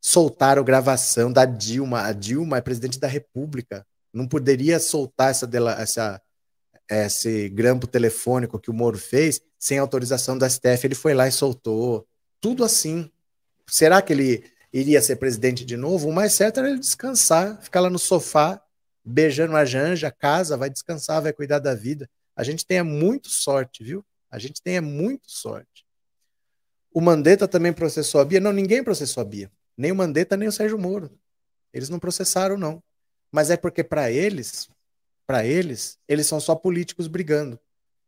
Soltaram 0.00 0.62
gravação 0.62 1.32
da 1.32 1.44
Dilma. 1.44 2.02
A 2.02 2.12
Dilma 2.12 2.58
é 2.58 2.60
presidente 2.60 2.98
da 2.98 3.08
República. 3.08 3.86
Não 4.12 4.28
poderia 4.28 4.78
soltar 4.78 5.30
essa, 5.30 5.48
essa 5.78 6.22
esse 6.90 7.48
grampo 7.50 7.86
telefônico 7.86 8.58
que 8.58 8.70
o 8.70 8.74
Moro 8.74 8.96
fez, 8.96 9.40
sem 9.58 9.78
autorização 9.78 10.38
do 10.38 10.48
STF, 10.48 10.86
ele 10.86 10.94
foi 10.94 11.12
lá 11.12 11.28
e 11.28 11.32
soltou. 11.32 12.06
Tudo 12.40 12.64
assim. 12.64 13.10
Será 13.68 14.00
que 14.00 14.12
ele 14.12 14.44
iria 14.78 15.00
ser 15.02 15.16
presidente 15.16 15.64
de 15.64 15.76
novo? 15.76 16.08
O 16.08 16.12
mais 16.12 16.32
certo 16.34 16.60
era 16.60 16.70
ele 16.70 16.78
descansar, 16.78 17.60
ficar 17.62 17.80
lá 17.80 17.90
no 17.90 17.98
sofá, 17.98 18.62
beijando 19.04 19.56
a 19.56 19.64
Janja, 19.64 20.10
casa, 20.10 20.56
vai 20.56 20.70
descansar, 20.70 21.22
vai 21.22 21.32
cuidar 21.32 21.58
da 21.58 21.74
vida. 21.74 22.08
A 22.36 22.44
gente 22.44 22.66
tem 22.66 22.82
muito 22.82 23.28
sorte, 23.28 23.82
viu? 23.82 24.04
A 24.30 24.38
gente 24.38 24.62
tem 24.62 24.80
muito 24.80 25.30
sorte. 25.30 25.86
O 26.92 27.00
Mandetta 27.00 27.48
também 27.48 27.72
processou 27.72 28.20
a 28.20 28.24
Bia? 28.24 28.40
Não, 28.40 28.52
ninguém 28.52 28.82
processou 28.82 29.20
a 29.20 29.24
Bia. 29.24 29.50
Nem 29.76 29.92
o 29.92 29.96
Mandetta, 29.96 30.36
nem 30.36 30.48
o 30.48 30.52
Sérgio 30.52 30.78
Moro. 30.78 31.10
Eles 31.72 31.88
não 31.88 31.98
processaram, 31.98 32.56
não. 32.56 32.82
Mas 33.30 33.50
é 33.50 33.56
porque, 33.56 33.84
para 33.84 34.10
eles, 34.10 34.68
para 35.26 35.44
eles, 35.44 35.98
eles 36.08 36.26
são 36.26 36.40
só 36.40 36.54
políticos 36.54 37.06
brigando. 37.06 37.58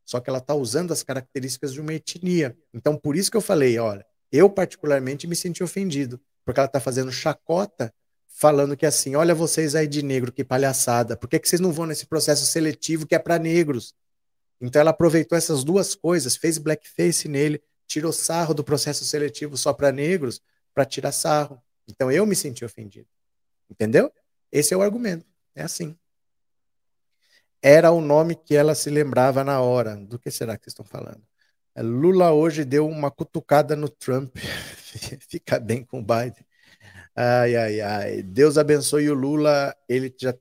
Só 0.04 0.18
que 0.20 0.28
ela 0.28 0.38
está 0.38 0.54
usando 0.54 0.92
as 0.92 1.02
características 1.02 1.72
de 1.72 1.80
uma 1.80 1.94
etnia. 1.94 2.56
Então, 2.74 2.96
por 2.96 3.16
isso 3.16 3.30
que 3.30 3.36
eu 3.36 3.42
falei, 3.42 3.78
olha, 3.78 4.04
eu 4.32 4.48
particularmente 4.50 5.26
me 5.26 5.36
senti 5.36 5.62
ofendido, 5.62 6.20
porque 6.44 6.60
ela 6.60 6.66
está 6.66 6.80
fazendo 6.80 7.12
chacota, 7.12 7.92
falando 8.28 8.76
que 8.76 8.86
assim, 8.86 9.14
olha 9.16 9.34
vocês 9.34 9.74
aí 9.74 9.86
de 9.86 10.02
negro, 10.02 10.32
que 10.32 10.44
palhaçada, 10.44 11.16
por 11.16 11.28
que, 11.28 11.38
que 11.38 11.48
vocês 11.48 11.60
não 11.60 11.72
vão 11.72 11.86
nesse 11.86 12.06
processo 12.06 12.46
seletivo 12.46 13.06
que 13.06 13.14
é 13.14 13.18
para 13.18 13.38
negros? 13.38 13.94
Então 14.60 14.80
ela 14.80 14.90
aproveitou 14.90 15.36
essas 15.36 15.64
duas 15.64 15.94
coisas, 15.94 16.36
fez 16.36 16.58
blackface 16.58 17.28
nele, 17.28 17.62
tirou 17.86 18.12
sarro 18.12 18.54
do 18.54 18.64
processo 18.64 19.04
seletivo 19.04 19.56
só 19.56 19.72
para 19.72 19.90
negros, 19.90 20.40
para 20.74 20.84
tirar 20.84 21.12
sarro. 21.12 21.62
Então 21.88 22.10
eu 22.10 22.26
me 22.26 22.36
senti 22.36 22.64
ofendido. 22.64 23.08
Entendeu? 23.68 24.12
Esse 24.52 24.74
é 24.74 24.76
o 24.76 24.82
argumento. 24.82 25.26
É 25.54 25.62
assim 25.62 25.96
era 27.62 27.90
o 27.90 28.00
nome 28.00 28.34
que 28.34 28.56
ela 28.56 28.74
se 28.74 28.90
lembrava 28.90 29.44
na 29.44 29.60
hora. 29.60 29.96
Do 29.96 30.18
que 30.18 30.30
será 30.30 30.56
que 30.56 30.64
vocês 30.64 30.72
estão 30.72 30.84
falando? 30.84 31.22
É, 31.80 31.82
Lula 31.82 32.30
hoje 32.30 32.62
deu 32.62 32.86
uma 32.86 33.10
cutucada 33.10 33.74
no 33.74 33.88
Trump. 33.88 34.36
Fica 35.28 35.58
bem 35.58 35.82
com 35.82 36.00
o 36.00 36.02
Biden. 36.02 36.44
Ai, 37.16 37.56
ai, 37.56 37.80
ai. 37.80 38.22
Deus 38.22 38.58
abençoe 38.58 39.08
o 39.08 39.14
Lula. 39.14 39.74
Ele 39.88 40.14
já 40.18 40.34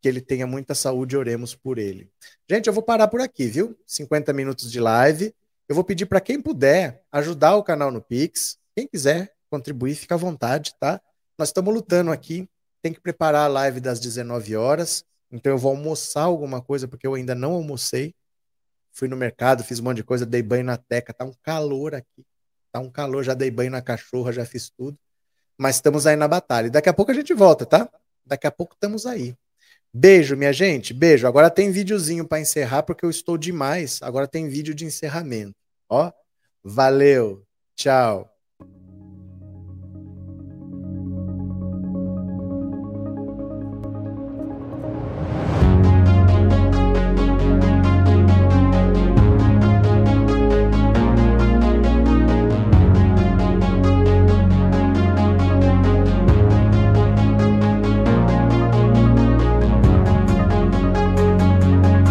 que 0.00 0.08
ele 0.08 0.20
tenha 0.20 0.46
muita 0.46 0.74
saúde, 0.74 1.16
oremos 1.16 1.54
por 1.54 1.78
ele. 1.78 2.10
Gente, 2.48 2.66
eu 2.68 2.72
vou 2.72 2.82
parar 2.82 3.08
por 3.08 3.20
aqui, 3.20 3.46
viu? 3.46 3.76
50 3.86 4.32
minutos 4.32 4.70
de 4.70 4.80
live. 4.80 5.34
Eu 5.68 5.74
vou 5.74 5.84
pedir 5.84 6.06
para 6.06 6.20
quem 6.20 6.40
puder 6.40 7.02
ajudar 7.12 7.56
o 7.56 7.62
canal 7.62 7.90
no 7.90 8.00
Pix. 8.00 8.58
Quem 8.74 8.86
quiser 8.86 9.34
contribuir, 9.50 9.96
fica 9.96 10.14
à 10.14 10.18
vontade, 10.18 10.74
tá? 10.78 11.00
Nós 11.38 11.48
estamos 11.48 11.74
lutando 11.74 12.10
aqui. 12.10 12.48
Tem 12.80 12.92
que 12.92 13.00
preparar 13.00 13.46
a 13.46 13.52
live 13.52 13.80
das 13.80 14.00
19 14.00 14.56
horas. 14.56 15.04
Então 15.30 15.52
eu 15.52 15.58
vou 15.58 15.72
almoçar 15.72 16.22
alguma 16.22 16.62
coisa, 16.62 16.86
porque 16.88 17.06
eu 17.06 17.14
ainda 17.14 17.34
não 17.34 17.52
almocei. 17.52 18.14
Fui 18.96 19.08
no 19.08 19.16
mercado, 19.16 19.62
fiz 19.62 19.78
um 19.78 19.84
monte 19.84 19.98
de 19.98 20.04
coisa, 20.04 20.24
dei 20.24 20.42
banho 20.42 20.64
na 20.64 20.78
teca, 20.78 21.12
tá 21.12 21.24
um 21.24 21.34
calor 21.42 21.94
aqui. 21.94 22.24
Tá 22.72 22.80
um 22.80 22.90
calor, 22.90 23.22
já 23.22 23.34
dei 23.34 23.50
banho 23.50 23.70
na 23.70 23.82
cachorra, 23.82 24.32
já 24.32 24.44
fiz 24.44 24.70
tudo. 24.70 24.98
Mas 25.56 25.76
estamos 25.76 26.06
aí 26.06 26.16
na 26.16 26.26
batalha. 26.26 26.66
E 26.68 26.70
daqui 26.70 26.88
a 26.88 26.92
pouco 26.94 27.10
a 27.10 27.14
gente 27.14 27.32
volta, 27.34 27.66
tá? 27.66 27.88
Daqui 28.24 28.46
a 28.46 28.50
pouco 28.50 28.74
estamos 28.74 29.06
aí. 29.06 29.36
Beijo, 29.92 30.36
minha 30.36 30.52
gente. 30.52 30.92
Beijo. 30.92 31.26
Agora 31.26 31.50
tem 31.50 31.70
videozinho 31.70 32.26
para 32.26 32.40
encerrar, 32.40 32.82
porque 32.82 33.04
eu 33.04 33.10
estou 33.10 33.38
demais. 33.38 34.00
Agora 34.02 34.26
tem 34.26 34.48
vídeo 34.48 34.74
de 34.74 34.84
encerramento. 34.84 35.54
Ó. 35.88 36.10
Valeu. 36.62 37.46
Tchau. 37.74 38.35